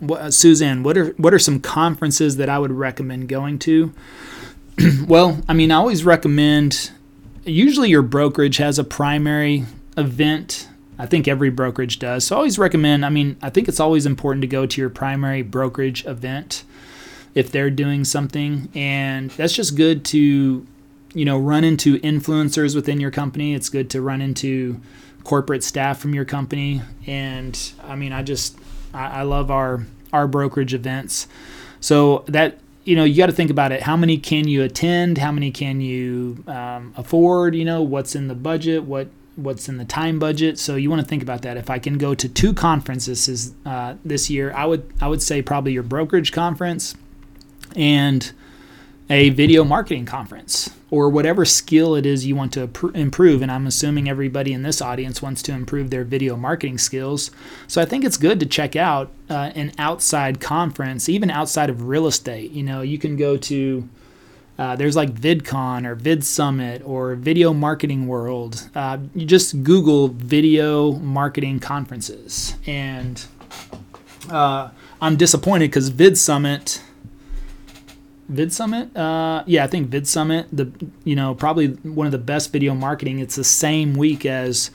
What, 0.00 0.20
uh, 0.20 0.30
Suzanne, 0.30 0.82
what 0.82 0.96
are 0.96 1.10
what 1.12 1.34
are 1.34 1.38
some 1.38 1.60
conferences 1.60 2.36
that 2.36 2.48
I 2.48 2.58
would 2.58 2.72
recommend 2.72 3.28
going 3.28 3.58
to? 3.60 3.92
well, 5.06 5.40
I 5.48 5.52
mean, 5.52 5.70
I 5.70 5.76
always 5.76 6.04
recommend. 6.04 6.90
Usually, 7.44 7.90
your 7.90 8.02
brokerage 8.02 8.56
has 8.56 8.78
a 8.78 8.84
primary 8.84 9.64
event. 9.96 10.68
I 11.00 11.06
think 11.06 11.26
every 11.26 11.50
brokerage 11.50 11.98
does. 11.98 12.26
So, 12.26 12.36
I 12.36 12.38
always 12.38 12.58
recommend. 12.58 13.04
I 13.06 13.08
mean, 13.08 13.36
I 13.40 13.48
think 13.50 13.68
it's 13.68 13.80
always 13.80 14.04
important 14.04 14.42
to 14.42 14.46
go 14.46 14.66
to 14.66 14.80
your 14.80 14.90
primary 14.90 15.42
brokerage 15.42 16.04
event 16.04 16.64
if 17.34 17.50
they're 17.50 17.70
doing 17.70 18.04
something, 18.04 18.68
and 18.74 19.30
that's 19.30 19.54
just 19.54 19.76
good 19.76 20.04
to, 20.06 20.66
you 21.14 21.24
know, 21.24 21.38
run 21.38 21.64
into 21.64 21.98
influencers 22.00 22.74
within 22.74 23.00
your 23.00 23.10
company. 23.10 23.54
It's 23.54 23.68
good 23.68 23.88
to 23.90 24.02
run 24.02 24.20
into 24.20 24.80
corporate 25.24 25.64
staff 25.64 25.98
from 25.98 26.14
your 26.14 26.24
company, 26.24 26.82
and 27.06 27.72
I 27.84 27.96
mean, 27.96 28.12
I 28.12 28.22
just 28.22 28.58
I, 28.92 29.20
I 29.20 29.22
love 29.22 29.50
our 29.50 29.86
our 30.12 30.26
brokerage 30.26 30.74
events. 30.74 31.26
So 31.80 32.24
that 32.28 32.58
you 32.84 32.96
know 32.96 33.04
you 33.04 33.16
got 33.16 33.26
to 33.26 33.32
think 33.32 33.50
about 33.50 33.72
it. 33.72 33.82
How 33.82 33.96
many 33.96 34.18
can 34.18 34.48
you 34.48 34.62
attend? 34.62 35.18
How 35.18 35.32
many 35.32 35.50
can 35.50 35.80
you 35.80 36.44
um, 36.46 36.92
afford? 36.96 37.54
You 37.54 37.64
know 37.64 37.82
what's 37.82 38.14
in 38.14 38.28
the 38.28 38.34
budget? 38.34 38.84
What 38.84 39.08
what's 39.42 39.68
in 39.68 39.76
the 39.76 39.84
time 39.84 40.18
budget? 40.18 40.58
So 40.58 40.76
you 40.76 40.90
want 40.90 41.02
to 41.02 41.08
think 41.08 41.22
about 41.22 41.42
that. 41.42 41.56
If 41.56 41.70
I 41.70 41.78
can 41.78 41.98
go 41.98 42.14
to 42.14 42.28
two 42.28 42.52
conferences 42.52 43.54
uh, 43.64 43.94
this 44.04 44.30
year, 44.30 44.52
I 44.52 44.66
would 44.66 44.90
I 45.00 45.08
would 45.08 45.22
say 45.22 45.42
probably 45.42 45.72
your 45.72 45.82
brokerage 45.82 46.32
conference 46.32 46.94
and 47.76 48.32
a 49.08 49.30
video 49.30 49.64
marketing 49.64 50.06
conference 50.06 50.70
or 50.90 51.08
whatever 51.08 51.44
skill 51.44 51.94
it 51.94 52.06
is 52.06 52.26
you 52.26 52.34
want 52.34 52.52
to 52.52 52.70
improve. 52.94 53.42
And 53.42 53.50
I'm 53.50 53.66
assuming 53.66 54.08
everybody 54.08 54.52
in 54.52 54.62
this 54.62 54.80
audience 54.80 55.20
wants 55.20 55.42
to 55.42 55.52
improve 55.52 55.90
their 55.90 56.04
video 56.04 56.36
marketing 56.36 56.78
skills. 56.78 57.30
So 57.66 57.80
I 57.82 57.84
think 57.84 58.04
it's 58.04 58.16
good 58.16 58.40
to 58.40 58.46
check 58.46 58.76
out 58.76 59.10
uh, 59.28 59.52
an 59.54 59.72
outside 59.78 60.40
conference, 60.40 61.08
even 61.08 61.30
outside 61.30 61.70
of 61.70 61.88
real 61.88 62.06
estate. 62.06 62.52
You 62.52 62.62
know, 62.62 62.82
you 62.82 62.98
can 62.98 63.16
go 63.16 63.36
to 63.36 63.88
uh, 64.60 64.76
there's 64.76 64.94
like 64.94 65.12
VidCon 65.14 65.86
or 65.86 65.94
Vid 65.94 66.22
Summit 66.22 66.82
or 66.84 67.14
Video 67.14 67.52
Marketing 67.52 68.06
World. 68.06 68.68
Uh, 68.74 68.98
you 69.14 69.26
just 69.26 69.62
Google 69.62 70.08
video 70.08 70.92
marketing 70.92 71.58
conferences, 71.60 72.54
and 72.66 73.24
uh, 74.30 74.68
I'm 75.00 75.16
disappointed 75.16 75.68
because 75.68 75.88
Vid 75.88 76.18
Summit 76.18 76.82
Vid 78.30 78.52
Summit. 78.52 78.96
Uh, 78.96 79.42
yeah, 79.46 79.64
I 79.64 79.66
think 79.66 79.88
Vid 79.88 80.06
Summit. 80.06 80.46
The 80.52 80.70
you 81.04 81.16
know 81.16 81.34
probably 81.34 81.68
one 81.68 82.06
of 82.06 82.12
the 82.12 82.18
best 82.18 82.52
video 82.52 82.74
marketing. 82.74 83.18
It's 83.18 83.36
the 83.36 83.44
same 83.44 83.94
week 83.94 84.24
as 84.24 84.70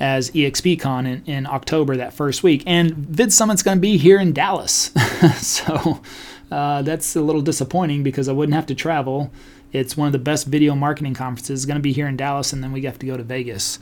as 0.00 0.30
EXPCon 0.30 1.06
in, 1.06 1.24
in 1.26 1.46
October 1.46 1.96
that 1.96 2.12
first 2.12 2.42
week, 2.42 2.62
and 2.66 2.94
Vid 2.94 3.32
Summit's 3.32 3.62
going 3.62 3.76
to 3.78 3.80
be 3.82 3.96
here 3.96 4.18
in 4.18 4.32
Dallas. 4.32 4.90
so 5.36 6.00
uh, 6.50 6.82
that's 6.82 7.14
a 7.16 7.20
little 7.20 7.42
disappointing 7.42 8.02
because 8.02 8.28
I 8.28 8.32
wouldn't 8.32 8.54
have 8.54 8.66
to 8.66 8.74
travel. 8.74 9.30
It's 9.72 9.96
one 9.96 10.06
of 10.06 10.12
the 10.12 10.18
best 10.18 10.46
video 10.46 10.74
marketing 10.74 11.14
conferences. 11.14 11.60
It's 11.60 11.66
going 11.66 11.76
to 11.76 11.82
be 11.82 11.92
here 11.92 12.08
in 12.08 12.16
Dallas, 12.16 12.52
and 12.52 12.62
then 12.62 12.72
we 12.72 12.82
have 12.82 12.98
to 13.00 13.06
go 13.06 13.16
to 13.16 13.22
Vegas. 13.22 13.78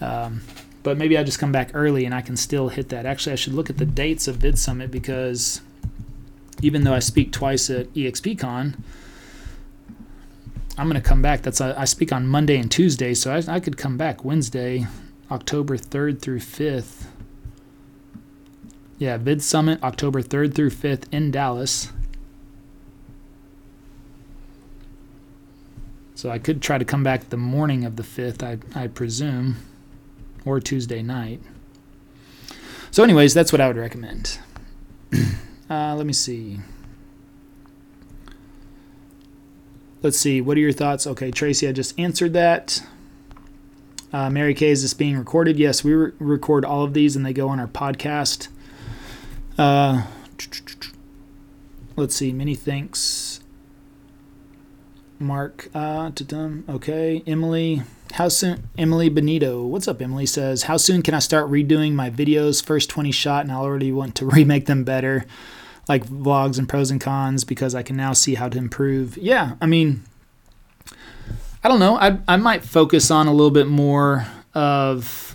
Um, 0.00 0.42
but 0.84 0.98
maybe 0.98 1.18
I 1.18 1.24
just 1.24 1.38
come 1.38 1.50
back 1.50 1.70
early 1.74 2.04
and 2.04 2.14
I 2.14 2.20
can 2.20 2.36
still 2.36 2.68
hit 2.68 2.90
that. 2.90 3.06
Actually, 3.06 3.32
I 3.32 3.36
should 3.36 3.54
look 3.54 3.70
at 3.70 3.78
the 3.78 3.86
dates 3.86 4.28
of 4.28 4.36
Vid 4.36 4.58
Summit 4.58 4.90
because 4.90 5.62
even 6.62 6.84
though 6.84 6.94
I 6.94 6.98
speak 6.98 7.32
twice 7.32 7.70
at 7.70 7.92
EXPCon, 7.94 8.76
I'm 10.76 10.88
going 10.88 11.00
to 11.00 11.08
come 11.08 11.22
back. 11.22 11.42
That's 11.42 11.60
a, 11.60 11.74
I 11.78 11.86
speak 11.86 12.12
on 12.12 12.26
Monday 12.26 12.58
and 12.58 12.70
Tuesday, 12.70 13.14
so 13.14 13.32
I, 13.34 13.42
I 13.54 13.60
could 13.60 13.78
come 13.78 13.96
back 13.96 14.24
Wednesday, 14.24 14.86
October 15.30 15.78
3rd 15.78 16.20
through 16.20 16.40
5th. 16.40 17.06
Yeah, 18.98 19.16
Vid 19.16 19.42
Summit, 19.42 19.82
October 19.82 20.20
3rd 20.20 20.54
through 20.54 20.70
5th 20.70 21.04
in 21.10 21.30
Dallas. 21.30 21.92
So 26.14 26.30
I 26.30 26.38
could 26.38 26.62
try 26.62 26.78
to 26.78 26.84
come 26.84 27.02
back 27.02 27.28
the 27.28 27.36
morning 27.36 27.84
of 27.84 27.96
the 27.96 28.02
5th, 28.02 28.42
I, 28.42 28.58
I 28.80 28.86
presume, 28.86 29.56
or 30.44 30.60
Tuesday 30.60 31.02
night. 31.02 31.40
So, 32.90 33.02
anyways, 33.02 33.34
that's 33.34 33.50
what 33.50 33.60
I 33.60 33.66
would 33.68 33.76
recommend. 33.76 34.38
Uh, 35.70 35.94
let 35.96 36.04
me 36.04 36.12
see. 36.12 36.60
Let's 40.02 40.18
see. 40.18 40.42
What 40.42 40.58
are 40.58 40.60
your 40.60 40.72
thoughts? 40.72 41.06
Okay, 41.06 41.30
Tracy, 41.30 41.66
I 41.66 41.72
just 41.72 41.98
answered 41.98 42.34
that. 42.34 42.86
Uh, 44.12 44.28
Mary 44.28 44.52
Kay, 44.52 44.70
is 44.70 44.82
this 44.82 44.92
being 44.92 45.16
recorded? 45.16 45.58
Yes, 45.58 45.82
we 45.82 45.94
re- 45.94 46.12
record 46.18 46.66
all 46.66 46.84
of 46.84 46.92
these 46.92 47.16
and 47.16 47.24
they 47.24 47.32
go 47.32 47.48
on 47.48 47.58
our 47.58 47.66
podcast. 47.66 48.48
Uh, 49.56 50.06
let's 51.96 52.14
see. 52.14 52.30
Many 52.30 52.54
thanks. 52.54 53.33
Mark. 55.24 55.68
Uh, 55.74 56.10
okay. 56.68 57.22
Emily. 57.26 57.82
How 58.12 58.28
soon? 58.28 58.68
Emily 58.78 59.08
Benito. 59.08 59.64
What's 59.64 59.88
up, 59.88 60.00
Emily? 60.00 60.26
Says, 60.26 60.64
How 60.64 60.76
soon 60.76 61.02
can 61.02 61.14
I 61.14 61.18
start 61.18 61.50
redoing 61.50 61.94
my 61.94 62.10
videos? 62.10 62.64
First 62.64 62.90
20 62.90 63.10
shot, 63.10 63.42
and 63.42 63.50
I 63.50 63.56
already 63.56 63.90
want 63.90 64.14
to 64.16 64.26
remake 64.36 64.66
them 64.66 64.84
better 64.84 65.26
like 65.88 66.06
vlogs 66.06 66.58
and 66.58 66.68
pros 66.68 66.90
and 66.90 67.00
cons 67.00 67.44
because 67.44 67.74
I 67.74 67.82
can 67.82 67.96
now 67.96 68.12
see 68.12 68.34
how 68.34 68.48
to 68.48 68.58
improve. 68.58 69.16
Yeah, 69.16 69.56
I 69.60 69.66
mean, 69.66 70.02
I 71.62 71.68
don't 71.68 71.80
know. 71.80 71.96
I 71.96 72.18
I 72.28 72.36
might 72.36 72.64
focus 72.64 73.10
on 73.10 73.26
a 73.26 73.32
little 73.32 73.50
bit 73.50 73.66
more 73.66 74.26
of. 74.54 75.33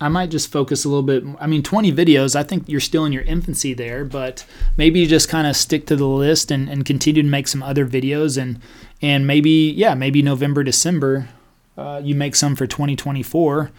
I 0.00 0.08
might 0.08 0.30
just 0.30 0.50
focus 0.50 0.84
a 0.84 0.88
little 0.88 1.02
bit. 1.02 1.22
I 1.38 1.46
mean, 1.46 1.62
20 1.62 1.92
videos, 1.92 2.34
I 2.34 2.42
think 2.42 2.68
you're 2.68 2.80
still 2.80 3.04
in 3.04 3.12
your 3.12 3.22
infancy 3.22 3.74
there, 3.74 4.04
but 4.04 4.46
maybe 4.76 5.00
you 5.00 5.06
just 5.06 5.28
kind 5.28 5.46
of 5.46 5.56
stick 5.56 5.86
to 5.86 5.96
the 5.96 6.06
list 6.06 6.50
and, 6.50 6.70
and 6.70 6.86
continue 6.86 7.22
to 7.22 7.28
make 7.28 7.46
some 7.46 7.62
other 7.62 7.86
videos. 7.86 8.40
And, 8.40 8.60
and 9.02 9.26
maybe, 9.26 9.74
yeah, 9.76 9.94
maybe 9.94 10.22
November, 10.22 10.64
December, 10.64 11.28
uh, 11.76 12.00
you 12.02 12.14
make 12.14 12.34
some 12.34 12.56
for 12.56 12.66
2024. 12.66 13.70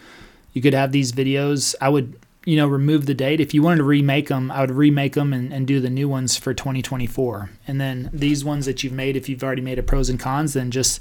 You 0.52 0.62
could 0.62 0.74
have 0.74 0.92
these 0.92 1.10
videos. 1.10 1.74
I 1.80 1.88
would 1.88 2.16
you 2.44 2.56
know, 2.56 2.66
remove 2.66 3.06
the 3.06 3.14
date. 3.14 3.40
If 3.40 3.54
you 3.54 3.62
wanted 3.62 3.78
to 3.78 3.84
remake 3.84 4.28
them, 4.28 4.50
I 4.50 4.60
would 4.60 4.72
remake 4.72 5.14
them 5.14 5.32
and, 5.32 5.52
and 5.52 5.66
do 5.66 5.80
the 5.80 5.90
new 5.90 6.08
ones 6.08 6.36
for 6.36 6.52
2024. 6.52 7.50
And 7.68 7.80
then 7.80 8.10
these 8.12 8.44
ones 8.44 8.66
that 8.66 8.82
you've 8.82 8.92
made, 8.92 9.16
if 9.16 9.28
you've 9.28 9.44
already 9.44 9.62
made 9.62 9.78
a 9.78 9.82
pros 9.82 10.08
and 10.08 10.18
cons, 10.18 10.54
then 10.54 10.70
just 10.70 11.00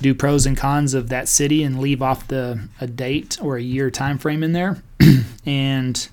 do 0.00 0.14
pros 0.14 0.46
and 0.46 0.56
cons 0.56 0.94
of 0.94 1.08
that 1.08 1.28
city 1.28 1.62
and 1.62 1.80
leave 1.80 2.02
off 2.02 2.28
the 2.28 2.68
a 2.80 2.86
date 2.86 3.38
or 3.40 3.56
a 3.56 3.62
year 3.62 3.90
time 3.90 4.18
frame 4.18 4.42
in 4.42 4.52
there, 4.52 4.82
and 5.46 6.08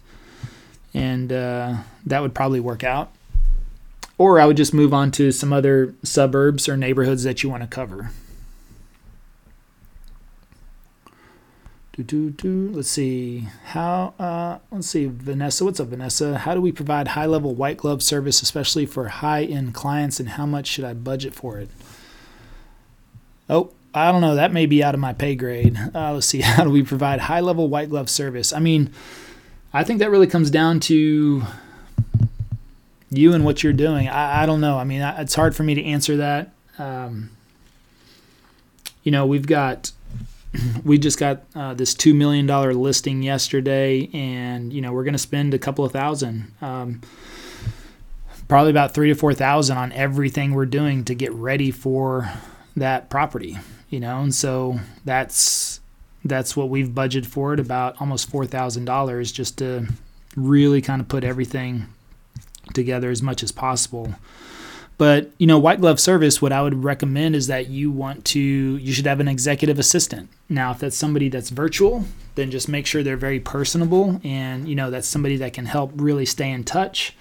and 0.93 1.31
uh, 1.31 1.77
that 2.05 2.21
would 2.21 2.33
probably 2.33 2.59
work 2.59 2.83
out. 2.83 3.11
Or 4.17 4.39
I 4.39 4.45
would 4.45 4.57
just 4.57 4.73
move 4.73 4.93
on 4.93 5.11
to 5.11 5.31
some 5.31 5.51
other 5.51 5.95
suburbs 6.03 6.69
or 6.69 6.77
neighborhoods 6.77 7.23
that 7.23 7.43
you 7.43 7.49
want 7.49 7.63
to 7.63 7.67
cover. 7.67 8.11
Do, 11.93 12.03
do, 12.03 12.29
do. 12.31 12.69
Let's 12.73 12.89
see. 12.89 13.47
How, 13.65 14.15
uh, 14.17 14.57
let's 14.71 14.87
see. 14.87 15.05
Vanessa, 15.05 15.63
what's 15.63 15.79
up, 15.79 15.89
Vanessa? 15.89 16.39
How 16.39 16.55
do 16.55 16.61
we 16.61 16.71
provide 16.71 17.09
high 17.09 17.27
level 17.27 17.53
white 17.53 17.77
glove 17.77 18.01
service, 18.01 18.41
especially 18.41 18.87
for 18.87 19.09
high 19.09 19.43
end 19.43 19.75
clients, 19.75 20.19
and 20.19 20.29
how 20.29 20.47
much 20.47 20.65
should 20.65 20.85
I 20.85 20.93
budget 20.95 21.35
for 21.35 21.59
it? 21.59 21.69
Oh, 23.49 23.71
I 23.93 24.11
don't 24.11 24.21
know. 24.21 24.35
That 24.35 24.51
may 24.51 24.65
be 24.65 24.83
out 24.83 24.93
of 24.93 24.99
my 24.99 25.13
pay 25.13 25.35
grade. 25.35 25.77
Uh, 25.93 26.13
let's 26.13 26.25
see. 26.25 26.41
How 26.41 26.63
do 26.63 26.69
we 26.69 26.83
provide 26.83 27.19
high 27.19 27.41
level 27.41 27.67
white 27.67 27.89
glove 27.89 28.09
service? 28.09 28.53
I 28.53 28.59
mean, 28.59 28.91
I 29.73 29.83
think 29.83 29.99
that 29.99 30.09
really 30.09 30.27
comes 30.27 30.49
down 30.49 30.79
to 30.81 31.43
you 33.09 33.33
and 33.33 33.45
what 33.45 33.63
you're 33.63 33.73
doing. 33.73 34.07
I, 34.09 34.43
I 34.43 34.45
don't 34.45 34.61
know. 34.61 34.77
I 34.77 34.83
mean, 34.83 35.01
it's 35.01 35.35
hard 35.35 35.55
for 35.55 35.63
me 35.63 35.75
to 35.75 35.83
answer 35.83 36.17
that. 36.17 36.51
Um, 36.79 37.29
you 39.03 39.11
know, 39.11 39.25
we've 39.25 39.45
got 39.45 39.91
we 40.83 40.97
just 40.97 41.19
got 41.19 41.43
uh, 41.55 41.73
this 41.73 41.93
two 41.93 42.13
million 42.13 42.45
dollar 42.45 42.73
listing 42.73 43.21
yesterday, 43.21 44.09
and 44.13 44.71
you 44.73 44.81
know 44.81 44.91
we're 44.91 45.03
going 45.03 45.13
to 45.13 45.19
spend 45.19 45.53
a 45.53 45.59
couple 45.59 45.85
of 45.85 45.91
thousand, 45.91 46.51
um, 46.61 47.01
probably 48.47 48.71
about 48.71 48.93
three 48.93 49.09
to 49.09 49.15
four 49.15 49.33
thousand 49.33 49.77
on 49.77 49.91
everything 49.91 50.53
we're 50.53 50.65
doing 50.65 51.03
to 51.05 51.15
get 51.15 51.31
ready 51.33 51.71
for 51.71 52.31
that 52.75 53.09
property. 53.09 53.57
You 53.89 53.99
know, 53.99 54.21
and 54.21 54.33
so 54.33 54.79
that's 55.05 55.79
that's 56.25 56.55
what 56.55 56.69
we've 56.69 56.89
budgeted 56.89 57.25
for 57.25 57.53
it 57.53 57.59
about 57.59 57.99
almost 57.99 58.29
four 58.29 58.45
thousand 58.45 58.85
dollars 58.85 59.31
just 59.31 59.57
to 59.59 59.87
really 60.35 60.81
kind 60.81 61.01
of 61.01 61.07
put 61.07 61.23
everything 61.23 61.85
together 62.73 63.11
as 63.11 63.21
much 63.21 63.43
as 63.43 63.51
possible. 63.51 64.15
But 64.97 65.31
you 65.37 65.47
know, 65.47 65.59
white 65.59 65.81
glove 65.81 65.99
service, 65.99 66.41
what 66.41 66.51
I 66.51 66.61
would 66.61 66.83
recommend 66.83 67.35
is 67.35 67.47
that 67.47 67.67
you 67.67 67.91
want 67.91 68.25
to 68.25 68.39
you 68.39 68.93
should 68.93 69.07
have 69.07 69.19
an 69.19 69.27
executive 69.27 69.79
assistant. 69.79 70.29
Now, 70.49 70.71
if 70.71 70.79
that's 70.79 70.97
somebody 70.97 71.29
that's 71.29 71.49
virtual, 71.49 72.05
then 72.35 72.51
just 72.51 72.69
make 72.69 72.85
sure 72.85 73.03
they're 73.03 73.17
very 73.17 73.39
personable 73.39 74.21
and 74.23 74.67
you 74.67 74.75
know 74.75 74.91
that's 74.91 75.07
somebody 75.07 75.37
that 75.37 75.53
can 75.53 75.65
help 75.65 75.91
really 75.95 76.25
stay 76.25 76.49
in 76.51 76.63
touch. 76.63 77.15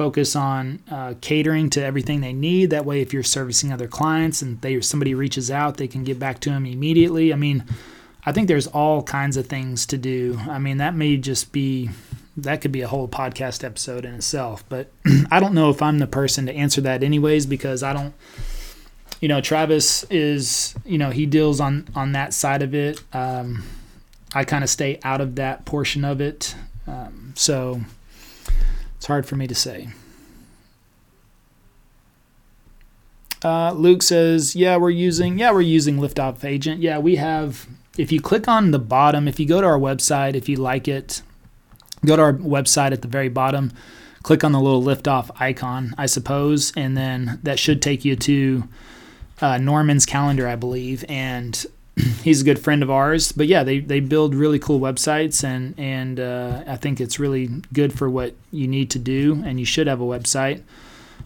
Focus 0.00 0.34
on 0.34 0.82
uh, 0.90 1.12
catering 1.20 1.68
to 1.68 1.84
everything 1.84 2.22
they 2.22 2.32
need. 2.32 2.70
That 2.70 2.86
way, 2.86 3.02
if 3.02 3.12
you're 3.12 3.22
servicing 3.22 3.70
other 3.70 3.86
clients 3.86 4.40
and 4.40 4.58
they 4.62 4.80
somebody 4.80 5.12
reaches 5.12 5.50
out, 5.50 5.76
they 5.76 5.88
can 5.88 6.04
get 6.04 6.18
back 6.18 6.40
to 6.40 6.48
them 6.48 6.64
immediately. 6.64 7.34
I 7.34 7.36
mean, 7.36 7.66
I 8.24 8.32
think 8.32 8.48
there's 8.48 8.66
all 8.66 9.02
kinds 9.02 9.36
of 9.36 9.44
things 9.44 9.84
to 9.84 9.98
do. 9.98 10.40
I 10.48 10.58
mean, 10.58 10.78
that 10.78 10.94
may 10.94 11.18
just 11.18 11.52
be 11.52 11.90
that 12.38 12.62
could 12.62 12.72
be 12.72 12.80
a 12.80 12.88
whole 12.88 13.08
podcast 13.08 13.62
episode 13.62 14.06
in 14.06 14.14
itself. 14.14 14.64
But 14.70 14.90
I 15.30 15.38
don't 15.38 15.52
know 15.52 15.68
if 15.68 15.82
I'm 15.82 15.98
the 15.98 16.06
person 16.06 16.46
to 16.46 16.54
answer 16.54 16.80
that 16.80 17.02
anyways 17.02 17.44
because 17.44 17.82
I 17.82 17.92
don't 17.92 18.14
you 19.20 19.28
know 19.28 19.42
Travis 19.42 20.04
is 20.04 20.74
you 20.86 20.96
know 20.96 21.10
he 21.10 21.26
deals 21.26 21.60
on 21.60 21.86
on 21.94 22.12
that 22.12 22.32
side 22.32 22.62
of 22.62 22.74
it. 22.74 23.02
Um, 23.12 23.64
I 24.34 24.44
kind 24.44 24.64
of 24.64 24.70
stay 24.70 24.98
out 25.04 25.20
of 25.20 25.34
that 25.34 25.66
portion 25.66 26.06
of 26.06 26.22
it. 26.22 26.54
Um, 26.86 27.34
so 27.36 27.82
it's 29.00 29.06
hard 29.06 29.24
for 29.24 29.34
me 29.34 29.46
to 29.46 29.54
say. 29.54 29.88
Uh, 33.42 33.72
Luke 33.72 34.02
says, 34.02 34.54
"Yeah, 34.54 34.76
we're 34.76 34.90
using 34.90 35.38
yeah 35.38 35.52
we're 35.52 35.62
using 35.62 35.96
Liftoff 35.96 36.44
Agent. 36.44 36.82
Yeah, 36.82 36.98
we 36.98 37.16
have. 37.16 37.66
If 37.96 38.12
you 38.12 38.20
click 38.20 38.46
on 38.46 38.72
the 38.72 38.78
bottom, 38.78 39.26
if 39.26 39.40
you 39.40 39.46
go 39.46 39.62
to 39.62 39.66
our 39.66 39.78
website, 39.78 40.34
if 40.34 40.50
you 40.50 40.56
like 40.56 40.86
it, 40.86 41.22
go 42.04 42.14
to 42.14 42.20
our 42.20 42.34
website 42.34 42.92
at 42.92 43.00
the 43.00 43.08
very 43.08 43.30
bottom, 43.30 43.72
click 44.22 44.44
on 44.44 44.52
the 44.52 44.60
little 44.60 44.82
liftoff 44.82 45.30
icon, 45.40 45.94
I 45.96 46.04
suppose, 46.04 46.70
and 46.76 46.94
then 46.94 47.40
that 47.42 47.58
should 47.58 47.80
take 47.80 48.04
you 48.04 48.16
to 48.16 48.68
uh, 49.40 49.56
Norman's 49.56 50.04
calendar, 50.04 50.46
I 50.46 50.56
believe, 50.56 51.06
and 51.08 51.64
he's 52.22 52.42
a 52.42 52.44
good 52.44 52.58
friend 52.58 52.82
of 52.82 52.90
ours. 52.90 53.32
But 53.32 53.46
yeah, 53.46 53.62
they, 53.62 53.80
they 53.80 54.00
build 54.00 54.34
really 54.34 54.58
cool 54.58 54.80
websites, 54.80 55.44
and 55.44 55.74
and 55.78 56.20
uh, 56.20 56.64
I 56.66 56.76
think 56.76 57.00
it's 57.00 57.18
really 57.18 57.48
good 57.72 57.92
for 57.92 58.08
what 58.08 58.34
you 58.50 58.66
need 58.68 58.90
to 58.90 58.98
do, 58.98 59.42
and 59.44 59.58
you 59.58 59.66
should 59.66 59.86
have 59.86 60.00
a 60.00 60.04
website. 60.04 60.62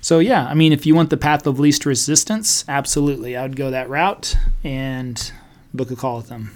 So 0.00 0.18
yeah, 0.18 0.46
I 0.46 0.54
mean, 0.54 0.72
if 0.72 0.84
you 0.84 0.94
want 0.94 1.10
the 1.10 1.16
path 1.16 1.46
of 1.46 1.58
least 1.58 1.86
resistance, 1.86 2.64
absolutely, 2.68 3.36
I 3.36 3.42
would 3.42 3.56
go 3.56 3.70
that 3.70 3.88
route 3.88 4.36
and 4.62 5.32
book 5.72 5.90
a 5.90 5.96
call 5.96 6.18
with 6.18 6.28
them. 6.28 6.50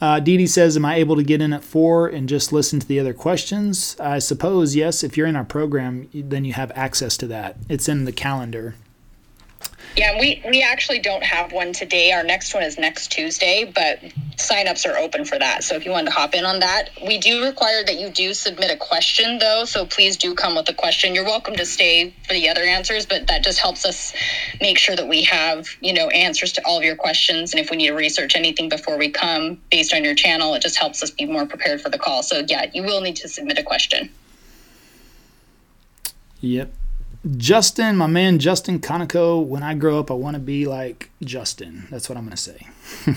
Uh, 0.00 0.20
Dee 0.20 0.36
Dee 0.36 0.46
says, 0.46 0.76
Am 0.76 0.84
I 0.84 0.96
able 0.96 1.16
to 1.16 1.22
get 1.24 1.40
in 1.42 1.52
at 1.52 1.64
four 1.64 2.06
and 2.06 2.28
just 2.28 2.52
listen 2.52 2.78
to 2.78 2.86
the 2.86 3.00
other 3.00 3.12
questions? 3.12 3.96
I 3.98 4.20
suppose, 4.20 4.76
yes. 4.76 5.02
If 5.02 5.16
you're 5.16 5.26
in 5.26 5.36
our 5.36 5.44
program, 5.44 6.08
then 6.14 6.44
you 6.44 6.52
have 6.52 6.70
access 6.74 7.16
to 7.18 7.26
that. 7.28 7.56
It's 7.68 7.88
in 7.88 8.04
the 8.04 8.12
calendar. 8.12 8.74
Yeah, 9.98 10.16
we, 10.20 10.40
we 10.48 10.62
actually 10.62 11.00
don't 11.00 11.24
have 11.24 11.50
one 11.50 11.72
today. 11.72 12.12
Our 12.12 12.22
next 12.22 12.54
one 12.54 12.62
is 12.62 12.78
next 12.78 13.10
Tuesday, 13.10 13.64
but 13.64 13.98
signups 14.36 14.88
are 14.88 14.96
open 14.96 15.24
for 15.24 15.36
that. 15.36 15.64
So 15.64 15.74
if 15.74 15.84
you 15.84 15.90
want 15.90 16.06
to 16.06 16.12
hop 16.12 16.36
in 16.36 16.44
on 16.44 16.60
that, 16.60 16.90
we 17.04 17.18
do 17.18 17.44
require 17.44 17.82
that 17.82 17.98
you 17.98 18.08
do 18.08 18.32
submit 18.32 18.70
a 18.70 18.76
question 18.76 19.38
though. 19.38 19.64
So 19.64 19.86
please 19.86 20.16
do 20.16 20.36
come 20.36 20.54
with 20.54 20.68
a 20.68 20.72
question. 20.72 21.16
You're 21.16 21.24
welcome 21.24 21.56
to 21.56 21.66
stay 21.66 22.14
for 22.28 22.32
the 22.32 22.48
other 22.48 22.62
answers, 22.62 23.06
but 23.06 23.26
that 23.26 23.42
just 23.42 23.58
helps 23.58 23.84
us 23.84 24.14
make 24.60 24.78
sure 24.78 24.94
that 24.94 25.08
we 25.08 25.24
have, 25.24 25.66
you 25.80 25.92
know, 25.92 26.06
answers 26.10 26.52
to 26.52 26.62
all 26.64 26.78
of 26.78 26.84
your 26.84 26.94
questions. 26.94 27.52
And 27.52 27.58
if 27.58 27.68
we 27.68 27.76
need 27.76 27.88
to 27.88 27.94
research 27.94 28.36
anything 28.36 28.68
before 28.68 28.98
we 28.98 29.10
come 29.10 29.60
based 29.68 29.92
on 29.92 30.04
your 30.04 30.14
channel, 30.14 30.54
it 30.54 30.62
just 30.62 30.78
helps 30.78 31.02
us 31.02 31.10
be 31.10 31.26
more 31.26 31.44
prepared 31.44 31.80
for 31.80 31.90
the 31.90 31.98
call. 31.98 32.22
So 32.22 32.44
yeah, 32.46 32.66
you 32.72 32.84
will 32.84 33.00
need 33.00 33.16
to 33.16 33.28
submit 33.28 33.58
a 33.58 33.64
question. 33.64 34.10
Yep. 36.40 36.72
Justin, 37.36 37.96
my 37.96 38.06
man 38.06 38.38
Justin 38.38 38.78
Conoco, 38.78 39.44
when 39.44 39.62
I 39.62 39.74
grow 39.74 39.98
up, 39.98 40.10
I 40.10 40.14
want 40.14 40.34
to 40.34 40.40
be 40.40 40.66
like 40.66 41.10
Justin. 41.22 41.86
That's 41.90 42.08
what 42.08 42.16
I'm 42.16 42.24
going 42.24 42.36
to 42.36 42.42
say. 42.42 42.66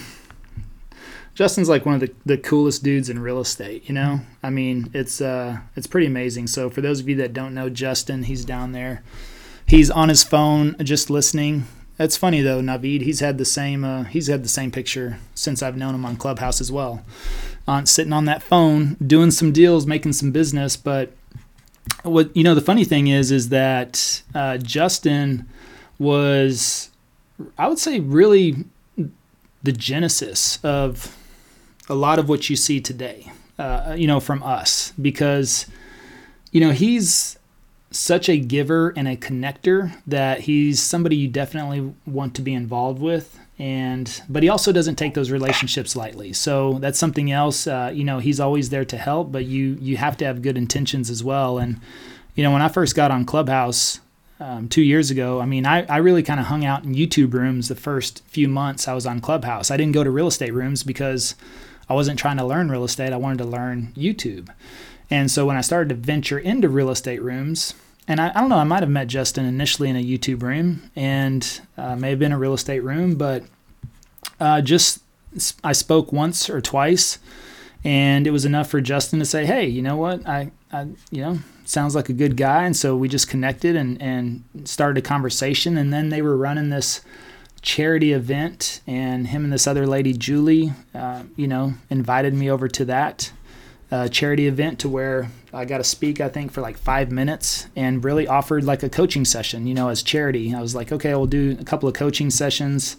Justin's 1.34 1.70
like 1.70 1.86
one 1.86 1.96
of 1.96 2.02
the, 2.02 2.14
the 2.26 2.38
coolest 2.38 2.84
dudes 2.84 3.10
in 3.10 3.20
real 3.20 3.40
estate, 3.40 3.88
you 3.88 3.94
know? 3.96 4.22
I 4.44 4.50
mean, 4.50 4.90
it's 4.94 5.22
uh 5.22 5.60
it's 5.76 5.88
pretty 5.88 6.08
amazing. 6.08 6.48
So 6.48 6.70
for 6.70 6.82
those 6.82 7.00
of 7.00 7.08
you 7.08 7.16
that 7.18 7.34
don't 7.34 7.54
know 7.54 7.70
Justin, 7.70 8.24
he's 8.24 8.44
down 8.44 8.74
there. 8.74 9.02
He's 9.66 9.90
on 9.90 10.10
his 10.10 10.24
phone 10.24 10.76
just 10.84 11.10
listening. 11.10 11.66
That's 11.96 12.18
funny 12.18 12.42
though, 12.42 12.62
Navid. 12.62 13.04
He's 13.04 13.22
had 13.22 13.38
the 13.38 13.46
same 13.46 13.86
uh, 13.86 14.04
he's 14.04 14.28
had 14.28 14.44
the 14.44 14.50
same 14.50 14.72
picture 14.72 15.20
since 15.34 15.64
I've 15.64 15.78
known 15.78 15.96
him 15.96 16.06
on 16.06 16.18
Clubhouse 16.18 16.60
as 16.60 16.72
well. 16.72 17.04
On 17.68 17.86
sitting 17.86 18.12
on 18.14 18.26
that 18.26 18.44
phone, 18.44 18.98
doing 19.06 19.32
some 19.32 19.54
deals, 19.54 19.86
making 19.86 20.14
some 20.14 20.32
business, 20.32 20.76
but 20.76 21.14
what 22.04 22.36
you 22.36 22.44
know 22.44 22.56
the 22.56 22.62
funny 22.62 22.84
thing 22.84 23.08
is 23.08 23.32
is 23.32 23.50
that 23.50 24.22
uh, 24.34 24.58
Justin 24.58 25.48
was 26.00 26.90
I 27.58 27.68
would 27.68 27.80
say 27.80 28.00
really 28.00 28.66
the 29.64 29.72
genesis 29.72 30.60
of 30.64 31.18
a 31.90 31.96
lot 31.96 32.20
of 32.20 32.30
what 32.30 32.50
you 32.50 32.56
see 32.56 32.82
today 32.82 33.32
uh, 33.60 33.96
you 33.98 34.08
know 34.08 34.20
from 34.20 34.44
us. 34.44 34.94
Because 35.02 35.68
you 36.52 36.62
know 36.62 36.72
he's 36.72 37.38
such 37.92 38.30
a 38.30 38.38
giver 38.38 38.94
and 38.96 39.08
a 39.08 39.18
connector 39.18 39.94
that 40.08 40.42
he's 40.42 40.82
somebody 40.82 41.16
you 41.16 41.28
definitely 41.28 41.94
want 42.06 42.34
to 42.36 42.42
be 42.42 42.54
involved 42.54 43.02
with 43.02 43.38
and 43.62 44.24
but 44.28 44.42
he 44.42 44.50
also 44.50 44.72
doesn't 44.72 44.96
take 44.96 45.14
those 45.14 45.30
relationships 45.30 45.96
lightly. 45.96 46.34
So 46.34 46.80
that's 46.80 46.98
something 46.98 47.32
else 47.32 47.68
uh, 47.68 47.92
you 47.94 48.04
know 48.04 48.18
he's 48.18 48.40
always 48.40 48.72
there 48.72 48.86
to 48.86 48.98
help 48.98 49.32
but 49.32 49.46
you 49.46 49.78
you 49.80 49.98
have 49.98 50.18
to 50.18 50.26
have 50.26 50.42
good 50.42 50.58
intentions 50.58 51.10
as 51.12 51.24
well. 51.24 51.60
And 51.60 51.80
you 52.36 52.44
know 52.44 52.52
when 52.52 52.62
i 52.62 52.68
first 52.68 52.96
got 52.96 53.12
on 53.12 53.26
clubhouse 53.26 54.00
um, 54.40 54.68
two 54.68 54.82
years 54.82 55.12
ago 55.12 55.40
i 55.40 55.46
mean 55.46 55.66
i, 55.66 55.84
I 55.86 55.98
really 55.98 56.24
kind 56.24 56.40
of 56.40 56.48
hung 56.48 56.66
out 56.66 56.84
in 56.84 56.96
youtube 56.96 57.34
rooms 57.34 57.68
the 57.68 57.76
first 57.76 58.24
few 58.26 58.48
months 58.48 58.88
i 58.88 58.94
was 58.94 59.06
on 59.06 59.22
clubhouse. 59.22 59.70
I 59.70 59.78
didn't 59.78 59.94
go 59.94 60.04
to 60.04 60.10
real 60.10 60.28
estate 60.28 60.54
rooms 60.54 60.84
because 60.84 61.36
i 61.90 61.94
wasn't 61.94 62.20
trying 62.20 62.38
to 62.38 62.46
learn 62.46 62.72
real 62.72 62.84
estate. 62.84 63.14
I 63.14 63.18
wanted 63.18 63.40
to 63.40 63.46
learn 63.46 63.94
youtube. 63.96 64.50
And 65.10 65.30
so 65.30 65.46
when 65.46 65.58
i 65.58 65.62
started 65.62 65.90
to 65.90 65.96
venture 65.96 66.40
into 66.40 66.70
real 66.70 66.90
estate 66.90 67.22
rooms 67.22 67.74
and 68.08 68.20
I, 68.20 68.30
I, 68.30 68.42
don't 68.42 68.50
know, 68.50 68.58
I 68.58 68.64
might 68.64 68.84
have 68.84 68.90
met 68.90 69.08
Justin 69.08 69.46
initially 69.46 69.90
in 69.90 69.96
a 69.96 70.04
YouTube 70.04 70.42
room 70.42 70.90
and 70.96 71.62
uh, 71.78 71.96
may 71.96 72.10
have 72.10 72.20
been 72.20 72.32
a 72.32 72.38
real 72.38 72.54
estate 72.54 72.82
room, 72.82 73.16
but 73.16 73.44
uh, 74.40 74.62
just 74.62 75.02
I 75.64 75.72
spoke 75.72 76.12
once 76.12 76.50
or 76.50 76.62
twice, 76.62 77.20
and 77.84 78.28
it 78.28 78.32
was 78.32 78.46
enough 78.46 78.70
for 78.70 78.82
Justin 78.82 79.20
to 79.20 79.26
say, 79.26 79.46
"Hey, 79.46 79.68
you 79.68 79.82
know 79.82 79.96
what? 79.96 80.28
I, 80.28 80.52
I 80.72 80.88
you 81.10 81.22
know, 81.22 81.40
sounds 81.64 81.96
like 81.96 82.10
a 82.10 82.14
good 82.14 82.36
guy," 82.36 82.66
and 82.66 82.76
so 82.76 82.96
we 82.96 83.08
just 83.08 83.30
connected 83.30 83.76
and 83.76 84.02
and 84.02 84.44
started 84.66 84.98
a 84.98 85.08
conversation, 85.08 85.78
and 85.78 85.94
then 85.94 86.10
they 86.10 86.22
were 86.22 86.36
running 86.36 86.70
this 86.70 87.02
charity 87.62 88.12
event, 88.12 88.82
and 88.88 89.28
him 89.28 89.44
and 89.44 89.54
this 89.54 89.68
other 89.68 89.88
lady, 89.88 90.14
Julie, 90.14 90.74
uh, 90.94 91.24
you 91.36 91.48
know, 91.48 91.76
invited 91.90 92.34
me 92.34 92.50
over 92.50 92.68
to 92.68 92.84
that 92.86 93.32
uh, 93.92 94.08
charity 94.08 94.48
event 94.48 94.80
to 94.80 94.90
where 94.90 95.30
I 95.54 95.66
got 95.66 95.80
to 95.80 95.84
speak, 95.84 96.22
I 96.22 96.30
think, 96.30 96.52
for 96.52 96.62
like 96.62 96.78
five 96.78 97.12
minutes 97.12 97.68
and 97.76 98.04
really 98.04 98.26
offered 98.26 98.64
like 98.64 98.84
a 98.84 98.90
coaching 98.90 99.26
session, 99.26 99.68
you 99.68 99.74
know, 99.74 99.90
as 99.90 100.02
charity. 100.02 100.56
I 100.56 100.62
was 100.62 100.74
like, 100.74 100.92
okay, 100.92 101.14
we'll 101.14 101.26
do 101.26 101.58
a 101.60 101.66
couple 101.66 101.90
of 101.90 101.96
coaching 101.96 102.30
sessions 102.30 102.96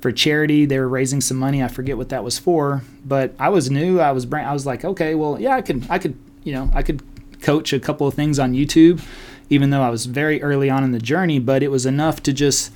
for 0.00 0.10
charity. 0.10 0.64
They 0.64 0.80
were 0.80 0.88
raising 0.88 1.20
some 1.20 1.36
money. 1.36 1.62
I 1.62 1.68
forget 1.68 1.96
what 1.96 2.08
that 2.08 2.24
was 2.24 2.40
for, 2.40 2.82
but 3.04 3.34
I 3.38 3.50
was 3.50 3.70
new. 3.70 4.00
I 4.00 4.10
was 4.10 4.26
brand, 4.26 4.48
I 4.48 4.52
was 4.52 4.66
like, 4.66 4.84
okay, 4.84 5.14
well, 5.14 5.40
yeah, 5.40 5.54
I 5.54 5.62
could, 5.62 5.86
I 5.88 5.98
could, 5.98 6.18
you 6.42 6.52
know, 6.52 6.70
I 6.74 6.82
could 6.82 7.02
coach 7.40 7.72
a 7.72 7.78
couple 7.78 8.08
of 8.08 8.14
things 8.14 8.40
on 8.40 8.52
YouTube, 8.52 9.00
even 9.48 9.70
though 9.70 9.82
I 9.82 9.90
was 9.90 10.06
very 10.06 10.42
early 10.42 10.68
on 10.68 10.82
in 10.82 10.90
the 10.90 10.98
journey, 10.98 11.38
but 11.38 11.62
it 11.62 11.68
was 11.68 11.86
enough 11.86 12.20
to 12.24 12.32
just 12.32 12.72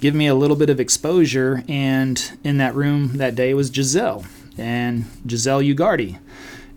give 0.00 0.14
me 0.14 0.26
a 0.26 0.34
little 0.34 0.56
bit 0.56 0.70
of 0.70 0.80
exposure. 0.80 1.64
And 1.68 2.38
in 2.42 2.56
that 2.56 2.74
room 2.74 3.18
that 3.18 3.34
day 3.34 3.52
was 3.52 3.68
Giselle 3.68 4.24
and 4.56 5.04
Giselle 5.28 5.60
Ugarte 5.60 6.18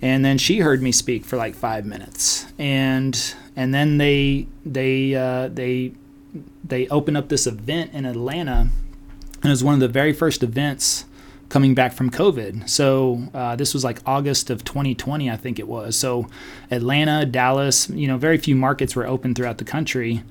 and 0.04 0.26
then 0.26 0.38
she 0.38 0.60
heard 0.60 0.82
me 0.82 0.92
speak 0.92 1.24
for 1.24 1.38
like 1.38 1.56
five 1.56 1.86
minutes 1.86 2.46
and 2.60 3.34
and 3.56 3.74
then 3.74 3.98
they 3.98 4.46
they 4.66 5.16
uh, 5.16 5.48
they 5.48 5.94
they 6.64 6.88
opened 6.90 7.16
up 7.16 7.30
this 7.30 7.48
event 7.48 7.92
in 7.94 8.06
Atlanta 8.06 8.68
and 9.42 9.46
it 9.46 9.50
was 9.50 9.64
one 9.64 9.74
of 9.74 9.80
the 9.80 9.88
very 9.88 10.12
first 10.12 10.44
events 10.44 11.06
coming 11.50 11.76
back 11.76 11.94
from 11.94 12.10
COVID. 12.10 12.68
So 12.68 13.28
uh, 13.34 13.56
this 13.56 13.76
was 13.76 13.84
like 13.84 14.00
August 14.08 14.50
of 14.50 14.64
2020, 14.64 15.30
I 15.30 15.38
think 15.38 15.60
it 15.60 15.68
was. 15.68 15.96
So 15.96 16.28
Atlanta, 16.72 17.28
Dallas, 17.28 17.90
you 17.90 18.08
know, 18.08 18.18
very 18.18 18.40
few 18.40 18.56
markets 18.56 18.96
were 18.96 19.06
open 19.06 19.36
throughout 19.36 19.60
the 19.60 19.64
country, 19.64 20.24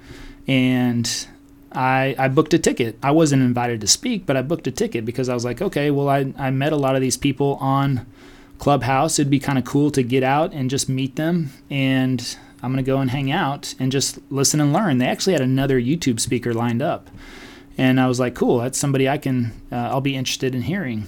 and 0.49 1.29
I, 1.71 2.17
I 2.19 2.27
booked 2.27 2.55
a 2.55 2.59
ticket. 2.59 2.99
I 3.05 3.13
wasn't 3.13 3.43
invited 3.43 3.81
to 3.83 3.87
speak, 3.87 4.27
but 4.27 4.37
I 4.37 4.43
booked 4.43 4.67
a 4.67 4.73
ticket 4.73 5.05
because 5.05 5.29
I 5.29 5.35
was 5.35 5.45
like, 5.45 5.63
okay, 5.63 5.93
well, 5.93 6.09
I, 6.09 6.33
I 6.37 6.51
met 6.51 6.73
a 6.73 6.77
lot 6.77 6.97
of 6.97 7.01
these 7.01 7.17
people 7.17 7.55
on 7.61 8.05
Clubhouse. 8.63 9.19
It'd 9.19 9.29
be 9.29 9.41
kind 9.41 9.59
of 9.59 9.65
cool 9.65 9.91
to 9.91 10.05
get 10.05 10.23
out 10.23 10.53
and 10.53 10.71
just 10.71 10.89
meet 10.89 11.17
them. 11.17 11.51
And 11.69 12.37
I'm 12.63 12.73
going 12.73 12.83
to 12.85 12.89
go 12.89 13.01
and 13.01 13.11
hang 13.11 13.29
out 13.33 13.75
and 13.81 13.91
just 13.91 14.21
listen 14.31 14.61
and 14.61 14.73
learn. 14.73 14.99
They 14.99 15.09
actually 15.09 15.33
had 15.33 15.43
another 15.43 15.81
YouTube 15.81 16.21
speaker 16.21 16.55
lined 16.55 16.81
up. 16.81 17.11
And 17.77 17.99
I 17.99 18.07
was 18.07 18.21
like, 18.21 18.37
cool, 18.37 18.59
that's 18.59 18.79
somebody 18.79 19.09
I 19.09 19.19
can, 19.19 19.51
uh, 19.73 19.89
I'll 19.91 20.01
be 20.01 20.15
interested 20.15 20.55
in 20.55 20.63
hearing. 20.63 21.07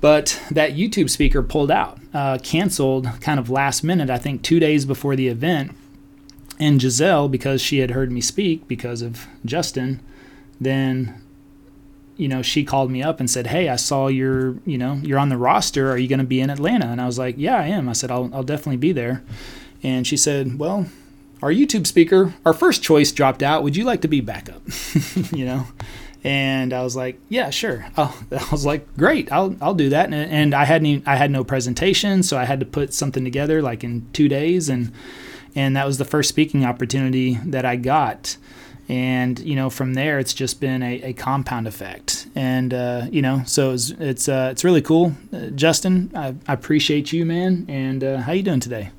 But 0.00 0.40
that 0.48 0.76
YouTube 0.76 1.10
speaker 1.10 1.42
pulled 1.42 1.72
out, 1.72 1.98
uh, 2.14 2.38
canceled 2.38 3.08
kind 3.20 3.40
of 3.40 3.50
last 3.50 3.82
minute, 3.82 4.08
I 4.08 4.18
think 4.18 4.42
two 4.42 4.60
days 4.60 4.84
before 4.84 5.16
the 5.16 5.26
event 5.26 5.74
and 6.60 6.80
Giselle, 6.80 7.28
because 7.28 7.60
she 7.60 7.78
had 7.78 7.90
heard 7.90 8.12
me 8.12 8.20
speak 8.20 8.68
because 8.68 9.02
of 9.02 9.26
Justin, 9.44 10.00
then 10.60 11.20
you 12.20 12.28
know 12.28 12.42
she 12.42 12.64
called 12.64 12.90
me 12.90 13.02
up 13.02 13.18
and 13.18 13.30
said, 13.30 13.46
"Hey, 13.46 13.68
I 13.68 13.76
saw 13.76 14.08
you're 14.08 14.56
you 14.66 14.78
know 14.78 15.00
you're 15.02 15.18
on 15.18 15.30
the 15.30 15.38
roster. 15.38 15.90
Are 15.90 15.98
you 15.98 16.08
going 16.08 16.20
to 16.20 16.24
be 16.24 16.40
in 16.40 16.50
Atlanta?" 16.50 16.86
And 16.86 17.00
I 17.00 17.06
was 17.06 17.18
like, 17.18 17.36
"Yeah, 17.38 17.56
I 17.56 17.66
am." 17.66 17.88
I 17.88 17.92
said, 17.94 18.10
"I'll 18.10 18.30
I'll 18.32 18.42
definitely 18.42 18.76
be 18.76 18.92
there." 18.92 19.22
And 19.82 20.06
she 20.06 20.16
said, 20.16 20.58
"Well." 20.58 20.86
Our 21.42 21.50
YouTube 21.50 21.86
speaker, 21.86 22.34
our 22.44 22.52
first 22.52 22.82
choice 22.82 23.12
dropped 23.12 23.42
out. 23.42 23.62
Would 23.62 23.74
you 23.74 23.84
like 23.84 24.02
to 24.02 24.08
be 24.08 24.20
backup? 24.20 24.60
you 25.32 25.46
know, 25.46 25.66
and 26.22 26.74
I 26.74 26.82
was 26.82 26.94
like, 26.94 27.18
yeah, 27.30 27.48
sure. 27.48 27.86
Oh, 27.96 28.14
I 28.30 28.46
was 28.52 28.66
like, 28.66 28.94
great, 28.96 29.32
I'll 29.32 29.56
I'll 29.60 29.74
do 29.74 29.88
that. 29.88 30.12
And, 30.12 30.30
and 30.30 30.54
I 30.54 30.64
hadn't 30.64 31.08
I 31.08 31.16
had 31.16 31.30
no 31.30 31.42
presentation, 31.42 32.22
so 32.22 32.36
I 32.36 32.44
had 32.44 32.60
to 32.60 32.66
put 32.66 32.92
something 32.92 33.24
together 33.24 33.62
like 33.62 33.82
in 33.82 34.06
two 34.12 34.28
days, 34.28 34.68
and 34.68 34.92
and 35.54 35.74
that 35.76 35.86
was 35.86 35.96
the 35.96 36.04
first 36.04 36.28
speaking 36.28 36.64
opportunity 36.64 37.38
that 37.46 37.64
I 37.64 37.76
got. 37.76 38.36
And 38.90 39.38
you 39.38 39.54
know, 39.54 39.70
from 39.70 39.94
there, 39.94 40.18
it's 40.18 40.34
just 40.34 40.60
been 40.60 40.82
a, 40.82 41.00
a 41.02 41.12
compound 41.12 41.68
effect. 41.68 42.26
And 42.34 42.74
uh, 42.74 43.06
you 43.08 43.22
know, 43.22 43.44
so 43.46 43.70
it's 43.70 43.90
it's, 43.90 44.28
uh, 44.28 44.48
it's 44.50 44.64
really 44.64 44.82
cool. 44.82 45.12
Uh, 45.32 45.46
Justin, 45.54 46.10
I, 46.12 46.34
I, 46.48 46.54
appreciate 46.54 47.12
you, 47.12 47.24
man. 47.24 47.66
And 47.68 48.02
uh, 48.02 48.16
how 48.16 48.32
you 48.32 48.42
doing 48.42 48.58
today? 48.58 48.90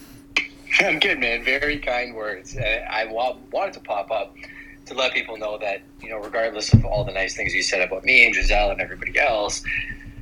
I'm 0.80 1.00
good, 1.00 1.18
man. 1.18 1.42
Very 1.42 1.80
kind 1.80 2.14
words. 2.14 2.56
Uh, 2.56 2.86
I 2.88 3.06
wanted 3.06 3.74
to 3.74 3.80
pop 3.80 4.12
up 4.12 4.36
to 4.84 4.94
let 4.94 5.12
people 5.12 5.36
know 5.36 5.58
that 5.58 5.82
you 6.00 6.08
know, 6.08 6.18
regardless 6.18 6.72
of 6.72 6.84
all 6.84 7.02
the 7.02 7.10
nice 7.10 7.34
things 7.34 7.52
you 7.52 7.64
said 7.64 7.82
about 7.82 8.04
me 8.04 8.26
and 8.26 8.32
Giselle 8.32 8.70
and 8.70 8.80
everybody 8.80 9.18
else, 9.18 9.60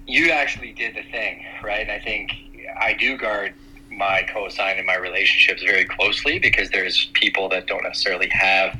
you 0.07 0.31
actually 0.31 0.73
did 0.73 0.95
the 0.95 1.03
thing, 1.03 1.45
right? 1.63 1.83
And 1.83 1.91
I 1.91 1.99
think 1.99 2.33
I 2.81 2.95
do 2.95 3.19
guard 3.19 3.53
my 3.97 4.27
co-sign 4.33 4.79
and 4.79 4.87
my 4.87 4.97
relationships 4.97 5.63
very 5.63 5.85
closely 5.85 6.39
because 6.39 6.71
there's 6.71 7.07
people 7.15 7.49
that 7.51 7.67
don't 7.67 7.83
necessarily 7.83 8.29
have 8.29 8.79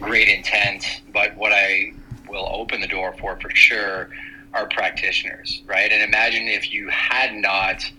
great 0.00 0.28
intent, 0.28 1.02
but 1.12 1.36
what 1.36 1.52
I 1.52 1.92
will 2.28 2.48
open 2.52 2.80
the 2.80 2.86
door 2.86 3.14
for 3.18 3.38
for 3.40 3.50
sure 3.50 4.10
are 4.54 4.66
practitioners, 4.66 5.62
right? 5.66 5.90
And 5.90 6.02
imagine 6.02 6.48
if 6.48 6.72
you 6.72 6.88
had 6.88 7.34
not 7.34 7.90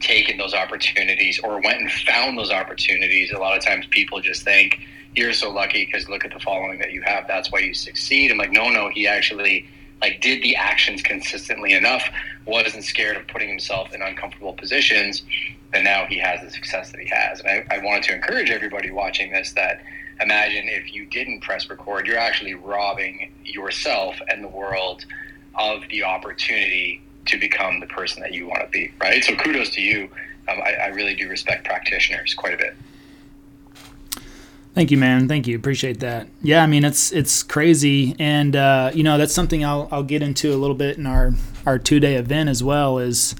taken 0.00 0.38
those 0.38 0.54
opportunities 0.54 1.38
or 1.40 1.60
went 1.60 1.80
and 1.80 1.90
found 1.92 2.38
those 2.38 2.50
opportunities. 2.50 3.30
A 3.30 3.38
lot 3.38 3.56
of 3.56 3.64
times 3.64 3.86
people 3.90 4.20
just 4.20 4.42
think 4.42 4.80
you're 5.14 5.32
so 5.32 5.50
lucky 5.50 5.84
because 5.84 6.08
look 6.08 6.24
at 6.24 6.32
the 6.32 6.40
following 6.40 6.78
that 6.78 6.92
you 6.92 7.02
have. 7.02 7.26
That's 7.28 7.52
why 7.52 7.60
you 7.60 7.74
succeed. 7.74 8.30
I'm 8.30 8.38
like, 8.38 8.52
no, 8.52 8.70
no, 8.70 8.88
he 8.88 9.06
actually 9.06 9.68
like 10.00 10.20
did 10.20 10.42
the 10.42 10.56
actions 10.56 11.02
consistently 11.02 11.74
enough, 11.74 12.04
wasn't 12.46 12.84
scared 12.84 13.16
of 13.16 13.26
putting 13.28 13.48
himself 13.48 13.92
in 13.92 14.02
uncomfortable 14.02 14.54
positions, 14.54 15.22
and 15.72 15.84
now 15.84 16.06
he 16.06 16.18
has 16.18 16.40
the 16.40 16.50
success 16.50 16.90
that 16.90 17.00
he 17.00 17.08
has. 17.08 17.40
And 17.40 17.48
I, 17.48 17.76
I 17.76 17.78
wanted 17.78 18.04
to 18.04 18.14
encourage 18.14 18.50
everybody 18.50 18.90
watching 18.90 19.32
this 19.32 19.52
that 19.52 19.82
imagine 20.20 20.68
if 20.68 20.92
you 20.92 21.06
didn't 21.06 21.40
press 21.40 21.68
record, 21.68 22.06
you're 22.06 22.18
actually 22.18 22.54
robbing 22.54 23.32
yourself 23.44 24.16
and 24.28 24.44
the 24.44 24.48
world 24.48 25.04
of 25.54 25.82
the 25.90 26.02
opportunity 26.02 27.02
to 27.26 27.38
become 27.38 27.80
the 27.80 27.86
person 27.86 28.22
that 28.22 28.32
you 28.32 28.46
want 28.46 28.62
to 28.62 28.68
be, 28.68 28.92
right? 29.00 29.22
So 29.24 29.34
kudos 29.36 29.70
to 29.70 29.80
you. 29.80 30.08
Um, 30.48 30.60
I, 30.62 30.74
I 30.74 30.86
really 30.88 31.14
do 31.14 31.28
respect 31.28 31.64
practitioners 31.64 32.34
quite 32.34 32.54
a 32.54 32.56
bit. 32.56 32.74
Thank 34.74 34.90
you, 34.90 34.96
man. 34.98 35.26
Thank 35.28 35.46
you. 35.46 35.56
Appreciate 35.56 36.00
that. 36.00 36.28
Yeah, 36.42 36.62
I 36.62 36.66
mean 36.66 36.84
it's 36.84 37.10
it's 37.12 37.42
crazy, 37.42 38.14
and 38.18 38.54
uh, 38.54 38.92
you 38.94 39.02
know 39.02 39.18
that's 39.18 39.34
something 39.34 39.64
I'll 39.64 39.88
I'll 39.90 40.04
get 40.04 40.22
into 40.22 40.54
a 40.54 40.56
little 40.56 40.76
bit 40.76 40.96
in 40.96 41.06
our 41.06 41.32
our 41.66 41.78
two 41.78 41.98
day 41.98 42.14
event 42.14 42.48
as 42.48 42.62
well. 42.62 42.98
Is 42.98 43.34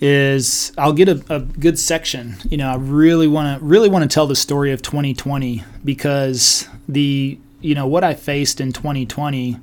is 0.00 0.72
I'll 0.78 0.94
get 0.94 1.08
a, 1.08 1.22
a 1.28 1.40
good 1.40 1.78
section. 1.78 2.36
You 2.48 2.56
know, 2.56 2.68
I 2.70 2.76
really 2.76 3.28
want 3.28 3.58
to 3.58 3.64
really 3.64 3.90
want 3.90 4.10
to 4.10 4.14
tell 4.14 4.26
the 4.26 4.36
story 4.36 4.72
of 4.72 4.80
2020 4.80 5.62
because 5.84 6.66
the 6.88 7.38
you 7.60 7.74
know 7.74 7.86
what 7.86 8.02
I 8.02 8.14
faced 8.14 8.60
in 8.60 8.72
2020 8.72 9.60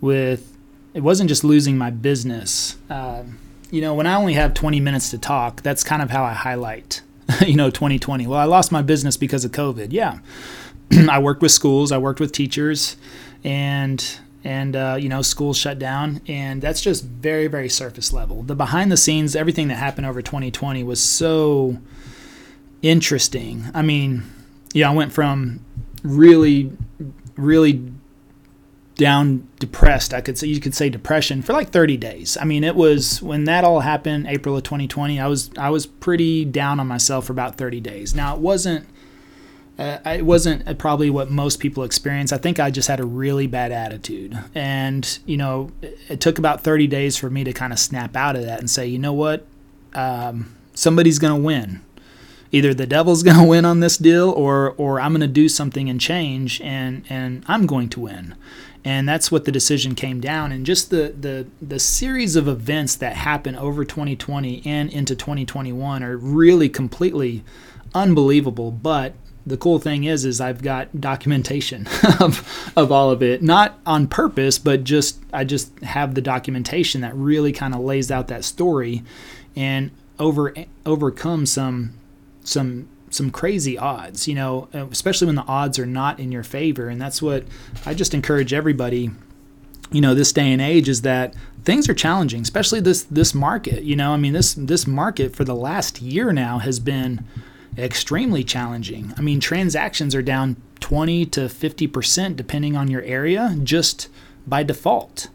with 0.00 0.56
it 0.92 1.02
wasn't 1.02 1.28
just 1.28 1.44
losing 1.44 1.78
my 1.78 1.90
business. 1.90 2.76
Uh, 2.90 3.22
you 3.70 3.80
know, 3.80 3.94
when 3.94 4.06
I 4.06 4.14
only 4.16 4.34
have 4.34 4.54
20 4.54 4.80
minutes 4.80 5.10
to 5.10 5.18
talk, 5.18 5.62
that's 5.62 5.82
kind 5.82 6.02
of 6.02 6.10
how 6.10 6.24
I 6.24 6.32
highlight 6.32 7.00
you 7.46 7.56
know 7.56 7.70
2020 7.70 8.26
well 8.26 8.38
i 8.38 8.44
lost 8.44 8.72
my 8.72 8.82
business 8.82 9.16
because 9.16 9.44
of 9.44 9.52
covid. 9.52 9.88
Yeah. 9.90 10.18
I 11.10 11.18
worked 11.18 11.42
with 11.42 11.52
schools. 11.52 11.92
I 11.92 11.98
worked 11.98 12.20
with 12.20 12.32
teachers. 12.32 12.96
And 13.44 14.18
and 14.44 14.74
uh, 14.74 14.96
you 14.98 15.08
know 15.08 15.22
schools 15.22 15.56
shut 15.56 15.78
down. 15.78 16.20
And 16.26 16.60
that's 16.60 16.80
just 16.80 17.04
very 17.04 17.46
very 17.46 17.68
surface 17.68 18.12
level. 18.12 18.42
The 18.42 18.54
behind 18.54 18.90
the 18.90 18.96
scenes 18.96 19.36
everything 19.36 19.68
that 19.68 19.76
happened 19.76 20.06
over 20.06 20.22
2020 20.22 20.82
was 20.84 21.00
so 21.00 21.78
interesting. 22.82 23.66
I 23.74 23.82
mean 23.82 24.24
yeah 24.74 24.90
i 24.90 24.94
went 24.94 25.12
from 25.12 25.60
really 26.02 26.72
really 27.36 27.82
down 28.96 29.48
depressed 29.58 30.12
i 30.12 30.20
could 30.20 30.36
say 30.36 30.46
you 30.46 30.60
could 30.60 30.74
say 30.74 30.90
depression 30.90 31.40
for 31.42 31.52
like 31.52 31.70
30 31.70 31.96
days. 31.96 32.36
I 32.40 32.44
mean 32.44 32.62
it 32.64 32.76
was 32.76 33.22
when 33.22 33.44
that 33.44 33.64
all 33.64 33.80
happened 33.80 34.26
april 34.26 34.56
of 34.56 34.62
2020 34.64 35.18
i 35.18 35.26
was 35.26 35.50
i 35.56 35.70
was 35.70 35.86
pretty 35.86 36.44
down 36.44 36.78
on 36.78 36.86
myself 36.86 37.26
for 37.26 37.32
about 37.32 37.56
30 37.56 37.80
days. 37.80 38.14
Now 38.14 38.34
it 38.34 38.40
wasn't 38.40 38.86
uh, 39.78 39.98
it 40.04 40.26
wasn't 40.26 40.78
probably 40.78 41.08
what 41.08 41.30
most 41.30 41.58
people 41.58 41.82
experience. 41.82 42.32
I 42.32 42.36
think 42.36 42.60
i 42.60 42.70
just 42.70 42.88
had 42.88 43.00
a 43.00 43.06
really 43.06 43.46
bad 43.46 43.72
attitude. 43.72 44.38
And 44.54 45.18
you 45.24 45.36
know 45.36 45.72
it 45.80 46.20
took 46.20 46.38
about 46.38 46.62
30 46.62 46.86
days 46.86 47.16
for 47.16 47.30
me 47.30 47.44
to 47.44 47.52
kind 47.52 47.72
of 47.72 47.78
snap 47.78 48.14
out 48.14 48.36
of 48.36 48.44
that 48.44 48.60
and 48.60 48.70
say 48.70 48.86
you 48.86 48.98
know 48.98 49.14
what? 49.14 49.46
Um, 49.94 50.54
somebody's 50.74 51.18
going 51.18 51.34
to 51.34 51.44
win 51.44 51.80
either 52.52 52.72
the 52.72 52.86
devil's 52.86 53.22
going 53.24 53.38
to 53.38 53.44
win 53.44 53.64
on 53.64 53.80
this 53.80 53.96
deal 53.96 54.30
or 54.30 54.74
or 54.76 55.00
I'm 55.00 55.12
going 55.12 55.22
to 55.22 55.26
do 55.26 55.48
something 55.48 55.88
and 55.88 56.00
change 56.00 56.60
and 56.60 57.04
and 57.08 57.44
I'm 57.48 57.66
going 57.66 57.88
to 57.90 58.00
win. 58.00 58.36
And 58.84 59.08
that's 59.08 59.30
what 59.30 59.44
the 59.44 59.52
decision 59.52 59.94
came 59.94 60.20
down. 60.20 60.52
And 60.52 60.66
just 60.66 60.90
the 60.90 61.14
the 61.18 61.46
the 61.60 61.78
series 61.78 62.36
of 62.36 62.46
events 62.46 62.94
that 62.96 63.16
happen 63.16 63.56
over 63.56 63.84
2020 63.84 64.62
and 64.64 64.90
into 64.90 65.16
2021 65.16 66.02
are 66.02 66.16
really 66.16 66.68
completely 66.68 67.42
unbelievable. 67.94 68.70
But 68.70 69.14
the 69.44 69.56
cool 69.56 69.78
thing 69.78 70.04
is 70.04 70.24
is 70.24 70.40
I've 70.40 70.62
got 70.62 71.00
documentation 71.00 71.88
of 72.20 72.72
of 72.76 72.92
all 72.92 73.10
of 73.10 73.22
it. 73.22 73.42
Not 73.42 73.78
on 73.86 74.08
purpose 74.08 74.58
but 74.58 74.84
just 74.84 75.20
I 75.32 75.44
just 75.44 75.78
have 75.80 76.14
the 76.14 76.20
documentation 76.20 77.00
that 77.02 77.14
really 77.14 77.52
kind 77.52 77.74
of 77.74 77.80
lays 77.80 78.10
out 78.10 78.28
that 78.28 78.44
story 78.44 79.04
and 79.54 79.92
over 80.18 80.54
overcome 80.84 81.46
some 81.46 81.94
some 82.44 82.88
some 83.10 83.30
crazy 83.30 83.76
odds, 83.76 84.26
you 84.26 84.34
know, 84.34 84.68
uh, 84.74 84.86
especially 84.90 85.26
when 85.26 85.36
the 85.36 85.44
odds 85.44 85.78
are 85.78 85.86
not 85.86 86.18
in 86.18 86.32
your 86.32 86.42
favor. 86.42 86.88
And 86.88 87.00
that's 87.00 87.20
what 87.20 87.44
I 87.84 87.92
just 87.92 88.14
encourage 88.14 88.54
everybody, 88.54 89.10
you 89.90 90.00
know, 90.00 90.14
this 90.14 90.32
day 90.32 90.50
and 90.50 90.62
age 90.62 90.88
is 90.88 91.02
that 91.02 91.34
things 91.64 91.88
are 91.88 91.94
challenging, 91.94 92.40
especially 92.40 92.80
this 92.80 93.02
this 93.04 93.34
market. 93.34 93.82
You 93.84 93.96
know, 93.96 94.12
I 94.12 94.16
mean 94.16 94.32
this 94.32 94.54
this 94.54 94.86
market 94.86 95.36
for 95.36 95.44
the 95.44 95.54
last 95.54 96.00
year 96.00 96.32
now 96.32 96.58
has 96.58 96.80
been 96.80 97.24
extremely 97.78 98.44
challenging. 98.44 99.14
I 99.16 99.22
mean, 99.22 99.40
transactions 99.40 100.14
are 100.14 100.22
down 100.22 100.56
20 100.80 101.26
to 101.26 101.40
50% 101.42 102.36
depending 102.36 102.76
on 102.76 102.88
your 102.88 103.02
area 103.02 103.56
just 103.62 104.08
by 104.46 104.62
default. 104.62 105.28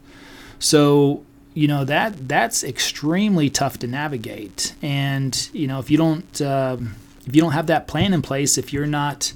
So, 0.58 1.24
you 1.58 1.66
know 1.66 1.84
that 1.84 2.28
that's 2.28 2.62
extremely 2.62 3.50
tough 3.50 3.78
to 3.78 3.86
navigate 3.86 4.74
and 4.80 5.50
you 5.52 5.66
know 5.66 5.78
if 5.78 5.90
you 5.90 5.96
don't 5.96 6.40
uh, 6.40 6.76
if 7.28 7.36
you 7.36 7.42
don't 7.42 7.52
have 7.52 7.66
that 7.66 7.86
plan 7.86 8.14
in 8.14 8.22
place, 8.22 8.56
if 8.56 8.72
you're 8.72 8.86
not 8.86 9.34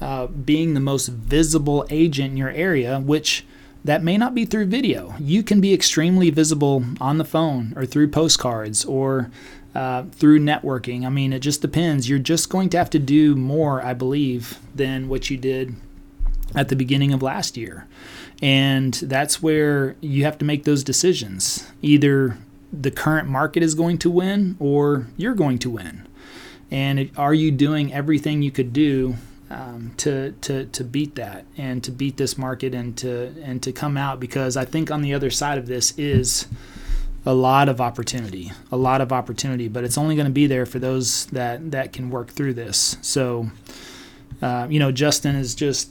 uh, 0.00 0.26
being 0.26 0.72
the 0.72 0.80
most 0.80 1.08
visible 1.08 1.86
agent 1.90 2.32
in 2.32 2.36
your 2.38 2.50
area, 2.50 2.98
which 3.00 3.44
that 3.84 4.02
may 4.02 4.16
not 4.16 4.34
be 4.34 4.46
through 4.46 4.64
video, 4.64 5.14
you 5.20 5.42
can 5.42 5.60
be 5.60 5.74
extremely 5.74 6.30
visible 6.30 6.82
on 7.02 7.18
the 7.18 7.24
phone 7.24 7.74
or 7.76 7.84
through 7.84 8.08
postcards 8.08 8.82
or 8.86 9.30
uh, 9.74 10.04
through 10.12 10.40
networking. 10.40 11.04
I 11.04 11.10
mean, 11.10 11.34
it 11.34 11.40
just 11.40 11.60
depends. 11.60 12.08
You're 12.08 12.18
just 12.18 12.48
going 12.48 12.70
to 12.70 12.78
have 12.78 12.88
to 12.90 12.98
do 12.98 13.36
more, 13.36 13.82
I 13.82 13.92
believe, 13.92 14.58
than 14.74 15.08
what 15.08 15.28
you 15.28 15.36
did 15.36 15.74
at 16.54 16.68
the 16.68 16.76
beginning 16.76 17.12
of 17.12 17.22
last 17.22 17.58
year. 17.58 17.86
And 18.42 18.94
that's 18.94 19.42
where 19.42 19.96
you 20.00 20.24
have 20.24 20.38
to 20.38 20.44
make 20.44 20.64
those 20.64 20.84
decisions. 20.84 21.70
Either 21.82 22.36
the 22.72 22.90
current 22.90 23.28
market 23.28 23.62
is 23.62 23.74
going 23.74 23.98
to 23.98 24.10
win 24.10 24.56
or 24.58 25.06
you're 25.16 25.34
going 25.34 25.58
to 25.60 25.70
win. 25.70 26.06
And 26.70 27.10
are 27.16 27.34
you 27.34 27.50
doing 27.50 27.92
everything 27.92 28.42
you 28.42 28.50
could 28.50 28.72
do 28.72 29.16
um, 29.50 29.92
to 29.98 30.32
to 30.40 30.64
to 30.66 30.84
beat 30.84 31.14
that 31.14 31.44
and 31.56 31.84
to 31.84 31.92
beat 31.92 32.16
this 32.16 32.36
market 32.36 32.74
and 32.74 32.96
to 32.98 33.34
and 33.42 33.62
to 33.62 33.72
come 33.72 33.96
out 33.96 34.18
because 34.18 34.56
I 34.56 34.64
think 34.64 34.90
on 34.90 35.02
the 35.02 35.14
other 35.14 35.30
side 35.30 35.58
of 35.58 35.66
this 35.66 35.96
is 35.96 36.48
a 37.26 37.34
lot 37.34 37.68
of 37.68 37.80
opportunity, 37.80 38.52
a 38.70 38.76
lot 38.76 39.00
of 39.00 39.12
opportunity, 39.12 39.68
but 39.68 39.84
it's 39.84 39.96
only 39.96 40.14
going 40.14 40.26
to 40.26 40.32
be 40.32 40.46
there 40.46 40.66
for 40.66 40.78
those 40.78 41.26
that 41.26 41.70
that 41.70 41.92
can 41.92 42.10
work 42.10 42.30
through 42.30 42.54
this. 42.54 42.96
So, 43.00 43.50
uh, 44.42 44.66
you 44.68 44.78
know, 44.78 44.92
Justin 44.92 45.36
is 45.36 45.54
just, 45.54 45.90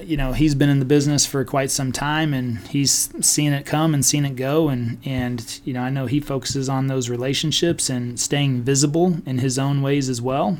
you 0.00 0.16
know, 0.16 0.32
he's 0.32 0.54
been 0.54 0.68
in 0.68 0.78
the 0.78 0.84
business 0.84 1.26
for 1.26 1.44
quite 1.44 1.70
some 1.70 1.92
time, 1.92 2.32
and 2.32 2.58
he's 2.68 3.10
seen 3.24 3.52
it 3.52 3.66
come 3.66 3.94
and 3.94 4.04
seen 4.04 4.24
it 4.24 4.36
go, 4.36 4.68
and 4.68 4.98
and 5.04 5.60
you 5.64 5.72
know, 5.72 5.82
I 5.82 5.90
know 5.90 6.06
he 6.06 6.20
focuses 6.20 6.68
on 6.68 6.86
those 6.86 7.08
relationships 7.08 7.90
and 7.90 8.18
staying 8.18 8.62
visible 8.62 9.18
in 9.26 9.38
his 9.38 9.58
own 9.58 9.82
ways 9.82 10.08
as 10.08 10.20
well, 10.20 10.58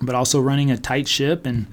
but 0.00 0.14
also 0.14 0.40
running 0.40 0.70
a 0.70 0.78
tight 0.78 1.08
ship 1.08 1.44
and 1.46 1.66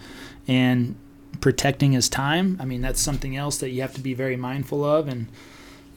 and 0.47 0.95
protecting 1.41 1.93
his 1.93 2.09
time. 2.09 2.57
I 2.59 2.65
mean, 2.65 2.81
that's 2.81 3.01
something 3.01 3.35
else 3.35 3.57
that 3.57 3.69
you 3.69 3.81
have 3.81 3.93
to 3.95 4.01
be 4.01 4.13
very 4.13 4.35
mindful 4.35 4.83
of 4.83 5.07
and 5.07 5.27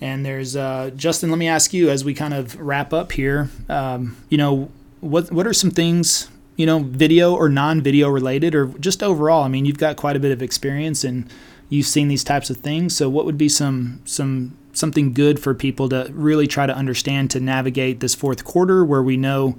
and 0.01 0.26
there's 0.26 0.57
uh, 0.57 0.91
Justin. 0.95 1.30
Let 1.30 1.39
me 1.39 1.49
ask 1.49 1.72
you 1.72 1.89
as 1.91 2.05
we 2.05 2.14
kind 2.14 2.34
of 2.34 2.59
wrap 2.61 2.93
up 2.93 3.12
here. 3.12 3.51
Um, 3.68 4.16
you 4.28 4.39
know, 4.39 4.70
what 5.01 5.32
what 5.32 5.47
are 5.47 5.55
some 5.55 5.70
things 5.70 6.28
you 6.57 6.66
know, 6.66 6.80
video 6.80 7.34
or 7.34 7.48
non-video 7.48 8.09
related, 8.09 8.54
or 8.54 8.66
just 8.80 9.02
overall? 9.02 9.44
I 9.44 9.48
mean, 9.48 9.64
you've 9.64 9.78
got 9.78 9.96
quite 9.96 10.16
a 10.16 10.20
bit 10.20 10.32
of 10.32 10.42
experience 10.42 11.04
and 11.04 11.30
you've 11.68 11.86
seen 11.86 12.09
these 12.09 12.24
types 12.24 12.50
of 12.50 12.59
things. 12.59 12.96
So, 12.96 13.09
what 13.09 13.24
would 13.24 13.38
be 13.38 13.48
some 13.48 14.00
some 14.04 14.57
something 14.72 15.12
good 15.12 15.40
for 15.40 15.54
people 15.54 15.88
to 15.88 16.11
really 16.12 16.46
try 16.46 16.66
to 16.66 16.74
understand 16.74 17.30
to 17.30 17.40
navigate 17.40 18.00
this 18.00 18.14
fourth 18.14 18.44
quarter, 18.44 18.84
where 18.84 19.02
we 19.02 19.16
know 19.16 19.59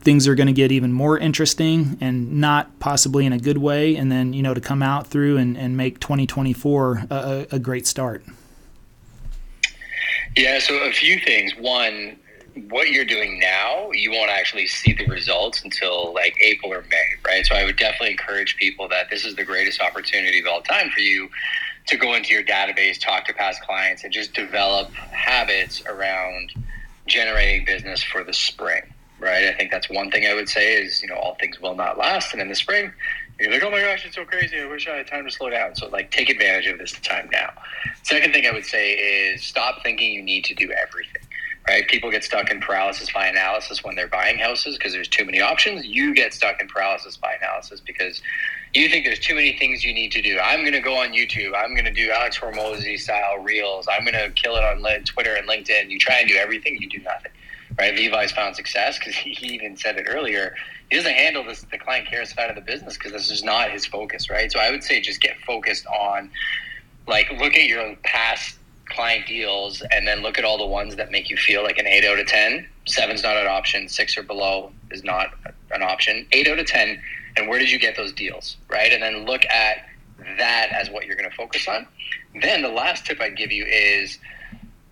things 0.00 0.28
are 0.28 0.34
going 0.34 0.46
to 0.46 0.52
get 0.52 0.70
even 0.70 0.92
more 0.92 1.18
interesting 1.18 1.98
and 2.00 2.40
not 2.40 2.78
possibly 2.78 3.26
in 3.26 3.32
a 3.32 3.38
good 3.38 3.58
way, 3.58 3.96
and 3.96 4.10
then 4.12 4.32
you 4.32 4.42
know 4.42 4.54
to 4.54 4.60
come 4.60 4.82
out 4.82 5.06
through 5.06 5.36
and, 5.36 5.56
and 5.56 5.76
make 5.76 6.00
2024 6.00 7.06
a, 7.10 7.46
a 7.52 7.58
great 7.58 7.86
start. 7.86 8.24
Yeah, 10.36 10.60
so 10.60 10.74
a 10.84 10.92
few 10.92 11.18
things. 11.18 11.52
One, 11.56 12.16
what 12.68 12.88
you're 12.88 13.04
doing 13.04 13.38
now, 13.38 13.90
you 13.92 14.10
won't 14.10 14.30
actually 14.30 14.66
see 14.66 14.92
the 14.92 15.06
results 15.06 15.62
until 15.62 16.12
like 16.14 16.36
April 16.42 16.72
or 16.72 16.84
May, 16.90 17.04
right? 17.26 17.46
So 17.46 17.54
I 17.54 17.64
would 17.64 17.76
definitely 17.76 18.12
encourage 18.12 18.56
people 18.56 18.88
that 18.88 19.10
this 19.10 19.24
is 19.24 19.36
the 19.36 19.44
greatest 19.44 19.80
opportunity 19.80 20.40
of 20.40 20.46
all 20.46 20.62
time 20.62 20.90
for 20.90 21.00
you 21.00 21.28
to 21.86 21.96
go 21.96 22.14
into 22.14 22.34
your 22.34 22.42
database, 22.42 23.00
talk 23.00 23.24
to 23.26 23.32
past 23.32 23.62
clients, 23.62 24.04
and 24.04 24.12
just 24.12 24.34
develop 24.34 24.90
habits 24.92 25.82
around 25.86 26.52
generating 27.06 27.64
business 27.64 28.02
for 28.02 28.22
the 28.22 28.34
spring, 28.34 28.82
right? 29.18 29.46
I 29.46 29.52
think 29.54 29.70
that's 29.70 29.88
one 29.88 30.10
thing 30.10 30.26
I 30.26 30.34
would 30.34 30.48
say 30.48 30.74
is, 30.82 31.02
you 31.02 31.08
know, 31.08 31.16
all 31.16 31.34
things 31.36 31.60
will 31.60 31.74
not 31.74 31.96
last. 31.96 32.32
And 32.32 32.42
in 32.42 32.48
the 32.48 32.54
spring, 32.54 32.92
you're 33.40 33.52
like, 33.52 33.62
oh 33.62 33.70
my 33.70 33.80
gosh, 33.80 34.04
it's 34.04 34.16
so 34.16 34.24
crazy. 34.24 34.60
I 34.60 34.66
wish 34.66 34.88
I 34.88 34.96
had 34.96 35.06
time 35.06 35.24
to 35.24 35.30
slow 35.30 35.48
down. 35.48 35.76
So, 35.76 35.88
like, 35.88 36.10
take 36.10 36.28
advantage 36.28 36.66
of 36.66 36.78
this 36.78 36.92
time 37.00 37.28
now. 37.32 37.52
Second 38.02 38.32
thing 38.32 38.46
I 38.46 38.52
would 38.52 38.66
say 38.66 38.94
is 38.94 39.42
stop 39.42 39.82
thinking 39.82 40.12
you 40.12 40.22
need 40.22 40.44
to 40.46 40.54
do 40.54 40.70
everything. 40.72 41.22
Right? 41.68 41.86
People 41.86 42.10
get 42.10 42.24
stuck 42.24 42.50
in 42.50 42.60
paralysis 42.60 43.12
by 43.12 43.26
analysis 43.26 43.84
when 43.84 43.94
they're 43.94 44.08
buying 44.08 44.38
houses 44.38 44.78
because 44.78 44.92
there's 44.92 45.08
too 45.08 45.24
many 45.24 45.40
options. 45.40 45.84
You 45.86 46.14
get 46.14 46.32
stuck 46.32 46.60
in 46.60 46.68
paralysis 46.68 47.16
by 47.16 47.34
analysis 47.34 47.80
because 47.80 48.22
you 48.72 48.88
think 48.88 49.04
there's 49.04 49.18
too 49.18 49.34
many 49.34 49.56
things 49.58 49.84
you 49.84 49.92
need 49.92 50.10
to 50.12 50.22
do. 50.22 50.38
I'm 50.38 50.60
going 50.60 50.72
to 50.72 50.80
go 50.80 50.96
on 50.96 51.12
YouTube. 51.12 51.52
I'm 51.54 51.74
going 51.74 51.84
to 51.84 51.92
do 51.92 52.10
Alex 52.10 52.38
Hormozi 52.38 52.98
style 52.98 53.38
reels. 53.38 53.86
I'm 53.86 54.04
going 54.04 54.14
to 54.14 54.30
kill 54.30 54.56
it 54.56 54.64
on 54.64 54.82
Twitter 55.04 55.34
and 55.34 55.46
LinkedIn. 55.46 55.90
You 55.90 55.98
try 55.98 56.20
and 56.20 56.28
do 56.28 56.36
everything, 56.36 56.78
you 56.80 56.88
do 56.88 57.00
nothing. 57.00 57.32
Right? 57.78 57.94
Levi's 57.94 58.32
found 58.32 58.56
success 58.56 58.98
because 58.98 59.14
he 59.16 59.46
even 59.48 59.76
said 59.76 59.96
it 59.96 60.06
earlier 60.08 60.54
he 60.90 60.96
doesn't 60.96 61.14
handle 61.14 61.44
this 61.44 61.62
the 61.70 61.78
client 61.78 62.08
care 62.08 62.24
side 62.24 62.48
of 62.48 62.56
the 62.56 62.62
business 62.62 62.96
because 62.96 63.12
this 63.12 63.30
is 63.30 63.42
not 63.42 63.70
his 63.70 63.84
focus, 63.84 64.30
right? 64.30 64.50
So 64.50 64.58
I 64.58 64.70
would 64.70 64.82
say 64.82 65.00
just 65.00 65.20
get 65.20 65.36
focused 65.46 65.86
on 65.86 66.30
like 67.06 67.30
look 67.38 67.54
at 67.54 67.64
your 67.64 67.94
past 68.04 68.57
client 68.90 69.26
deals 69.26 69.82
and 69.90 70.06
then 70.06 70.22
look 70.22 70.38
at 70.38 70.44
all 70.44 70.58
the 70.58 70.66
ones 70.66 70.96
that 70.96 71.10
make 71.10 71.30
you 71.30 71.36
feel 71.36 71.62
like 71.62 71.78
an 71.78 71.86
eight 71.86 72.04
out 72.04 72.18
of 72.18 72.26
ten. 72.26 72.66
Seven's 72.86 73.22
not 73.22 73.36
an 73.36 73.46
option. 73.46 73.88
Six 73.88 74.16
or 74.16 74.22
below 74.22 74.72
is 74.90 75.04
not 75.04 75.28
an 75.70 75.82
option. 75.82 76.26
Eight 76.32 76.48
out 76.48 76.58
of 76.58 76.66
ten. 76.66 77.00
And 77.36 77.48
where 77.48 77.58
did 77.58 77.70
you 77.70 77.78
get 77.78 77.96
those 77.96 78.12
deals, 78.12 78.56
right? 78.68 78.92
And 78.92 79.02
then 79.02 79.24
look 79.26 79.44
at 79.46 79.86
that 80.38 80.70
as 80.72 80.90
what 80.90 81.06
you're 81.06 81.16
going 81.16 81.30
to 81.30 81.36
focus 81.36 81.68
on. 81.68 81.86
Then 82.42 82.62
the 82.62 82.68
last 82.68 83.06
tip 83.06 83.20
I'd 83.20 83.36
give 83.36 83.52
you 83.52 83.64
is 83.64 84.18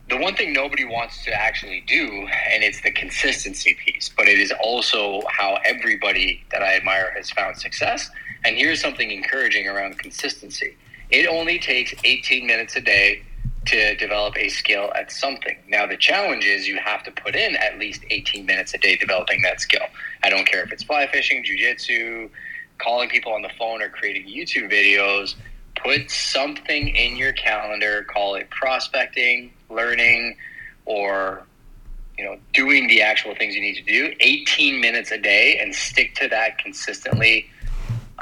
the 0.09 0.17
one 0.17 0.37
thing 0.37 0.53
nobody 0.53 0.85
wants 0.85 1.25
to 1.25 1.33
actually 1.33 1.83
do, 1.87 2.29
and 2.53 2.63
it's 2.63 2.81
the 2.83 2.93
consistency 2.93 3.77
piece, 3.85 4.09
but 4.17 4.29
it 4.29 4.39
is 4.39 4.53
also 4.63 5.23
how 5.29 5.59
everybody 5.65 6.45
that 6.53 6.63
I 6.63 6.77
admire 6.77 7.13
has 7.17 7.31
found 7.31 7.57
success. 7.57 8.09
And 8.45 8.57
here's 8.57 8.81
something 8.81 9.11
encouraging 9.11 9.67
around 9.67 9.99
consistency 9.99 10.77
it 11.11 11.27
only 11.29 11.59
takes 11.59 11.95
18 12.05 12.47
minutes 12.47 12.75
a 12.77 12.81
day 12.81 13.23
to 13.67 13.97
develop 13.97 14.37
a 14.37 14.49
skill 14.49 14.93
at 14.95 15.11
something. 15.13 15.57
Now, 15.69 15.87
the 15.87 15.97
challenge 15.97 16.45
is 16.45 16.67
you 16.67 16.79
have 16.79 17.03
to 17.05 17.11
put 17.11 17.35
in 17.35 17.57
at 17.57 17.79
least 17.79 18.05
18 18.11 18.47
minutes 18.47 18.75
a 18.75 18.79
day 18.79 18.97
developing 18.97 19.43
that 19.43 19.61
skill. 19.61 19.87
I 20.23 20.31
don't 20.31 20.47
care 20.47 20.63
if 20.63 20.73
it's 20.73 20.83
fly 20.83 21.07
fishing, 21.07 21.45
jujitsu, 21.45 22.31
calling 22.79 23.09
people 23.09 23.33
on 23.33 23.43
the 23.43 23.51
phone, 23.59 23.83
or 23.83 23.89
creating 23.89 24.27
YouTube 24.27 24.71
videos. 24.71 25.35
Put 25.77 26.11
something 26.11 26.89
in 26.89 27.17
your 27.17 27.33
calendar, 27.33 28.05
call 28.05 28.35
it 28.35 28.49
prospecting, 28.51 29.53
learning 29.69 30.37
or 30.85 31.45
you 32.17 32.25
know 32.25 32.39
doing 32.55 32.89
the 32.89 33.03
actual 33.03 33.35
things 33.35 33.55
you 33.55 33.61
need 33.61 33.75
to 33.75 33.83
do 33.83 34.15
18 34.21 34.81
minutes 34.81 35.11
a 35.11 35.19
day 35.19 35.59
and 35.61 35.75
stick 35.75 36.15
to 36.15 36.29
that 36.29 36.59
consistently 36.59 37.51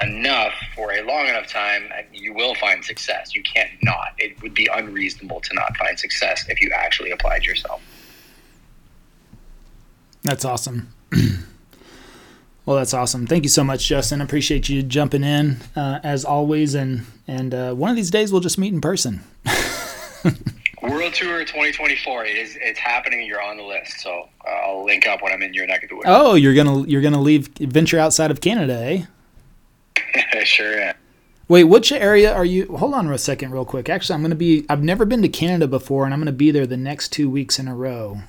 enough 0.02 0.52
for 0.74 0.92
a 0.92 1.02
long 1.02 1.26
enough 1.26 1.46
time 1.46 1.88
you 2.12 2.32
will 2.32 2.54
find 2.56 2.84
success 2.84 3.34
you 3.34 3.42
can't 3.42 3.70
not 3.82 4.12
it 4.18 4.40
would 4.42 4.54
be 4.54 4.68
unreasonable 4.72 5.40
to 5.40 5.54
not 5.54 5.76
find 5.76 5.98
success 5.98 6.44
if 6.48 6.60
you 6.60 6.70
actually 6.74 7.10
applied 7.10 7.44
yourself 7.44 7.80
that's 10.22 10.44
awesome 10.44 10.92
well 12.66 12.76
that's 12.76 12.92
awesome 12.92 13.26
thank 13.26 13.44
you 13.44 13.48
so 13.48 13.62
much 13.62 13.86
justin 13.86 14.20
appreciate 14.20 14.68
you 14.68 14.82
jumping 14.82 15.22
in 15.22 15.58
uh, 15.76 16.00
as 16.02 16.24
always 16.24 16.74
and 16.74 17.06
and 17.28 17.54
uh, 17.54 17.72
one 17.72 17.90
of 17.90 17.96
these 17.96 18.10
days 18.10 18.32
we'll 18.32 18.40
just 18.40 18.58
meet 18.58 18.72
in 18.72 18.80
person 18.80 19.22
World 20.82 21.14
Tour 21.14 21.40
2024. 21.40 22.26
It 22.26 22.36
is. 22.36 22.58
It's 22.60 22.78
happening. 22.78 23.26
You're 23.26 23.42
on 23.42 23.56
the 23.56 23.62
list. 23.62 24.00
So 24.00 24.28
uh, 24.46 24.50
I'll 24.50 24.84
link 24.84 25.06
up 25.06 25.22
when 25.22 25.32
I'm 25.32 25.42
in 25.42 25.54
your 25.54 25.66
neck 25.66 25.82
of 25.82 25.88
the 25.88 25.96
woods. 25.96 26.06
Oh, 26.08 26.34
you're 26.34 26.54
gonna 26.54 26.82
you're 26.82 27.00
gonna 27.00 27.20
leave 27.20 27.48
venture 27.58 27.98
outside 27.98 28.30
of 28.30 28.40
Canada, 28.42 28.74
eh? 28.74 29.04
sure. 30.44 30.78
Yeah. 30.78 30.92
Wait, 31.46 31.64
which 31.64 31.92
area 31.92 32.32
are 32.32 32.44
you? 32.44 32.76
Hold 32.76 32.94
on 32.94 33.10
a 33.12 33.18
second, 33.18 33.50
real 33.50 33.66
quick. 33.66 33.88
Actually, 33.88 34.14
I'm 34.14 34.22
gonna 34.22 34.34
be. 34.34 34.64
I've 34.68 34.82
never 34.82 35.04
been 35.04 35.22
to 35.22 35.28
Canada 35.28 35.66
before, 35.66 36.04
and 36.04 36.14
I'm 36.14 36.20
gonna 36.20 36.32
be 36.32 36.50
there 36.50 36.66
the 36.66 36.76
next 36.76 37.12
two 37.12 37.28
weeks 37.28 37.58
in 37.58 37.68
a 37.68 37.74
row. 37.74 38.20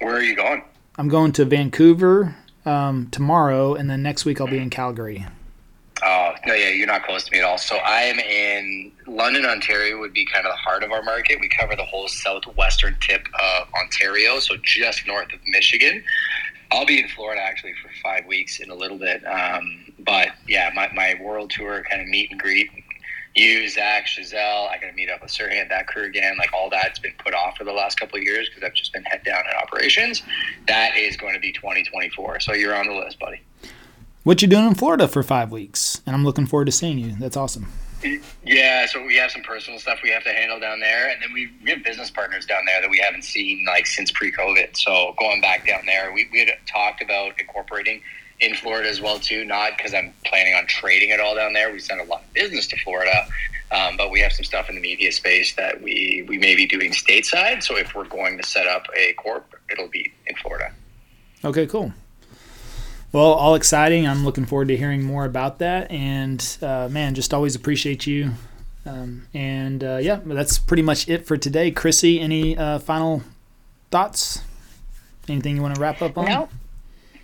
Where 0.00 0.14
are 0.14 0.22
you 0.22 0.36
going? 0.36 0.62
I'm 0.98 1.08
going 1.08 1.32
to 1.32 1.44
Vancouver 1.44 2.36
um, 2.64 3.08
tomorrow, 3.10 3.74
and 3.74 3.90
then 3.90 4.02
next 4.02 4.24
week 4.24 4.40
I'll 4.40 4.46
be 4.46 4.58
in 4.58 4.70
Calgary. 4.70 5.26
Oh 6.02 6.32
no, 6.46 6.54
yeah, 6.54 6.68
you're 6.68 6.86
not 6.86 7.04
close 7.04 7.24
to 7.24 7.32
me 7.32 7.38
at 7.38 7.44
all. 7.44 7.58
So 7.58 7.78
I'm 7.78 8.18
in 8.18 8.92
London, 9.06 9.44
Ontario. 9.44 9.98
Would 9.98 10.12
be 10.12 10.26
kind 10.26 10.46
of 10.46 10.52
the 10.52 10.56
heart 10.56 10.82
of 10.82 10.92
our 10.92 11.02
market. 11.02 11.38
We 11.40 11.48
cover 11.48 11.76
the 11.76 11.84
whole 11.84 12.08
southwestern 12.08 12.96
tip 13.00 13.26
of 13.34 13.68
Ontario, 13.74 14.38
so 14.40 14.56
just 14.62 15.06
north 15.06 15.32
of 15.32 15.40
Michigan. 15.46 16.02
I'll 16.70 16.86
be 16.86 17.00
in 17.00 17.08
Florida 17.08 17.40
actually 17.42 17.74
for 17.82 17.90
five 18.02 18.26
weeks 18.26 18.60
in 18.60 18.70
a 18.70 18.74
little 18.74 18.98
bit. 18.98 19.24
Um, 19.26 19.92
but 20.00 20.28
yeah, 20.48 20.70
my, 20.74 20.90
my 20.94 21.14
world 21.20 21.50
tour 21.50 21.84
kind 21.88 22.02
of 22.02 22.08
meet 22.08 22.30
and 22.30 22.40
greet. 22.40 22.70
You, 23.34 23.68
Zach, 23.68 24.08
Giselle, 24.08 24.68
I 24.70 24.78
got 24.80 24.88
to 24.88 24.92
meet 24.94 25.10
up 25.10 25.20
with 25.20 25.30
Serhant, 25.30 25.68
that 25.68 25.86
crew 25.86 26.04
again. 26.04 26.36
Like 26.38 26.52
all 26.54 26.70
that's 26.70 26.98
been 26.98 27.12
put 27.22 27.34
off 27.34 27.58
for 27.58 27.64
the 27.64 27.72
last 27.72 28.00
couple 28.00 28.18
of 28.18 28.24
years 28.24 28.48
because 28.48 28.62
I've 28.64 28.74
just 28.74 28.92
been 28.94 29.04
head 29.04 29.22
down 29.24 29.40
in 29.40 29.56
operations. 29.62 30.22
That 30.66 30.96
is 30.96 31.16
going 31.16 31.34
to 31.34 31.40
be 31.40 31.52
2024. 31.52 32.40
So 32.40 32.54
you're 32.54 32.74
on 32.74 32.86
the 32.86 32.94
list, 32.94 33.18
buddy 33.18 33.42
what 34.26 34.42
you 34.42 34.48
doing 34.48 34.66
in 34.66 34.74
Florida 34.74 35.06
for 35.06 35.22
five 35.22 35.52
weeks, 35.52 36.02
and 36.04 36.12
I'm 36.16 36.24
looking 36.24 36.46
forward 36.46 36.64
to 36.64 36.72
seeing 36.72 36.98
you. 36.98 37.14
That's 37.14 37.36
awesome. 37.36 37.68
Yeah, 38.44 38.86
so 38.86 39.04
we 39.04 39.16
have 39.16 39.30
some 39.30 39.42
personal 39.42 39.78
stuff 39.78 40.00
we 40.02 40.10
have 40.10 40.24
to 40.24 40.32
handle 40.32 40.60
down 40.60 40.80
there, 40.80 41.08
and 41.08 41.22
then 41.22 41.32
we, 41.32 41.50
we 41.62 41.70
have 41.70 41.82
business 41.82 42.10
partners 42.10 42.46
down 42.46 42.64
there 42.66 42.80
that 42.80 42.90
we 42.90 42.98
haven't 42.98 43.22
seen 43.22 43.64
like 43.66 43.86
since 43.86 44.10
pre-COVID. 44.10 44.76
So 44.76 45.14
going 45.18 45.40
back 45.40 45.66
down 45.66 45.86
there, 45.86 46.12
we, 46.12 46.28
we 46.32 46.40
had 46.40 46.50
talked 46.66 47.02
about 47.02 47.40
incorporating 47.40 48.02
in 48.40 48.54
Florida 48.54 48.88
as 48.88 49.00
well 49.00 49.18
too. 49.18 49.44
Not 49.44 49.76
because 49.76 49.94
I'm 49.94 50.12
planning 50.24 50.54
on 50.54 50.66
trading 50.66 51.10
it 51.10 51.20
all 51.20 51.34
down 51.34 51.52
there. 51.52 51.72
We 51.72 51.78
send 51.78 52.00
a 52.00 52.04
lot 52.04 52.22
of 52.22 52.32
business 52.32 52.66
to 52.68 52.76
Florida, 52.78 53.26
um, 53.72 53.96
but 53.96 54.10
we 54.10 54.20
have 54.20 54.32
some 54.32 54.44
stuff 54.44 54.68
in 54.68 54.74
the 54.74 54.80
media 54.80 55.10
space 55.12 55.54
that 55.56 55.82
we 55.82 56.24
we 56.28 56.38
may 56.38 56.54
be 56.54 56.66
doing 56.66 56.92
stateside. 56.92 57.62
So 57.62 57.76
if 57.76 57.94
we're 57.94 58.08
going 58.08 58.36
to 58.36 58.44
set 58.44 58.66
up 58.66 58.86
a 58.96 59.12
corp, 59.14 59.54
it'll 59.70 59.88
be 59.88 60.12
in 60.26 60.36
Florida. 60.36 60.72
Okay, 61.44 61.66
cool. 61.66 61.92
Well, 63.12 63.32
all 63.32 63.54
exciting. 63.54 64.06
I'm 64.06 64.24
looking 64.24 64.44
forward 64.44 64.68
to 64.68 64.76
hearing 64.76 65.02
more 65.02 65.24
about 65.24 65.58
that. 65.60 65.90
And 65.90 66.58
uh, 66.60 66.88
man, 66.90 67.14
just 67.14 67.32
always 67.32 67.54
appreciate 67.54 68.06
you. 68.06 68.32
Um, 68.84 69.26
and 69.34 69.82
uh, 69.82 69.98
yeah, 70.00 70.20
that's 70.24 70.58
pretty 70.58 70.82
much 70.82 71.08
it 71.08 71.26
for 71.26 71.36
today. 71.36 71.72
Krissy, 71.72 72.20
any 72.20 72.56
uh, 72.56 72.78
final 72.78 73.22
thoughts? 73.90 74.42
Anything 75.28 75.56
you 75.56 75.62
want 75.62 75.74
to 75.74 75.80
wrap 75.80 76.02
up 76.02 76.16
on? 76.18 76.26
No. 76.26 76.48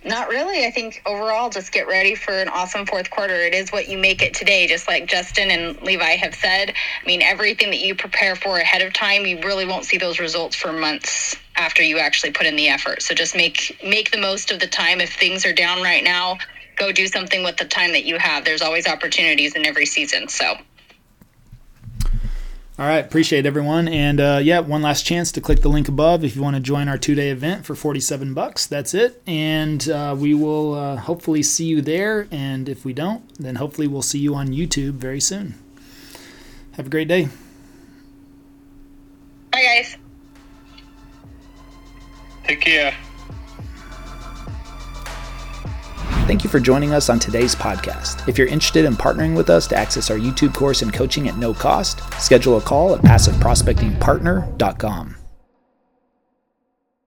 Not 0.05 0.27
really. 0.27 0.65
I 0.65 0.71
think 0.71 1.01
overall, 1.05 1.49
just 1.49 1.71
get 1.71 1.87
ready 1.87 2.13
for 2.13 2.33
an 2.33 2.49
awesome 2.49 2.85
fourth 2.85 3.09
quarter. 3.09 3.35
It 3.35 3.53
is 3.53 3.71
what 3.71 3.87
you 3.87 3.97
make 3.97 4.21
it 4.21 4.33
today, 4.33 4.67
just 4.67 4.85
like 4.87 5.05
Justin 5.07 5.49
and 5.49 5.81
Levi 5.81 6.17
have 6.17 6.35
said. 6.35 6.71
I 6.71 7.07
mean, 7.07 7.21
everything 7.21 7.69
that 7.69 7.79
you 7.79 7.95
prepare 7.95 8.35
for 8.35 8.57
ahead 8.57 8.81
of 8.81 8.93
time, 8.93 9.25
you 9.25 9.39
really 9.41 9.65
won't 9.65 9.85
see 9.85 9.97
those 9.97 10.19
results 10.19 10.57
for 10.57 10.73
months 10.73 11.37
after 11.55 11.81
you 11.81 11.99
actually 11.99 12.31
put 12.31 12.45
in 12.45 12.57
the 12.57 12.67
effort. 12.67 13.01
So 13.01 13.15
just 13.15 13.35
make 13.35 13.79
make 13.83 14.11
the 14.11 14.19
most 14.19 14.51
of 14.51 14.59
the 14.59 14.67
time. 14.67 14.99
If 14.99 15.13
things 15.13 15.45
are 15.45 15.53
down 15.53 15.81
right 15.81 16.03
now, 16.03 16.37
go 16.75 16.91
do 16.91 17.07
something 17.07 17.41
with 17.43 17.55
the 17.55 17.65
time 17.65 17.93
that 17.93 18.03
you 18.03 18.17
have. 18.17 18.43
There's 18.43 18.61
always 18.61 18.87
opportunities 18.87 19.55
in 19.55 19.65
every 19.65 19.85
season. 19.85 20.27
So. 20.27 20.57
All 22.79 22.87
right, 22.87 23.05
appreciate 23.05 23.45
everyone, 23.45 23.87
and 23.87 24.19
uh, 24.19 24.39
yeah, 24.41 24.59
one 24.59 24.81
last 24.81 25.05
chance 25.05 25.31
to 25.33 25.41
click 25.41 25.61
the 25.61 25.69
link 25.69 25.87
above 25.87 26.23
if 26.23 26.35
you 26.35 26.41
want 26.41 26.55
to 26.55 26.59
join 26.59 26.89
our 26.89 26.97
two-day 26.97 27.29
event 27.29 27.67
for 27.67 27.75
forty-seven 27.75 28.33
bucks. 28.33 28.65
That's 28.65 28.95
it, 28.95 29.21
and 29.27 29.87
uh, 29.87 30.15
we 30.17 30.33
will 30.33 30.73
uh, 30.73 30.95
hopefully 30.95 31.43
see 31.43 31.65
you 31.65 31.81
there. 31.81 32.27
And 32.31 32.67
if 32.67 32.83
we 32.83 32.91
don't, 32.91 33.31
then 33.37 33.57
hopefully 33.57 33.85
we'll 33.85 34.01
see 34.01 34.17
you 34.17 34.33
on 34.33 34.47
YouTube 34.47 34.93
very 34.93 35.19
soon. 35.19 35.53
Have 36.71 36.87
a 36.87 36.89
great 36.89 37.07
day. 37.07 37.29
Bye, 39.51 39.61
guys. 39.61 39.97
Take 42.45 42.61
care. 42.61 42.95
Thank 46.25 46.45
you 46.45 46.49
for 46.49 46.61
joining 46.61 46.93
us 46.93 47.09
on 47.09 47.19
today's 47.19 47.53
podcast. 47.53 48.25
If 48.29 48.37
you're 48.37 48.47
interested 48.47 48.85
in 48.85 48.93
partnering 48.93 49.35
with 49.35 49.49
us 49.49 49.67
to 49.67 49.75
access 49.75 50.09
our 50.09 50.17
YouTube 50.17 50.53
course 50.53 50.81
and 50.81 50.93
coaching 50.93 51.27
at 51.27 51.35
no 51.35 51.53
cost, 51.53 51.99
schedule 52.21 52.57
a 52.57 52.61
call 52.61 52.95
at 52.95 53.01
passiveprospectingpartner.com. 53.01 55.22